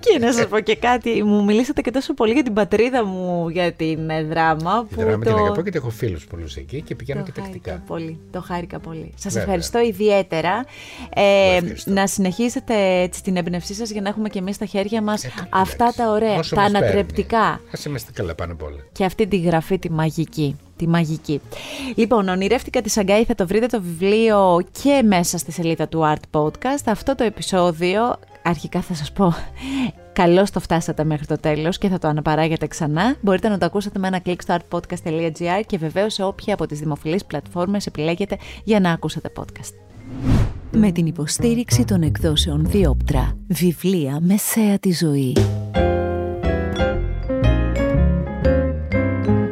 Και 0.00 0.18
να 0.18 0.32
σας 0.32 0.46
πω 0.48 0.60
και 0.60 0.76
κάτι, 0.76 1.22
μου 1.22 1.44
μιλήσατε 1.44 1.80
και 1.80 1.90
τόσο 1.90 2.14
πολύ 2.14 2.32
για 2.32 2.42
την 2.42 2.52
πατρίδα 2.52 3.04
μου, 3.04 3.48
για 3.48 3.72
την 3.72 4.10
ε, 4.10 4.22
δράμα. 4.24 4.86
Τη 4.88 4.94
που 4.94 5.00
δράμα 5.00 5.24
την 5.24 5.32
το- 5.32 5.38
αγαπώ 5.38 5.62
και 5.62 5.70
έχω 5.74 5.90
φίλους 5.90 6.26
πολλούς 6.26 6.56
εκεί 6.56 6.82
και 6.82 6.94
πηγαίνω 6.94 7.22
Το 7.22 7.30
και 7.30 7.40
χάρηκα 7.40 7.58
τακτικά. 7.70 7.82
πολύ. 7.86 8.18
Το 8.32 8.40
χάρηκα 8.40 8.78
πολύ. 8.78 9.12
Σας 9.14 9.24
Βέβαια. 9.32 9.42
ευχαριστώ 9.42 9.80
ιδιαίτερα. 9.80 10.64
Ε, 11.14 11.54
ευχαριστώ. 11.56 11.92
να 11.92 12.06
συνεχίσετε 12.06 12.74
έτσι 13.00 13.22
την 13.22 13.36
έμπνευσή 13.36 13.74
σας 13.74 13.90
για 13.90 14.00
να 14.00 14.08
έχουμε 14.08 14.28
και 14.28 14.38
εμείς 14.38 14.54
στα 14.54 14.64
χέρια 14.64 15.02
μας 15.02 15.24
Ε, 15.24 15.30
αυτά 15.50 15.74
εντάξει. 15.74 15.96
τα 15.96 16.10
ωραία, 16.10 16.38
Όσο 16.38 16.54
τα 16.54 16.60
μας 16.60 16.70
παίρνει. 16.70 16.86
ανατρεπτικά. 16.86 17.60
Ας 17.72 17.84
είμαστε 17.84 18.10
καλά 18.14 18.34
πάνω 18.34 18.52
απ' 18.52 18.62
όλα. 18.62 18.80
Και 19.06 19.12
αυτή 19.12 19.26
τη 19.26 19.36
γραφή 19.36 19.78
τη 19.78 19.90
μαγική. 19.90 20.56
Τη 20.76 20.88
μαγική. 20.88 21.40
Λοιπόν, 21.94 22.28
ονειρεύτηκα 22.28 22.80
τη 22.82 22.90
Σαγκάη, 22.90 23.24
θα 23.24 23.34
το 23.34 23.46
βρείτε 23.46 23.66
το 23.66 23.80
βιβλίο 23.82 24.60
και 24.82 25.02
μέσα 25.04 25.38
στη 25.38 25.52
σελίδα 25.52 25.88
του 25.88 26.14
Art 26.14 26.40
Podcast. 26.40 26.84
Αυτό 26.86 27.14
το 27.14 27.24
επεισόδιο, 27.24 28.16
αρχικά 28.42 28.80
θα 28.80 28.94
σας 28.94 29.12
πω, 29.12 29.34
καλώς 30.12 30.50
το 30.50 30.60
φτάσατε 30.60 31.04
μέχρι 31.04 31.26
το 31.26 31.38
τέλος 31.38 31.78
και 31.78 31.88
θα 31.88 31.98
το 31.98 32.08
αναπαράγετε 32.08 32.66
ξανά. 32.66 33.16
Μπορείτε 33.20 33.48
να 33.48 33.58
το 33.58 33.66
ακούσετε 33.66 33.98
με 33.98 34.06
ένα 34.06 34.18
κλικ 34.18 34.42
στο 34.42 34.56
artpodcast.gr 34.56 35.62
και 35.66 35.78
βεβαίως 35.78 36.14
σε 36.14 36.22
όποια 36.24 36.54
από 36.54 36.66
τις 36.66 36.78
δημοφιλείς 36.78 37.24
πλατφόρμες 37.24 37.86
επιλέγετε 37.86 38.36
για 38.64 38.80
να 38.80 38.90
ακούσετε 38.90 39.30
podcast. 39.36 39.72
Με 40.70 40.92
την 40.92 41.06
υποστήριξη 41.06 41.84
των 41.84 42.02
εκδόσεων 42.02 42.64
Διόπτρα, 42.66 43.36
βιβλία 43.48 44.18
με 44.20 44.36
θέα 44.36 44.78
τη 44.78 44.92
ζωή. 44.92 45.32